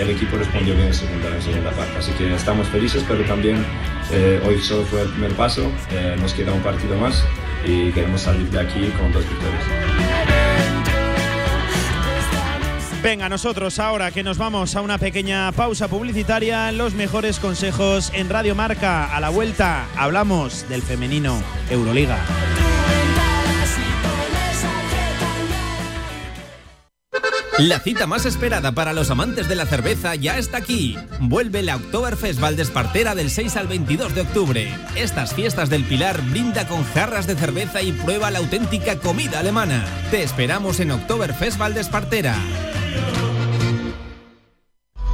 [0.00, 1.98] el equipo respondió bien en segunda, en segunda parte.
[1.98, 3.64] Así que estamos felices, pero también
[4.10, 5.70] eh, hoy solo fue el primer paso.
[5.92, 7.22] Eh, nos queda un partido más
[7.64, 9.62] y queremos salir de aquí con dos victorias.
[13.02, 18.30] Venga, nosotros ahora que nos vamos a una pequeña pausa publicitaria, los mejores consejos en
[18.30, 19.14] Radio Marca.
[19.14, 22.16] A la vuelta hablamos del femenino Euroliga.
[27.58, 30.98] La cita más esperada para los amantes de la cerveza ya está aquí.
[31.20, 34.74] Vuelve la Oktoberfest Valdespartera del 6 al 22 de octubre.
[34.96, 39.84] Estas fiestas del Pilar brinda con jarras de cerveza y prueba la auténtica comida alemana.
[40.10, 42.34] Te esperamos en Oktoberfest Valdespartera.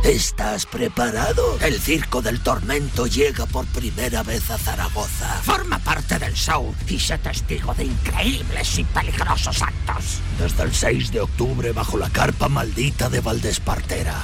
[0.04, 1.58] ¿Estás preparado?
[1.60, 5.28] El Circo del Tormento llega por primera vez a Zaragoza.
[5.42, 10.20] Forma parte del show y sé testigo de increíbles y peligrosos actos.
[10.38, 14.16] Desde el 6 de octubre bajo la carpa maldita de Valdespartera.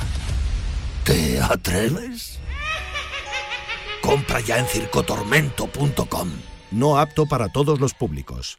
[1.05, 2.41] ¿Te atreves?
[4.01, 6.31] Compra ya en circotormento.com.
[6.71, 8.59] No apto para todos los públicos.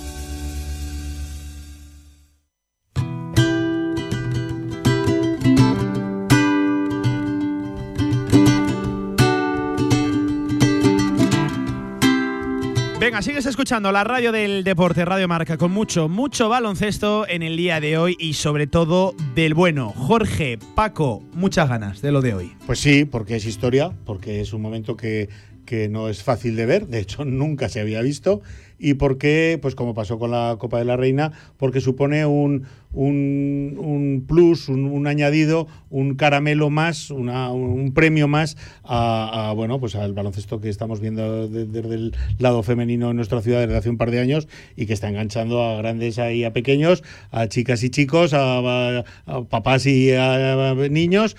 [13.21, 17.79] Sigues escuchando la radio del deporte, Radio Marca, con mucho, mucho baloncesto en el día
[17.79, 19.93] de hoy y sobre todo del bueno.
[19.95, 22.55] Jorge, Paco, muchas ganas de lo de hoy.
[22.65, 25.29] Pues sí, porque es historia, porque es un momento que,
[25.65, 28.41] que no es fácil de ver, de hecho nunca se había visto,
[28.83, 32.63] y porque, pues como pasó con la Copa de la Reina, porque supone un,
[32.93, 40.13] un, un plus, un, añadido, un caramelo más, un premio más a, bueno, pues al
[40.13, 43.97] baloncesto que estamos viendo de- desde el lado femenino en nuestra ciudad desde hace un
[43.97, 47.91] par de años y que está enganchando a grandes y a pequeños, a chicas y
[47.91, 48.57] chicos, a,
[49.27, 51.35] a- papás y a niños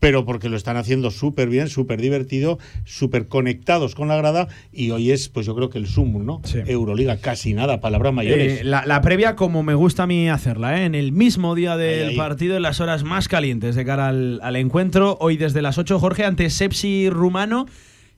[0.00, 4.90] pero porque lo están haciendo súper bien, súper divertido, súper conectados con la grada y
[4.90, 6.40] hoy es, pues yo creo que el sumum, ¿no?
[6.66, 8.60] Euroliga, casi nada, palabras mayores.
[8.60, 10.84] Eh, la, la previa, como me gusta a mí hacerla, ¿eh?
[10.84, 12.16] en el mismo día del Ahí, ahí.
[12.16, 15.98] partido, en las horas más calientes de cara al, al encuentro, hoy desde las 8,
[15.98, 17.66] Jorge, ante Sepsi rumano.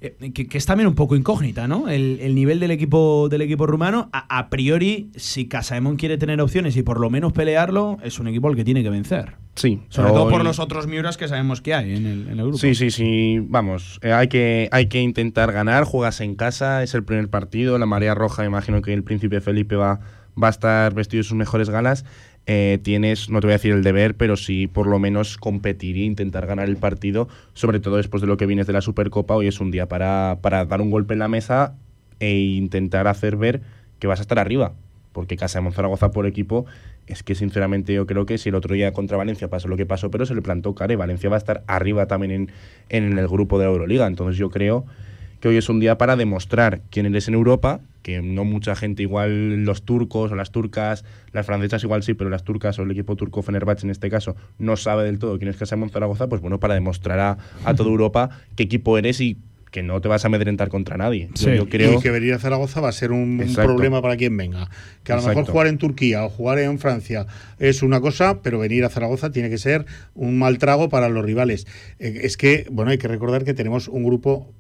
[0.01, 1.89] eh, Que, que es también un poco incógnita, ¿no?
[1.89, 4.09] El, el nivel del equipo del equipo rumano.
[4.13, 8.29] A, a priori, si Casaemon quiere tener opciones y por lo menos pelearlo, es un
[8.29, 9.35] equipo al que tiene que vencer.
[9.61, 12.39] Sí, Sobre todo por hoy- los otros Miuras que sabemos que hay en el, en
[12.39, 12.57] el grupo.
[12.57, 13.41] Sí, sí, sí.
[13.43, 15.85] Vamos, eh, hay, que, hay que intentar ganar.
[15.85, 17.77] Juegas en casa, es el primer partido.
[17.77, 20.01] La marea roja, imagino que el príncipe Felipe va,
[20.43, 22.07] va a estar vestido de sus mejores galas.
[22.47, 25.97] Eh, tienes, no te voy a decir el deber, pero sí por lo menos competir
[25.97, 29.35] e intentar ganar el partido, sobre todo después de lo que vienes de la Supercopa.
[29.35, 31.75] Hoy es un día para, para dar un golpe en la mesa
[32.19, 33.61] e intentar hacer ver
[33.99, 34.73] que vas a estar arriba.
[35.13, 36.67] Porque Casa de Monzaragoza por equipo
[37.07, 39.87] es que sinceramente yo creo que si el otro día contra Valencia pasó lo que
[39.87, 42.51] pasó, pero se le plantó cara y Valencia va a estar arriba también en,
[42.89, 44.07] en el grupo de la Euroliga.
[44.07, 44.87] Entonces yo creo
[45.41, 49.03] que hoy es un día para demostrar quién eres en Europa, que no mucha gente,
[49.03, 52.91] igual los turcos o las turcas, las francesas igual sí, pero las turcas o el
[52.91, 56.29] equipo turco Fenerbahce en este caso no sabe del todo quién es Casa de Monzaragoza,
[56.29, 59.39] pues bueno, para demostrar a, a toda Europa qué equipo eres y
[59.71, 61.29] que no te vas a amedrentar contra nadie.
[61.35, 64.37] Yo- yo creo Y que venir a Zaragoza va a ser un, problema para quien
[64.37, 64.69] venga.
[65.05, 67.27] Que a lo mejor jugar en Turquía o jugar en Francia
[67.59, 71.25] es una cosa, pero venir a Zaragoza tiene que ser un mal trago para los
[71.25, 71.67] rivales.
[71.99, 74.53] Eh, es que, bueno, hay que recordar que tenemos un grupo.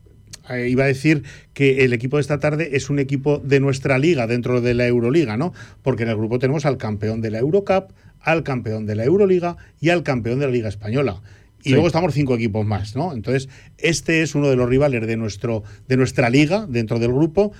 [0.48, 1.22] eh, iba a decir
[1.54, 4.86] que el equipo de esta tarde es un equipo de nuestra liga dentro de la
[4.86, 5.52] Euroliga, ¿no?
[5.82, 9.56] Porque en el grupo tenemos al campeón de la Eurocup, al campeón de la Euroliga
[9.80, 11.20] y al campeón de la Liga Española.
[11.60, 11.70] Y Sí.
[11.70, 13.12] luego estamos cinco equipos más, ¿no?
[13.12, 17.52] Entonces, este es uno de los rivales de, nuestro, de nuestra liga dentro del grupo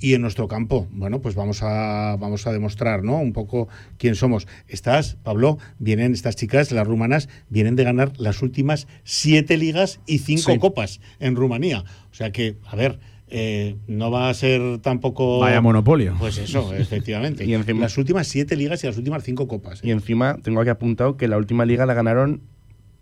[0.00, 0.86] y en nuestro campo.
[0.92, 3.16] Bueno, pues vamos a, vamos a demostrar, ¿no?
[3.18, 3.66] Un poco
[3.96, 4.46] quién somos.
[4.68, 10.18] Estas, Pablo, vienen, estas chicas, las rumanas, vienen de ganar las últimas siete ligas y
[10.18, 10.58] cinco Sí.
[10.58, 11.82] copas en Rumanía.
[12.12, 13.00] O sea que, a ver.
[13.30, 15.40] eh, no va a ser tampoco.
[15.40, 16.14] Vaya monopolio.
[16.18, 17.44] Pues eso, efectivamente.
[17.44, 19.80] Y encima- las últimas siete ligas y las últimas cinco copas.
[19.80, 19.88] ¿eh?
[19.88, 22.40] Y encima tengo aquí apuntado que la última liga la ganaron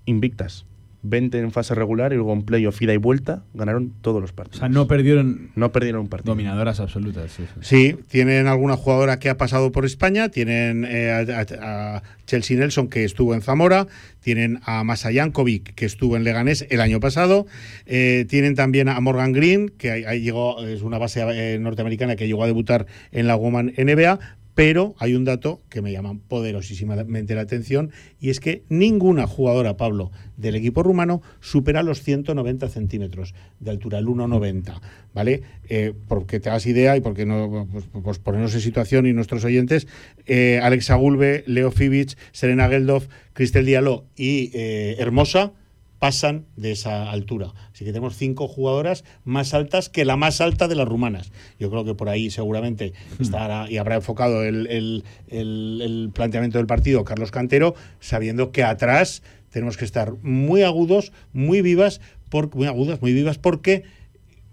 [0.07, 0.65] invictas.
[1.09, 4.35] 20 en fase regular y luego en playoff ida y vuelta ganaron todos los O
[4.35, 4.59] partidos.
[4.59, 5.51] sea, no perdieron.
[5.55, 6.33] No perdieron un partido.
[6.33, 7.31] Dominadoras absolutas.
[7.31, 7.61] sí, sí.
[7.95, 11.19] Sí, tienen alguna jugadora que ha pasado por España, tienen eh, a,
[11.63, 13.87] a- a Chelsea Nelson que estuvo en Zamora,
[14.19, 17.47] tienen a Masa Jankovic que estuvo en Leganés el año pasado,
[17.85, 21.21] eh, tienen también a Morgan Green que ahí- ahí llegó, es una base
[21.55, 24.19] eh, norteamericana que llegó a debutar en la Woman NBA.
[24.57, 29.77] Pero hay un dato que me llama poderosísimamente la atención y es que ninguna jugadora,
[29.77, 34.81] Pablo, del equipo rumano supera los 190 centímetros de altura, el 1,90,
[35.13, 35.43] ¿vale?
[35.69, 39.45] Eh, porque te hagas idea y porque no, pues, pues ponernos en situación y nuestros
[39.45, 39.89] oyentes,
[40.25, 45.53] eh, Alexa Gulbe, Leo Fibic, Serena Geldof, Cristel Diallo y eh, Hermosa
[45.99, 47.53] pasan de esa altura.
[47.73, 51.33] Así que tenemos cinco jugadoras más altas que la más alta de las rumanas.
[51.59, 56.59] Yo creo que por ahí seguramente estará y habrá enfocado el, el- el- el planteamiento
[56.59, 62.55] del partido Carlos Cantero, sabiendo que atrás tenemos que estar muy agudos, muy vivas, por,
[62.55, 63.85] muy agudas, muy vivas, porque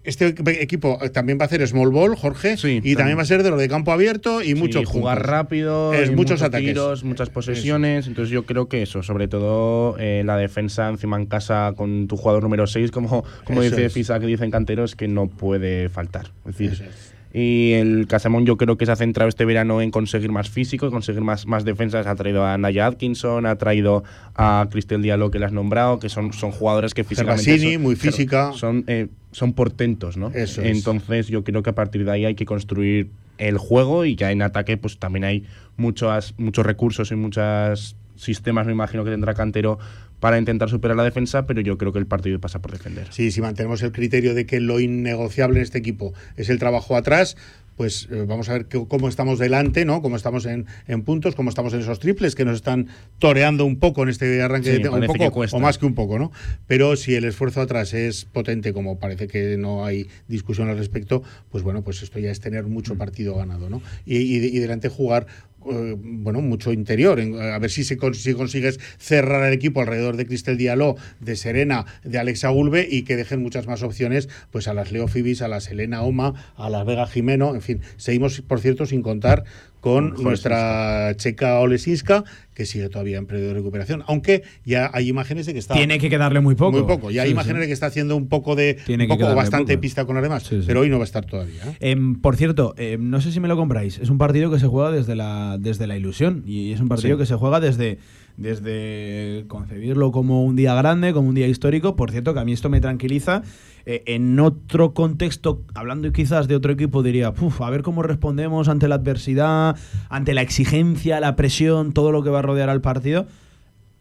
[0.04, 3.42] este equ- equipo también va a hacer small ball, Jorge, y también va a ser
[3.42, 6.68] de lo de campo abierto y Sí, muchos jugar rápido, es muchos muchos ataques.
[6.68, 8.06] tiros, muchas posesiones.
[8.06, 12.16] Entonces yo creo que eso, sobre todo eh, la defensa encima en casa con tu
[12.16, 13.92] jugador número 6, como, como Eso dice es.
[13.92, 16.26] Fisa, que dicen canteros, que no puede faltar.
[16.46, 16.88] Es decir.
[17.36, 20.88] Y el Casamón yo creo que se ha centrado este verano en conseguir más físico,
[20.92, 22.06] conseguir más, más defensas.
[22.06, 24.04] Ha traído a Naya Atkinson, ha traído
[24.36, 27.82] a Cristel Diallo, que le has nombrado, que son, son jugadores que físicamente Gervasini, son,
[27.82, 28.52] muy física.
[28.52, 30.28] Son, eh, son portentos, ¿no?
[30.28, 30.76] Eso es.
[30.76, 34.30] Entonces yo creo que a partir de ahí hay que construir el juego y ya
[34.30, 35.44] en ataque pues también hay
[35.76, 39.80] muchos, muchos recursos y muchos sistemas, me imagino que tendrá Cantero
[40.20, 43.08] para intentar superar la defensa, pero yo creo que el partido pasa por defender.
[43.10, 46.96] Sí, si mantenemos el criterio de que lo innegociable en este equipo es el trabajo
[46.96, 47.36] atrás,
[47.76, 50.00] pues eh, vamos a ver cómo estamos delante, ¿no?
[50.00, 52.86] Cómo estamos en, en puntos, cómo estamos en esos triples que nos están
[53.18, 56.16] toreando un poco en este arranque Sí, de un poco o más que un poco,
[56.20, 56.30] ¿no?
[56.68, 61.24] Pero si el esfuerzo atrás es potente, como parece que no hay discusión al respecto,
[61.50, 62.70] pues bueno, pues esto ya es tener Mm.
[62.72, 63.82] mucho partido ganado, ¿no?
[64.06, 65.26] Y, y, y delante jugar
[65.70, 67.20] eh, bueno, mucho interior.
[67.20, 71.36] a ver si, se con- si consigues cerrar el equipo alrededor de Cristel Diallo, de
[71.36, 75.42] Serena, de Alexa Gulbe y que dejen muchas más opciones pues a las Leo Fibis,
[75.42, 77.80] a las Elena Oma, a las Vega Jimeno, en fin.
[77.96, 79.44] Seguimos, por cierto, sin contar
[79.84, 82.24] con nuestra checa Olesinska,
[82.54, 85.74] que sigue todavía en periodo de recuperación, aunque ya hay imágenes de que está...
[85.74, 86.72] Tiene que quedarle muy poco.
[86.78, 87.10] Muy poco.
[87.10, 87.60] Ya hay Sí, imágenes sí.
[87.60, 88.78] de que está haciendo un poco de...
[88.86, 89.82] Tiene que poco, bastante poco.
[89.82, 90.64] pista con las demás, Sí, sí.
[90.66, 91.60] pero hoy no va a estar todavía.
[91.66, 91.76] ¿eh?
[91.80, 93.98] Em, por cierto, em, no sé si me lo compráis.
[93.98, 96.44] Es un partido que se juega desde la, desde la ilusión.
[96.46, 97.98] Y es un partido que se juega desde,
[98.36, 101.96] desde concebirlo como un día grande, como un día histórico.
[101.96, 103.42] Por cierto, que a mí esto me tranquiliza.
[103.86, 108.68] Eh, en otro contexto, hablando quizás de otro equipo, diría, "Uf, a ver cómo respondemos
[108.68, 109.76] ante la adversidad,
[110.08, 113.26] ante la exigencia, la presión, todo lo que va a rodear al partido.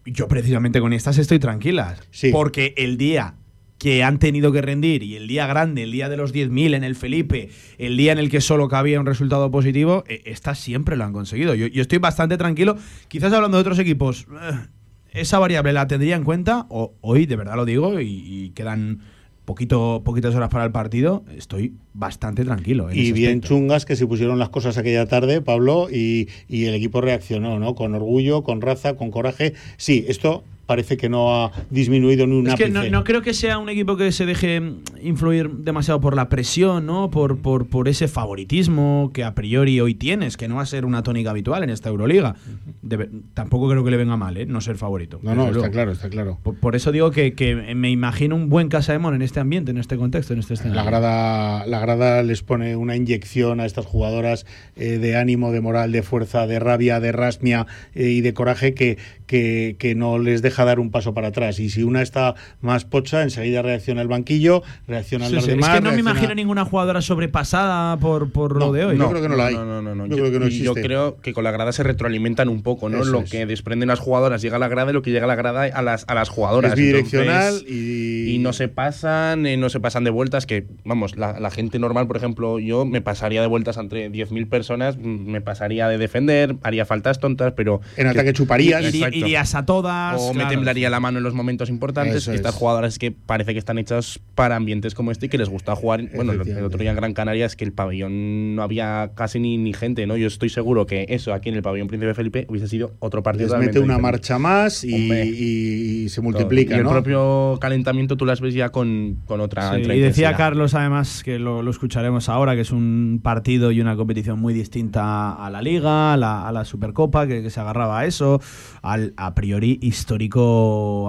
[0.06, 1.96] Yo precisamente con estas estoy tranquila.
[2.32, 3.36] Porque el día
[3.78, 6.84] que han tenido que rendir y el día grande, el día de los 10.000 en
[6.84, 10.96] el Felipe, el día en el que solo cabía un resultado positivo, eh, estas siempre
[10.96, 11.54] lo han conseguido.
[11.56, 12.78] Yo, yo estoy bastante tranquilo.
[13.10, 14.68] Quizás hablando de otros equipos, eh,
[15.12, 16.66] esa variable la tendría en cuenta.
[16.70, 19.02] O, hoy, de verdad lo digo, y, y quedan
[19.46, 22.90] poquito, poquitas horas para el partido, estoy bastante tranquilo.
[22.90, 23.48] en Y ese bien aspecto.
[23.50, 27.76] chungas que se pusieron las cosas aquella tarde, Pablo, y, y el equipo reaccionó, ¿no?
[27.76, 29.54] Con orgullo, con raza, con coraje.
[29.78, 33.34] Sí, esto parece que no ha disminuido ni un Es que no, no creo que
[33.34, 34.62] sea un equipo que se deje
[35.02, 37.10] influir demasiado por la presión, ¿no?
[37.10, 40.86] Por, por, por ese favoritismo que a priori hoy tienes, que no va a ser
[40.86, 42.36] una tónica habitual en esta Euroliga.
[42.82, 44.46] Debe- tampoco creo que le venga mal, ¿eh?
[44.46, 45.20] No ser favorito.
[45.22, 45.72] No, no, está luego.
[45.72, 46.40] claro, está claro.
[46.44, 49.78] Por, por eso digo que, que me imagino un buen Casaemon en este ambiente, en
[49.78, 50.82] este contexto, en este escenario.
[50.82, 54.46] La grada, la grada les pone una inyección a estas jugadoras
[54.76, 58.74] eh, de ánimo, de moral, de fuerza, de rabia, de rasmia eh, y de coraje
[58.74, 61.60] que, que, que no les deja dar un paso para atrás.
[61.60, 65.70] Y si una está más pocha, enseguida reacciona el banquillo, reaccionan Sí, los sí, demás.
[65.70, 68.98] es que no me reacciona- imagino ninguna jugadora sobrepasada por, por lo de hoy.
[68.98, 69.56] yo creo que no la hay.
[69.56, 70.06] No, no, no, no.
[70.06, 72.90] Yo Yo, creo que no yo creo que con la grada se retroalimentan un poco,
[72.90, 73.02] ¿no?
[73.02, 73.30] Eso lo es.
[73.32, 75.64] que desprenden las jugadoras llega a la grada y lo que llega a la grada
[75.64, 76.74] a las, a las jugadoras.
[76.74, 78.36] Es bidireccional Entonces, y...
[78.36, 81.80] y no se pasan, eh, no se pasan de vueltas, que vamos, la, la gente
[81.80, 85.02] normal, por ejemplo, yo me pasaría de vueltas entre 10.000 personas, mm,
[85.32, 87.82] me pasaría de defender, haría faltas tontas, pero...
[87.98, 88.84] En ataque chuparías.
[88.94, 90.20] Irías a todas.
[90.22, 92.16] O me temblaría la mano en los momentos importantes.
[92.16, 92.60] Eso Estas es.
[92.60, 95.76] jugadoras es que parece que están hechas para ambientes como este y que les gusta
[95.76, 96.04] jugar.
[96.16, 99.58] Bueno, el- otro día en Gran Canaria es que el pabellón no había casi ni,
[99.58, 100.18] ni gente, ¿no?
[100.18, 103.50] Yo estoy seguro que eso aquí en el pabellón Príncipe Felipe hubiese sido otro partido.
[103.58, 104.02] Les mete una diferente.
[104.02, 105.26] marcha más y, Hombre.
[105.26, 106.90] y- y se multiplica, Y el ¿no?
[106.92, 110.36] propio calentamiento tú las ves ya con, con otra, Sí, y decía.
[110.36, 114.54] Carlos, además, que lo, lo escucharemos ahora, que es un partido y una competición muy
[114.54, 118.42] distinta a la Liga, a la, a la Supercopa, que, que se agarraba a eso,
[118.82, 120.33] al a priori histórico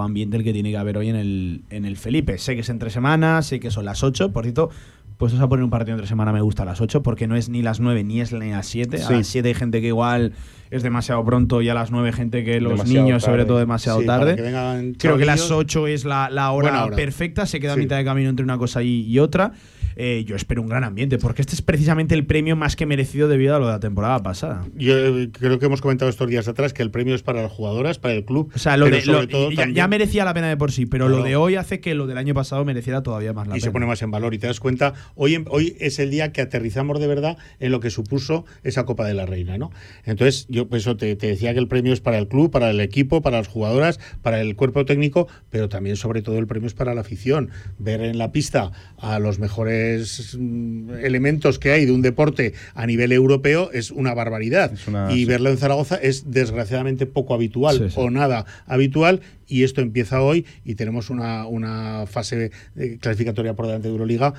[0.01, 2.37] ambiente el que tiene que haber hoy en el, en el Felipe.
[2.37, 4.69] Sé que es entre semanas, sé que son las 8, por cierto.
[5.17, 7.47] Pues a poner un partido entre semana me gusta a las 8 porque no es
[7.47, 8.97] ni las 9 ni es ni las 7.
[8.97, 9.13] A Sí.
[9.13, 10.33] las 7 hay gente que igual
[10.71, 13.99] es demasiado pronto y a las 9 gente que los Demasiado niños sobre todo demasiado
[14.01, 14.35] Sí, tarde.
[14.35, 15.51] que Creo que las chavalillos.
[15.51, 18.83] 8 es la, la hora, perfecta, se queda a mitad de camino entre una cosa
[18.83, 19.51] y, y otra.
[19.97, 23.29] Eh, yo espero un gran ambiente porque este es precisamente el premio más que merecido
[23.29, 24.65] debido a lo de la temporada pasada.
[24.75, 27.49] Yo eh, creo que hemos comentado estos días atrás que el premio es para las
[27.53, 28.51] jugadoras, para el club.
[28.53, 30.57] O sea, lo pero de, sobre lo- todo ya, también- ya merecía la pena de
[30.57, 33.47] por sí, pero lo de hoy hace que lo del año pasado mereciera todavía más
[33.47, 33.63] la y pena.
[33.63, 34.33] se pone más en valor.
[34.33, 37.79] Y te das cuenta, hoy, hoy es el día que aterrizamos de verdad en lo
[37.79, 39.71] que supuso esa Copa de la Reina, ¿no?
[40.03, 42.69] Entonces, yo pues eso te, te decía que el premio es para el club, para
[42.71, 46.67] el equipo, para las jugadoras, para el cuerpo técnico, pero también, sobre todo, el premio
[46.67, 47.49] es para la afición.
[47.77, 52.85] Ver en la pista a los mejores mm, elementos que hay de un deporte a
[52.87, 54.71] nivel europeo es una barbaridad.
[54.87, 57.95] una- y verlo en Zaragoza es desgraciadamente poco habitual Sí, sí.
[57.97, 63.67] o nada habitual y esto empieza hoy y tenemos una, una fase eh, clasificatoria por
[63.67, 64.33] delante de Euroliga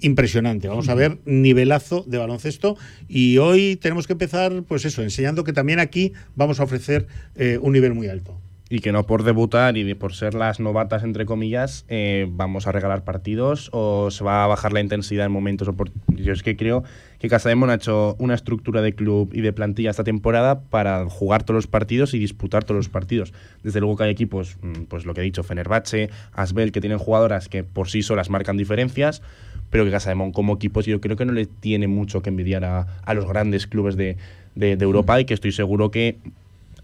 [0.00, 0.68] impresionante.
[0.68, 2.76] Vamos a ver nivelazo de baloncesto
[3.08, 7.06] y hoy tenemos que empezar, pues eso, enseñando que también aquí vamos a ofrecer
[7.36, 8.40] eh, un nivel muy alto.
[8.70, 12.72] Y que no por debutar y por ser las novatas, entre comillas, eh, vamos a
[12.72, 15.70] regalar partidos o se va a bajar la intensidad en momentos.
[16.08, 16.84] Yo es que creo
[17.18, 21.44] que Casademón ha hecho una estructura de club y de plantilla esta temporada para jugar
[21.44, 23.32] todos los partidos y disputar todos los partidos.
[23.62, 26.98] Desde luego que hay equipos, mm, pues lo que he dicho, Fenerbahce, Asbel, que tienen
[26.98, 29.22] jugadoras que por sí solas marcan diferencias,
[29.70, 32.86] pero que Casademón como equipos yo creo que no le tiene mucho que envidiar a,
[33.02, 34.18] a los grandes clubes de,
[34.54, 36.18] de- de Europa y que estoy seguro que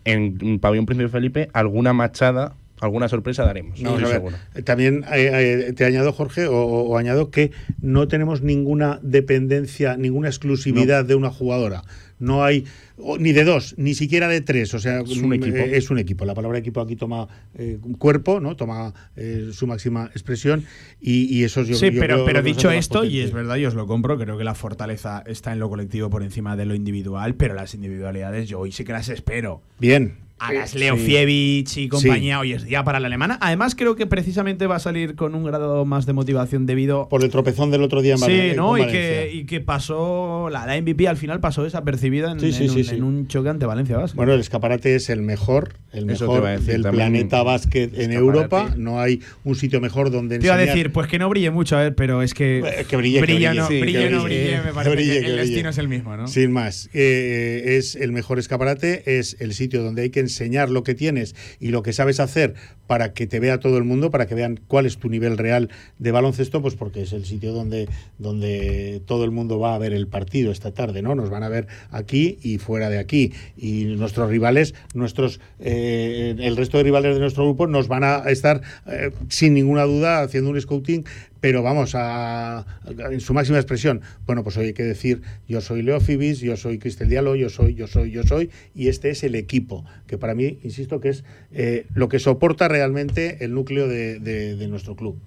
[0.04, 3.80] en Pabellón Príncipe Felipe alguna machada, alguna sorpresa daremos.
[3.82, 4.06] Ver.
[4.06, 4.36] seguro.
[4.54, 7.50] Eh, También eh, eh, te añado, Jorge, o, o- o añado que
[7.80, 11.82] no tenemos ninguna dependencia, ninguna exclusividad de una jugadora.
[12.18, 12.64] No hay
[12.98, 14.72] o- ni de dos, ni siquiera de tres.
[14.74, 15.56] O sea, Es un mm, equipo.
[15.56, 16.24] eh, es un equipo.
[16.24, 17.26] La palabra equipo aquí toma
[17.56, 18.56] eh, cuerpo, ¿no?
[18.56, 20.64] Toma eh, su máxima expresión.
[21.00, 23.56] Y, y eso es yo sí, yo pero, creo pero dicho esto, y es verdad,
[23.56, 26.66] yo os lo compro, creo que la fortaleza está en lo colectivo por encima de
[26.66, 29.62] lo individual, pero las individualidades yo hoy sí que las espero.
[29.78, 30.22] Bien.
[30.40, 31.04] A las Leo sí.
[31.06, 32.40] Fievich y compañía, Sí.
[32.40, 33.38] hoy es día para la alemana.
[33.40, 37.08] Además, creo que precisamente va a salir con un grado más de motivación debido.
[37.08, 38.76] Por el tropezón del otro día en Sí, ¿no?
[38.76, 38.90] Y Valencia.
[39.00, 40.48] que, y que pasó.
[40.50, 42.94] La, la MVP al final pasó desapercibida en, Sí, sí, en sí, un, sí.
[42.96, 44.16] en un choque ante Valencia Basket.
[44.16, 48.12] Bueno, el escaparate es el mejor, el mejor decir, del planeta básquet en.
[48.12, 48.74] Europa.
[48.76, 51.50] No hay un sitio mejor donde Te iba a enseñar- decir, pues que no brille
[51.50, 52.58] mucho, a ver, pero es que.
[52.60, 54.56] Eh, que brille, que brilla, brille, no, sí, brille, que no brille.
[54.58, 55.46] me Que parece brille, que que el brille.
[55.46, 56.26] destino es el mismo, ¿no?
[56.28, 60.82] Sin más, eh, es el mejor escaparate, es el sitio donde hay que enseñar lo
[60.82, 62.54] que tienes y lo que sabes hacer
[62.86, 65.70] para que te vea todo el mundo, para que vean cuál es tu nivel real
[65.98, 67.88] de baloncesto, pues porque es el sitio donde,
[68.18, 71.14] donde todo el mundo va a ver el partido esta tarde, ¿no?
[71.14, 73.32] Nos van a ver aquí y fuera de aquí.
[73.56, 78.18] Y nuestros rivales, nuestros eh, el resto de rivales de nuestro grupo nos van a
[78.30, 81.04] estar eh, sin ninguna duda haciendo un scouting
[81.44, 82.64] pero vamos a,
[83.10, 84.00] en su máxima expresión.
[84.24, 87.50] Bueno, pues hoy hay que decir, yo soy Leo Fibis, yo soy Cristel Diallo, yo
[87.50, 91.10] soy, yo soy, yo soy, y este es el equipo, que para mí, insisto, que
[91.10, 91.22] es
[91.52, 95.18] eh, lo que soporta realmente el núcleo de, de- de nuestro club.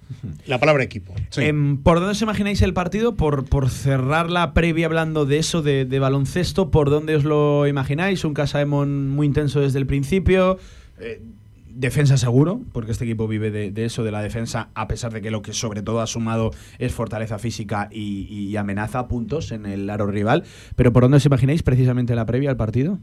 [0.47, 1.13] La palabra equipo.
[1.35, 3.13] Em, ¿Por dónde os imagináis el partido?
[3.13, 7.67] Por, por cerrar la previa hablando de eso, de, de baloncesto, ¿por dónde os lo
[7.67, 8.25] imagináis?
[8.25, 10.57] Un Casaemon muy intenso desde el principio.
[10.99, 11.21] eh,
[11.79, 15.21] defensa seguro, porque este equipo vive de, de eso, de la defensa, a pesar de
[15.21, 19.51] que lo que sobre todo ha sumado es fortaleza física y, y amenaza a puntos
[19.51, 20.43] en el aro rival.
[20.75, 22.99] Pero ¿por dónde os imagináis precisamente la previa al partido?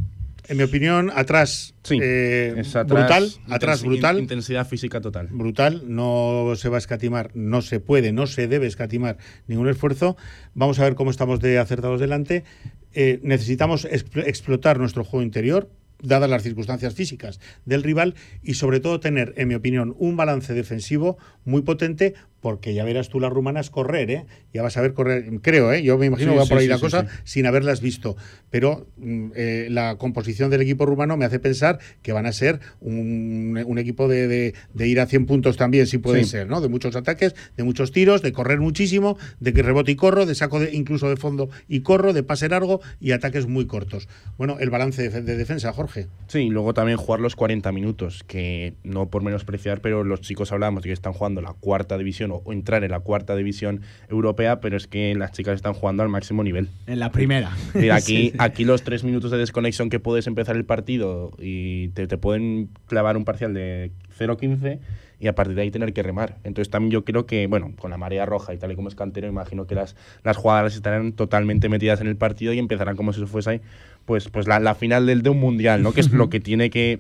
[0.47, 4.19] En mi opinión, atrás, eh, Es atrás, brutal, atrás brutal.
[4.19, 5.29] Intensidad física total.
[5.31, 10.19] brutal, no se va a escatimar, no se puede, no se debe escatimar ningún esfuerzo.
[10.53, 12.45] Vamos a ver cómo estamos de acertados delante.
[12.93, 15.71] Eh, necesitamos expl- explotar nuestro juego interior,
[16.05, 20.55] dadas las circunstancias físicas del rival, y sobre todo tener, en mi opinión, un balance
[20.55, 22.15] defensivo muy potente,
[22.45, 24.27] porque ya verás tú las rumanas correr, ¿eh?
[24.53, 25.83] Ya vas a ver correr, creo, ¿eh?
[25.83, 28.19] Yo me imagino Sí, que va sí, por ahí sí, la cosa sin haberlas visto.
[28.51, 32.61] Pero mm, eh, la composición del equipo rumano me hace pensar que van a ser
[32.83, 36.61] un, un equipo de, de- de ir a 100 puntos también, si puede ser, ¿no?
[36.61, 40.35] De muchos ataques, de muchos tiros, de correr muchísimo, de que rebote y corro, de
[40.35, 44.07] saco de, incluso de fondo y corro, de pase largo y ataques muy cortos.
[44.37, 46.09] Bueno, el balance de, de defensa, Jorge.
[46.27, 50.53] Sí, y luego también jugar los 40 minutos, que no por menospreciar, pero los chicos
[50.53, 54.61] hablábamos de que están jugando la cuarta división o, entrar en la cuarta división europea,
[54.61, 56.69] pero es que las chicas están jugando al máximo nivel.
[56.87, 57.51] En la primera.
[57.75, 58.33] Y aquí, Sí.
[58.39, 62.69] aquí los tres minutos de desconexión que puedes empezar el partido y te, te pueden
[62.87, 64.79] clavar un parcial de 0-15
[65.21, 66.37] y a partir de ahí tener que remar.
[66.45, 68.95] Entonces también yo creo que, bueno, con la marea roja y tal y como es
[68.95, 73.13] cantero, imagino que las, las jugadoras estarán totalmente metidas en el partido y empezarán como
[73.13, 73.61] si eso fuese ahí,
[74.05, 75.93] pues, pues la, la final del, de un mundial, ¿no?
[75.93, 76.99] Que es lo que tiene que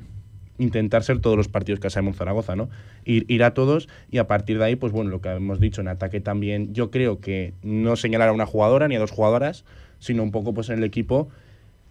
[0.59, 2.68] intentar ser todos los partidos que hacemos Zaragoza, ¿no?
[3.05, 5.81] Ir, ir a todos y a partir de ahí, pues bueno, lo que hemos dicho
[5.81, 9.64] en ataque también, yo creo que no señalar a una jugadora ni a dos jugadoras,
[9.98, 11.28] sino un poco pues en el equipo,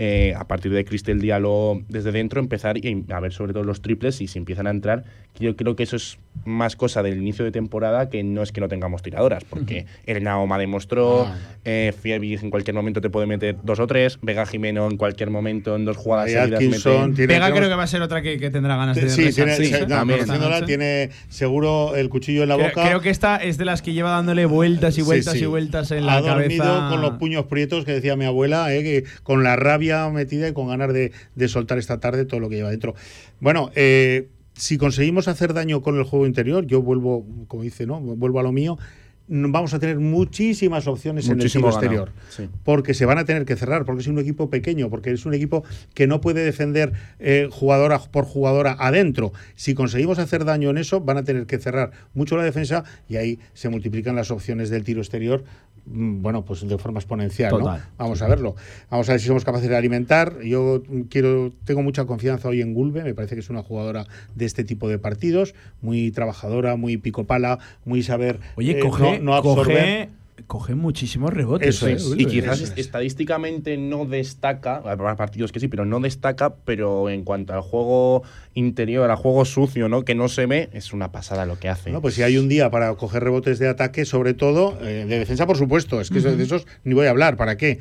[0.06, 3.82] eh, a partir de Cristel Diallo desde dentro, empezar y a ver sobre todo los
[3.82, 5.06] triples y si empiezan a entrar,
[5.40, 8.60] yo creo que eso es más cosa del inicio de temporada que no es que
[8.60, 11.38] no tengamos tiradoras, porque Elena Oma demostró, Ah.
[11.64, 15.30] eh, Fiebig en cualquier momento te puede meter dos o tres, Vega Jimeno en cualquier
[15.30, 18.38] momento en dos jugadas seguidas Atkinson tiene- tenemos- creo que va a ser otra que,
[18.40, 22.70] que tendrá ganas de Sí, tiene, sí, no, tiene seguro el cuchillo en la Creo,
[22.70, 22.84] boca.
[22.88, 25.44] creo que esta es de las que lleva dándole vueltas y vueltas sí.
[25.44, 26.90] y vueltas en la ha dormido cabeza.
[26.90, 30.53] con los puños prietos que decía mi abuela, eh, que con la rabia metida y
[30.53, 32.95] con ganas de, de soltar esta tarde todo lo que lleva dentro.
[33.40, 37.99] Bueno, eh, si conseguimos hacer daño con el juego interior, yo vuelvo, como dice, ¿no?
[37.99, 38.78] Vuelvo a lo mío.
[39.26, 42.11] Vamos a tener muchísimas opciones Muchísimo en el exterior.
[42.30, 42.49] sí.
[42.65, 45.34] Porque se van a tener que cerrar, porque es un equipo pequeño, porque es un
[45.34, 45.64] equipo
[45.94, 49.32] que no puede defender eh, jugadora por jugadora adentro.
[49.56, 53.15] Si conseguimos hacer daño en eso, van a tener que cerrar mucho la defensa y
[53.15, 55.45] ahí se multiplican las opciones del tiro exterior
[55.86, 57.78] bueno, pues de forma exponencial, ¿no?
[57.98, 58.56] Vamos a verlo.
[58.90, 60.42] Vamos a ver si somos capaces de alimentar.
[60.42, 64.06] Yo mm, quiero, tengo mucha confianza hoy en Gulbe, me parece que es una jugadora
[64.36, 69.26] de este tipo de partidos, muy trabajadora, muy picopala, muy saber Oye, eh, coge, no,
[69.26, 69.66] no absorber.
[69.66, 70.10] coge,
[70.48, 71.76] coge muchísimos rebotes.
[71.76, 72.14] Eso eh, es.
[72.18, 72.74] Y quizás es.
[72.78, 78.24] estadísticamente no destaca, habrá partidos que sí, pero no destaca, pero en cuanto al juego
[78.53, 80.03] interior, al juego sucio, ¿no?
[80.06, 81.90] Que no se ve, es una pasada lo que hace.
[81.90, 85.20] Bueno, pues si hay un día para coger rebotes de ataque, sobre todo, eh, de
[85.20, 87.80] defensa, por supuesto, es que de esos ni voy a hablar, ¿para qué?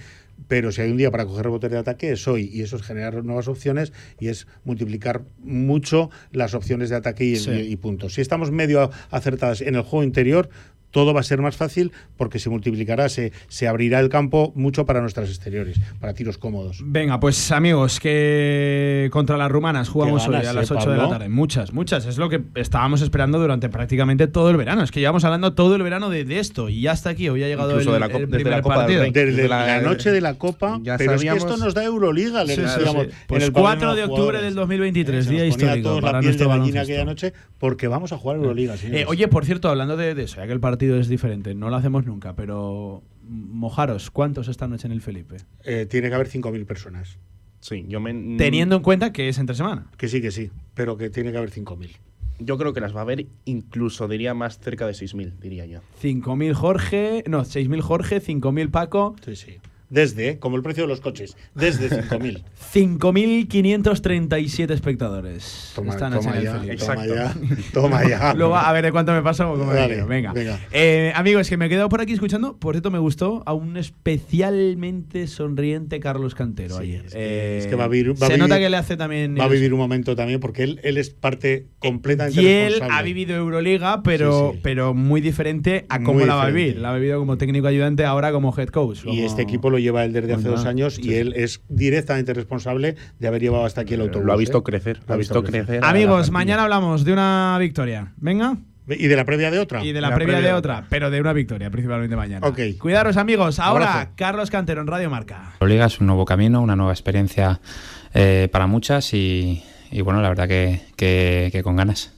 [0.48, 2.50] Pero si hay un día para coger rebotes de ataque, es hoy.
[2.52, 7.36] Y eso es generar nuevas opciones y es multiplicar mucho las opciones de ataque y,
[7.36, 7.50] Sí.
[7.50, 8.14] y- y puntos.
[8.14, 10.48] Si estamos medio acertadas en el juego interior,
[10.92, 14.86] todo va a ser más fácil porque se multiplicará, se, se abrirá el campo mucho
[14.86, 16.78] para nuestras exteriores, para tiros cómodos.
[16.84, 21.08] Venga, pues amigos, que contra las rumanas jugamos hoy a eh, las 8 de la
[21.08, 21.28] tarde.
[21.28, 22.06] Muchas, muchas.
[22.06, 24.82] Es lo que estábamos esperando durante prácticamente todo el verano.
[24.82, 27.28] Es que llevamos hablando todo el verano de, de esto y ya está aquí.
[27.28, 29.02] Hoy ha llegado Incluso el, de la Copa- el desde la primer Copa del partido.
[29.02, 29.10] Rey.
[29.12, 31.84] Desde Desde la, la- noche de la Copa, ya pero es que esto nos da
[31.84, 36.12] Euroliga, Sí, en Pues el 4 cuaderno de octubre del 2023, Se día histórico para
[36.18, 36.80] la piel de nuestro gallina baloncesto.
[36.92, 38.74] aquella noche porque vamos a jugar Euroliga.
[38.82, 41.70] Eh, oye, por cierto, hablando de, de eso, ya que el partido es diferente, no
[41.70, 45.36] lo hacemos nunca, pero mojaros, ¿cuántos esta noche en el Felipe?
[45.62, 47.18] Eh, tiene que haber 5.000 personas.
[47.60, 49.86] Sí, yo me, Teniendo en cuenta que es entre semana.
[49.96, 51.90] Que sí, que sí, pero que tiene que haber 5.000.
[52.40, 55.82] Yo creo que las va a haber incluso, diría, más cerca de 6.000, diría yo.
[56.02, 59.14] 5.000 Jorge, no, 6.000 Jorge, 5.000 Paco.
[59.24, 59.58] Sí, sí.
[59.92, 60.38] Desde, ¿eh?
[60.38, 62.42] como el precio de los coches, desde 5.000.
[62.72, 65.72] 5.537 espectadores.
[65.74, 67.34] Toma, esta toma ya, el toma ya,
[67.72, 68.34] toma ya.
[68.36, 69.22] Luego, a ver de cuánto me.
[69.22, 70.02] Como Dale.
[70.04, 70.32] Venga.
[70.32, 70.58] venga.
[70.72, 72.56] Eh, amigos, que me he quedado por aquí escuchando.
[72.58, 77.04] Por cierto, me gustó a un especialmente sonriente Carlos Cantero ayer.
[77.14, 78.12] Eh, Es que va a vivir.
[78.20, 79.36] va se nota vivir- que le hace también.
[79.38, 82.98] Va a vivir un momento también, porque él, él es parte completamente Y él responsable.
[82.98, 84.60] ha vivido Euroliga, pero, Sí, sí.
[84.62, 86.78] pero muy diferente a cómo Muy la va a vivir.
[86.78, 89.00] La ha vivido como técnico ayudante, ahora como head coach.
[89.00, 91.60] Y como- este equipo lo lleva él desde hace Bueno, dos años y él es
[91.68, 94.26] directamente responsable de haber llevado hasta aquí el autobús.
[94.26, 94.62] Lo ha visto ¿eh?
[94.62, 95.80] crecer, Lo ha visto crecer.
[95.84, 98.12] Amigos, mañana hablamos de una victoria.
[98.16, 98.56] Venga.
[98.88, 99.84] ¿Y de la previa de otra?
[99.84, 102.46] Y de la, previa, de otra, pero de una victoria, principalmente mañana.
[102.46, 102.58] Ok.
[102.80, 103.60] Cuidaros, amigos.
[103.60, 104.10] Ahora, Abrazo.
[104.16, 105.52] Carlos Cantero en Radio Marca.
[105.60, 107.60] Euroliga es un nuevo camino, una nueva experiencia
[108.12, 112.12] eh, para muchas y, y bueno, la verdad que, que- que con ganas.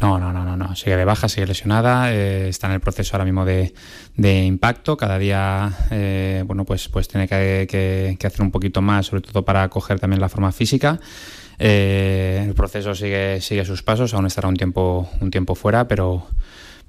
[0.00, 0.74] No, no, no, no.
[0.76, 3.74] Sigue de baja, sigue lesionada, eh, está en el proceso ahora mismo de,
[4.16, 4.96] de impacto.
[4.96, 9.68] Cada día, eh, bueno, pues, pues tiene que hacer un poquito más, sobre todo para
[9.68, 10.98] coger también la forma física.
[11.62, 16.26] Eh, el proceso sigue, sigue sus pasos, aún estará un tiempo, un tiempo fuera, pero,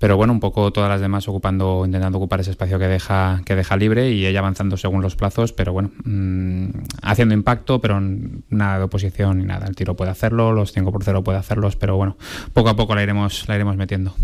[0.01, 3.55] pero bueno, un poco todas las demás ocupando, intentando ocupar ese espacio que deja, que
[3.55, 6.69] deja libre y ella avanzando según los plazos, pero bueno, mm,
[7.03, 8.01] haciendo impacto, pero
[8.49, 9.67] nada de oposición ni nada.
[9.67, 12.17] El tiro puede hacerlo, los 5 por 0 puede hacerlos, pero bueno,
[12.51, 14.15] poco a poco la iremos, la iremos metiendo.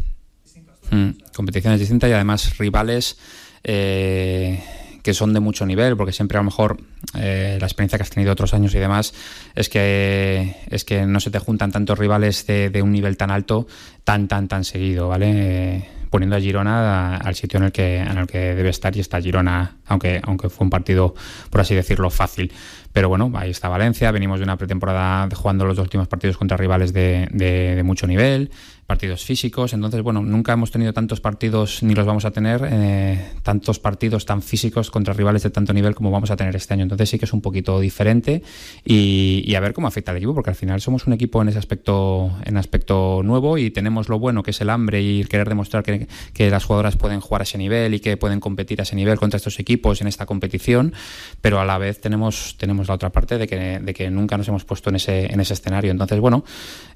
[0.90, 3.20] Mm, competiciones distintas y además rivales
[3.64, 4.60] eh,
[5.08, 6.82] que son de mucho nivel, porque siempre a lo mejor
[7.18, 9.14] eh, la experiencia que has tenido otros años y demás
[9.56, 13.68] es que es que no se te juntan tantos rivales de, un nivel tan alto
[14.04, 15.32] tan tan tan seguido, ¿vale?
[15.34, 19.00] Eh, poniendo a Girona al sitio en el que en el que debe estar y
[19.00, 21.16] está Girona, aunque aunque fue un partido
[21.50, 22.52] por así decirlo fácil.
[22.92, 26.58] Pero bueno, ahí está Valencia, venimos de una pretemporada jugando los dos últimos partidos contra
[26.58, 28.52] rivales de mucho nivel,
[28.88, 33.34] partidos físicos, entonces bueno, nunca hemos tenido tantos partidos ni los vamos a tener, eh,
[33.44, 36.84] tantos partidos tan físicos contra rivales de tanto nivel como vamos a tener este año.
[36.84, 38.42] Entonces sí que es un poquito diferente
[38.86, 41.60] y, a ver cómo afecta al equipo, porque al final somos un equipo en ese
[41.60, 45.84] aspecto, en aspecto nuevo y tenemos lo bueno que es el hambre y querer demostrar
[45.84, 48.96] que, que las jugadoras pueden jugar a ese nivel y que pueden competir a ese
[48.96, 50.94] nivel contra estos equipos en esta competición,
[51.42, 54.48] pero a la vez tenemos, tenemos la otra parte de que, de que nunca nos
[54.48, 55.92] hemos puesto en ese, en ese escenario.
[55.92, 56.46] Entonces, bueno,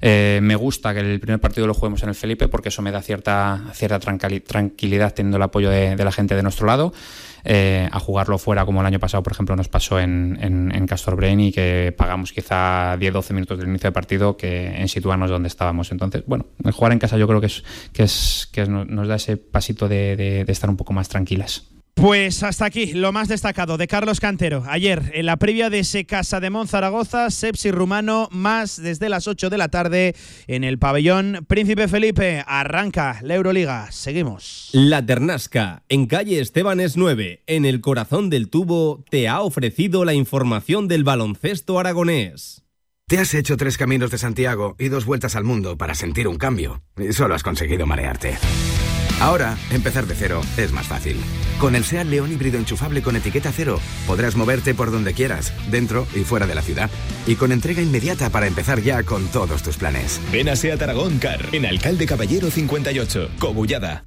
[0.00, 2.92] eh, me gusta que el primer partido lo juguemos en el Felipe porque eso me
[2.92, 6.92] da cierta, cierta tranquili- tranquilidad teniendo el apoyo de, de la gente de nuestro lado.
[7.44, 10.86] eh, a jugarlo fuera como el año pasado, por ejemplo, nos pasó en, en, en
[10.86, 15.28] Castor Brain y que pagamos quizá 10-12 minutos del inicio de partido que en situarnos
[15.28, 15.90] donde estábamos.
[15.90, 19.16] Entonces, bueno, el jugar en casa yo creo que es que es que nos da
[19.16, 21.64] ese pasito de, de- de estar un poco más tranquilas.
[21.94, 24.64] Pues hasta aquí lo más destacado de Carlos Cantero.
[24.66, 29.28] Ayer, en la previa de ese Casa de Mon Zaragoza, Sepsi Rumano, más desde las
[29.28, 30.16] 8 de la tarde
[30.46, 32.42] en el pabellón Príncipe Felipe.
[32.46, 33.92] Arranca la Euroliga.
[33.92, 34.70] Seguimos.
[34.72, 40.14] La Ternasca, en calle Estebanes 9, en el corazón del tubo, te ha ofrecido la
[40.14, 42.64] información del baloncesto aragonés.
[43.06, 46.38] Te has hecho tres caminos de Santiago y dos vueltas al mundo para sentir un
[46.38, 46.82] cambio.
[46.96, 48.38] Y solo has conseguido marearte.
[49.22, 51.16] Ahora, empezar de cero es más fácil.
[51.60, 56.08] Con el SEAT León híbrido enchufable con etiqueta cero, podrás moverte por donde quieras, dentro
[56.16, 56.90] y fuera de la ciudad.
[57.24, 60.20] Y con entrega inmediata para empezar ya con todos tus planes.
[60.32, 64.06] Ven a Seat Aragón Car, en Alcalde Caballero 58, Cobullada.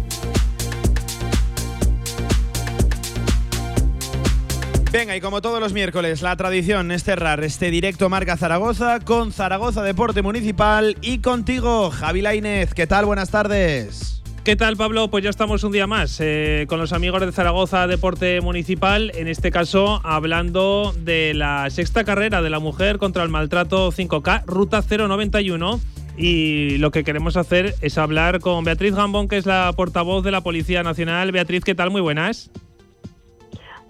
[4.91, 9.31] Venga, y como todos los miércoles, la tradición es cerrar este directo Marca Zaragoza con
[9.31, 12.73] Zaragoza Deporte Municipal y contigo, Javi Lainez.
[12.73, 13.05] ¿Qué tal?
[13.05, 14.21] Buenas tardes.
[14.43, 15.09] ¿Qué tal, Pablo?
[15.09, 19.29] Pues ya estamos un día más eh, con los amigos de Zaragoza Deporte Municipal, en
[19.29, 24.81] este caso hablando de la sexta carrera de la mujer contra el maltrato 5K, Ruta
[24.81, 25.79] 091.
[26.17, 30.31] Y lo que queremos hacer es hablar con Beatriz Gambón, que es la portavoz de
[30.31, 31.31] la Policía Nacional.
[31.31, 31.91] Beatriz, ¿qué tal?
[31.91, 32.51] Muy buenas.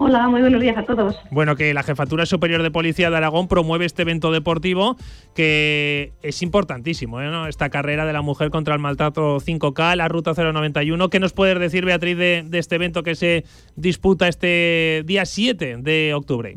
[0.04, 1.16] Hola, muy buenos días a todos.
[1.30, 4.96] Bueno, que la Jefatura Superior de Policía de Aragón promueve este evento deportivo
[5.36, 7.30] que es importantísimo, ¿eh?
[7.30, 7.46] ¿no?
[7.46, 11.08] Esta carrera de la mujer contra el maltrato 5K, la Ruta 091.
[11.12, 13.44] ¿Qué nos puedes decir, Beatriz, de, de este evento que se
[13.76, 16.56] disputa este día 7 de octubre?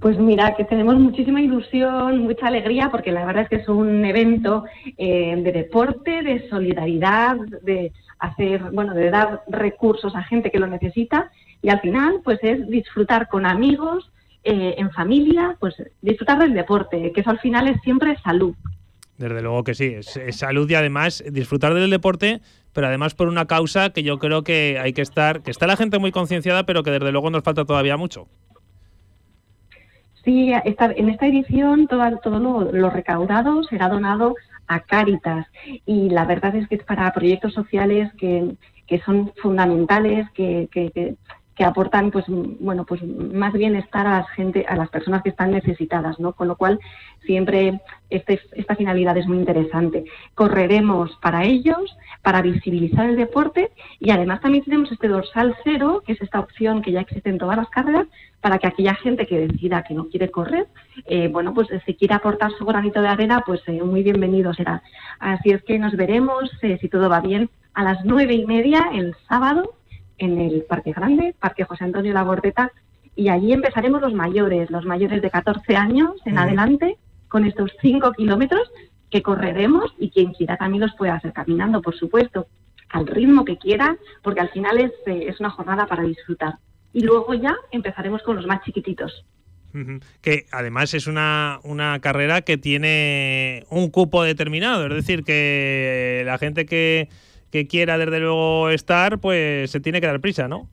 [0.00, 4.04] Pues mira, que tenemos muchísima ilusión, mucha alegría, porque la verdad es que es un
[4.04, 4.64] evento
[4.98, 10.66] eh, de deporte, de solidaridad, de hacer, bueno, de dar recursos a gente que lo
[10.66, 11.30] necesita
[11.62, 14.10] y al final, pues es disfrutar con amigos,
[14.44, 18.54] eh, en familia, pues disfrutar del deporte, que eso al final es siempre salud.
[19.16, 22.40] Desde luego que sí, es, es salud y además disfrutar del deporte,
[22.72, 25.76] pero además por una causa que yo creo que hay que estar, que está la
[25.76, 28.26] gente muy concienciada, pero que desde luego nos falta todavía mucho.
[30.24, 34.34] Sí, esta- en esta edición todo, todo lo, lo recaudado será donado
[34.68, 35.46] a Cáritas
[35.84, 38.54] y la verdad es que es para proyectos sociales que,
[38.86, 41.14] que son fundamentales, que, que- que-
[41.54, 45.50] que aportan pues bueno pues más bienestar a la gente, a las personas que están
[45.50, 46.32] necesitadas, ¿no?
[46.32, 46.80] Con lo cual
[47.26, 47.80] siempre
[48.10, 50.04] este, esta finalidad es muy interesante.
[50.34, 53.70] Correremos para ellos, para visibilizar el deporte
[54.00, 57.38] y además también tenemos este dorsal cero, que es esta opción que ya existe en
[57.38, 58.06] todas las carreras,
[58.40, 60.66] para que aquella gente que decida que no quiere correr,
[61.06, 64.82] eh, bueno, pues si quiere aportar su granito de arena, pues eh, muy bienvenido será.
[65.20, 68.90] Así es que nos veremos, eh, si todo va bien, a las nueve y media
[68.92, 69.74] el sábado
[70.22, 72.70] en el Parque Grande, Parque José Antonio Labordeta,
[73.16, 76.96] y allí empezaremos los mayores, los mayores de 14 años en adelante,
[77.28, 78.70] con estos 5 kilómetros
[79.10, 82.46] que correremos y quien quiera también los puede hacer caminando, por supuesto,
[82.88, 86.54] al ritmo que quiera, porque al final es, eh, es una jornada para disfrutar.
[86.92, 89.24] Y luego ya empezaremos con los más chiquititos.
[90.20, 96.36] Que además es una, una carrera que tiene un cupo determinado, es decir, que la
[96.36, 97.08] gente que,
[97.52, 100.68] que quiera desde luego estar, pues se tiene que dar prisa, ¿no?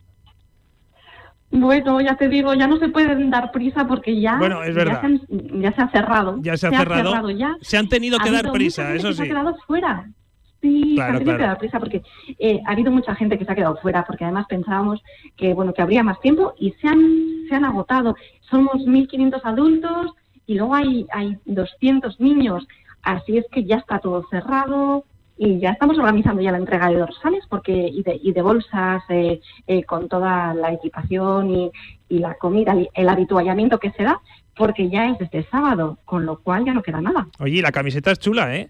[1.52, 4.84] Bueno, ya te digo, ya no se pueden dar prisa porque ya, Bueno, es ya
[4.84, 5.02] verdad.
[5.02, 6.38] se, han- ya se ha cerrado.
[6.42, 7.30] Ya se ha cerrado.
[7.32, 7.56] ya.
[7.62, 9.30] Se han tenido Ha que dar prisa, eso que Se ha sí.
[9.32, 10.10] quedado fuera.
[10.62, 11.38] Sí, Claro, se han tenido claro.
[11.38, 12.02] que dar prisa porque
[12.38, 15.02] eh, ha habido mucha gente que se ha quedado fuera porque además pensábamos
[15.38, 18.16] que bueno que habría más tiempo y se han se han agotado.
[18.50, 20.12] Somos 1.500 adultos
[20.46, 22.68] y luego hay hay 200 niños,
[23.02, 25.06] así es que ya está todo cerrado
[25.41, 29.02] y ya estamos organizando ya la entrega de dorsales porque y de, y de bolsas
[29.10, 31.72] eh, eh, con toda la equipación y,
[32.10, 34.20] y la comida, el habituallamiento que se da
[34.57, 37.28] porque ya es desde sábado, con lo cual ya no queda nada.
[37.40, 38.70] Oye, la camiseta es chula, ¿eh?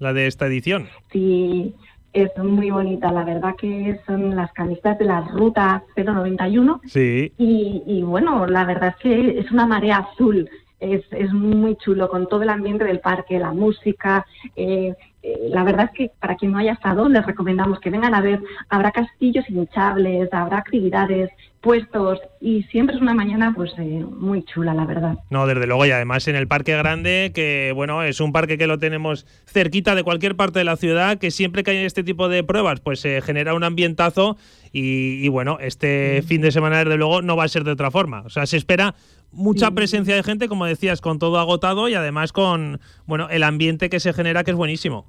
[0.00, 0.88] La de esta edición.
[1.12, 1.72] Sí,
[2.12, 3.12] es muy bonita.
[3.12, 7.32] La verdad que son las camisetas de la ruta 091 Sí.
[7.38, 10.48] y, y bueno, la verdad es que es una marea azul.
[10.80, 14.26] Es, es muy chulo con todo el ambiente del parque, la música.
[14.56, 18.14] eh, eh, la verdad es que para quien no haya estado, les recomendamos que vengan
[18.14, 18.40] a ver.
[18.68, 21.30] Habrá castillos hinchables, habrá actividades,
[21.60, 25.18] puestos y siempre es una mañana pues eh, muy chula, la verdad.
[25.28, 28.66] No, desde luego, y además en el Parque Grande, que bueno, es un parque que
[28.66, 32.28] lo tenemos cerquita de cualquier parte de la ciudad, que siempre que hay este tipo
[32.28, 34.38] de pruebas, pues se genera un ambientazo
[34.72, 37.90] y, y, bueno, este fin de semana desde luego no va a ser de otra
[37.90, 38.22] forma.
[38.22, 38.94] O sea, se espera
[39.32, 43.88] mucha presencia de gente, como decías, con todo agotado y además con bueno el ambiente
[43.90, 45.06] que se genera, que es buenísimo.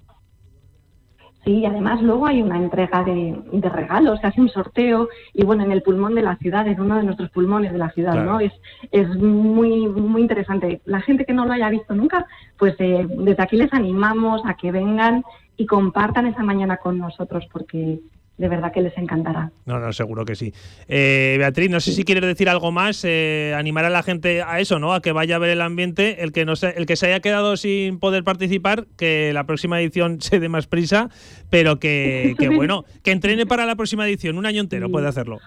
[1.43, 5.43] Sí, y además luego hay una entrega de, de regalos, se hace un sorteo y
[5.43, 8.11] bueno, en el pulmón de la ciudad, en uno de nuestros pulmones de la ciudad,
[8.11, 8.33] Claro.
[8.33, 8.39] ¿no?
[8.39, 8.53] Es,
[8.91, 10.81] es muy, muy interesante.
[10.85, 12.27] La gente que no lo haya visto nunca,
[12.59, 15.23] pues eh, desde aquí les animamos a que vengan
[15.57, 17.99] y compartan esa mañana con nosotros porque
[18.41, 19.51] de verdad que les encantará.
[19.67, 20.51] No, no, seguro que sí.
[20.87, 24.59] Eh, Beatriz, no sé si quieres decir algo más, eh, animar a la gente a
[24.59, 24.93] eso, ¿no?
[24.93, 27.19] A que vaya a ver el ambiente, el que no se, el que se haya
[27.19, 31.09] quedado sin poder participar, que la próxima edición se dé más prisa,
[31.51, 35.39] pero que, que bueno, que entrene para la próxima edición, un año entero puede hacerlo.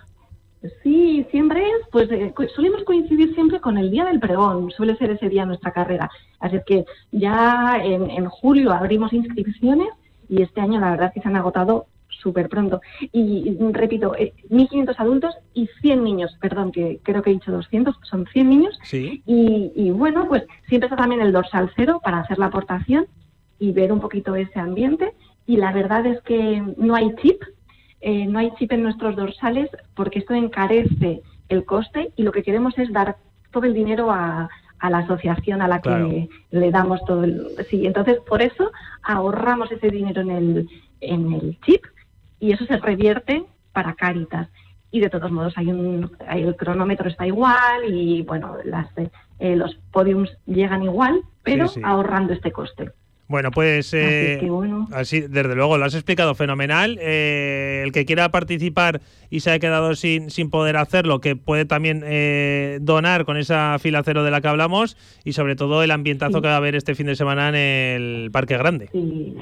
[0.84, 5.10] Sí, siempre es, pues eh, solemos coincidir siempre con el día del pregón, suele ser
[5.10, 6.08] ese día nuestra carrera.
[6.38, 9.88] Así es que ya en, en julio abrimos inscripciones
[10.28, 11.86] y este año la verdad es que se han agotado
[12.24, 12.80] súper pronto.
[13.12, 17.94] Y repito, eh, 1.500 adultos y 100 niños, perdón, que creo que he dicho 200,
[18.02, 18.78] son 100 niños.
[18.82, 19.22] Sí.
[19.26, 23.06] Y, y bueno, pues siempre está también el dorsal cero para hacer la aportación
[23.60, 25.12] y ver un poquito ese ambiente.
[25.46, 27.40] Y la verdad es que no hay chip,
[28.00, 31.20] eh, no hay chip en nuestros dorsales porque esto encarece
[31.50, 33.16] el coste y lo que queremos es dar
[33.52, 34.48] todo el dinero a,
[34.78, 36.10] a la asociación a la que Claro.
[36.50, 37.46] le damos todo el...
[37.68, 38.70] Sí, entonces por eso
[39.02, 40.68] ahorramos ese dinero en el,
[41.00, 41.84] en el chip
[42.44, 43.42] y eso se revierte
[43.72, 44.48] para Cáritas.
[44.90, 48.86] Y de todos modos hay un, hay- el cronómetro está igual y bueno, las,
[49.38, 51.80] eh, los podiums llegan igual, pero Sí, sí.
[51.84, 52.90] ahorrando este coste.
[53.26, 54.86] Bueno, pues eh, que bueno.
[54.92, 56.98] así, desde luego, lo has explicado fenomenal.
[57.00, 59.00] Eh, el que quiera participar
[59.30, 63.78] y se haya quedado sin, sin poder hacerlo, que puede también eh, donar con esa
[63.80, 66.42] fila cero de la que hablamos y sobre todo el ambientazo Sí.
[66.42, 68.90] que va a haber este fin de semana en el Parque Grande.
[68.92, 69.34] Sí,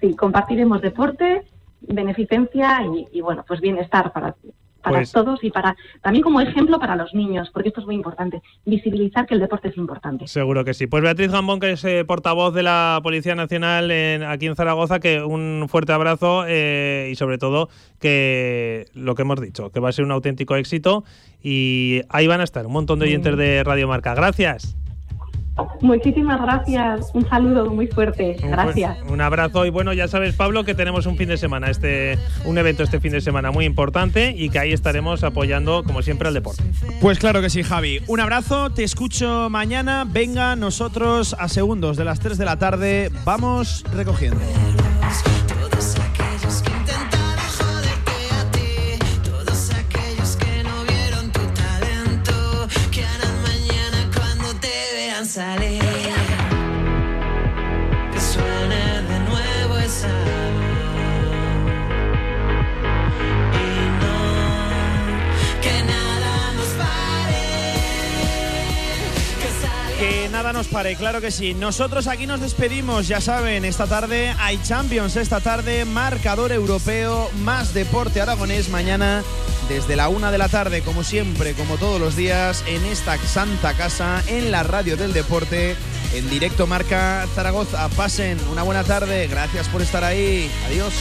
[0.00, 1.42] sí, compartiremos deporte,
[1.88, 4.34] beneficencia y, y, bueno, pues bienestar para,
[4.82, 7.94] para Pues- todos y para también como ejemplo para los niños, porque esto es muy
[7.94, 10.26] importante, visibilizar que el deporte es importante.
[10.26, 10.86] Seguro que sí.
[10.86, 15.00] Pues Beatriz Gambón, que es eh, portavoz de la Policía Nacional en- aquí en Zaragoza,
[15.00, 19.88] que un fuerte abrazo eh, y sobre todo que lo que hemos dicho, que va
[19.88, 21.02] a ser un auténtico éxito
[21.42, 24.14] y ahí van a estar un montón de oyentes de Radio Marca.
[24.14, 24.76] Gracias.
[25.80, 28.98] Muchísimas gracias, un saludo muy fuerte, gracias.
[29.08, 32.58] Un abrazo y bueno, ya sabes Pablo que tenemos un fin de semana, este un
[32.58, 36.34] evento este fin de semana muy importante y que ahí estaremos apoyando como siempre al
[36.34, 36.64] deporte.
[37.00, 38.00] Pues claro que sí, Javi.
[38.08, 40.04] Un abrazo, te escucho mañana.
[40.08, 44.40] Venga, nosotros a segundos de las 3 de la tarde vamos recogiendo.
[55.24, 56.13] Vean
[70.34, 71.54] nada nos pare, claro que sí.
[71.54, 77.72] Nosotros aquí nos despedimos, ya saben, esta tarde hay Champions, esta tarde marcador europeo, más
[77.72, 79.22] deporte aragonés mañana
[79.68, 83.74] desde la una de la tarde, como siempre, como todos los días, en esta santa
[83.74, 85.76] casa, en la radio del deporte,
[86.12, 87.88] en directo marca Zaragoza.
[87.90, 90.92] Pasen una buena tarde, gracias por estar ahí, adiós.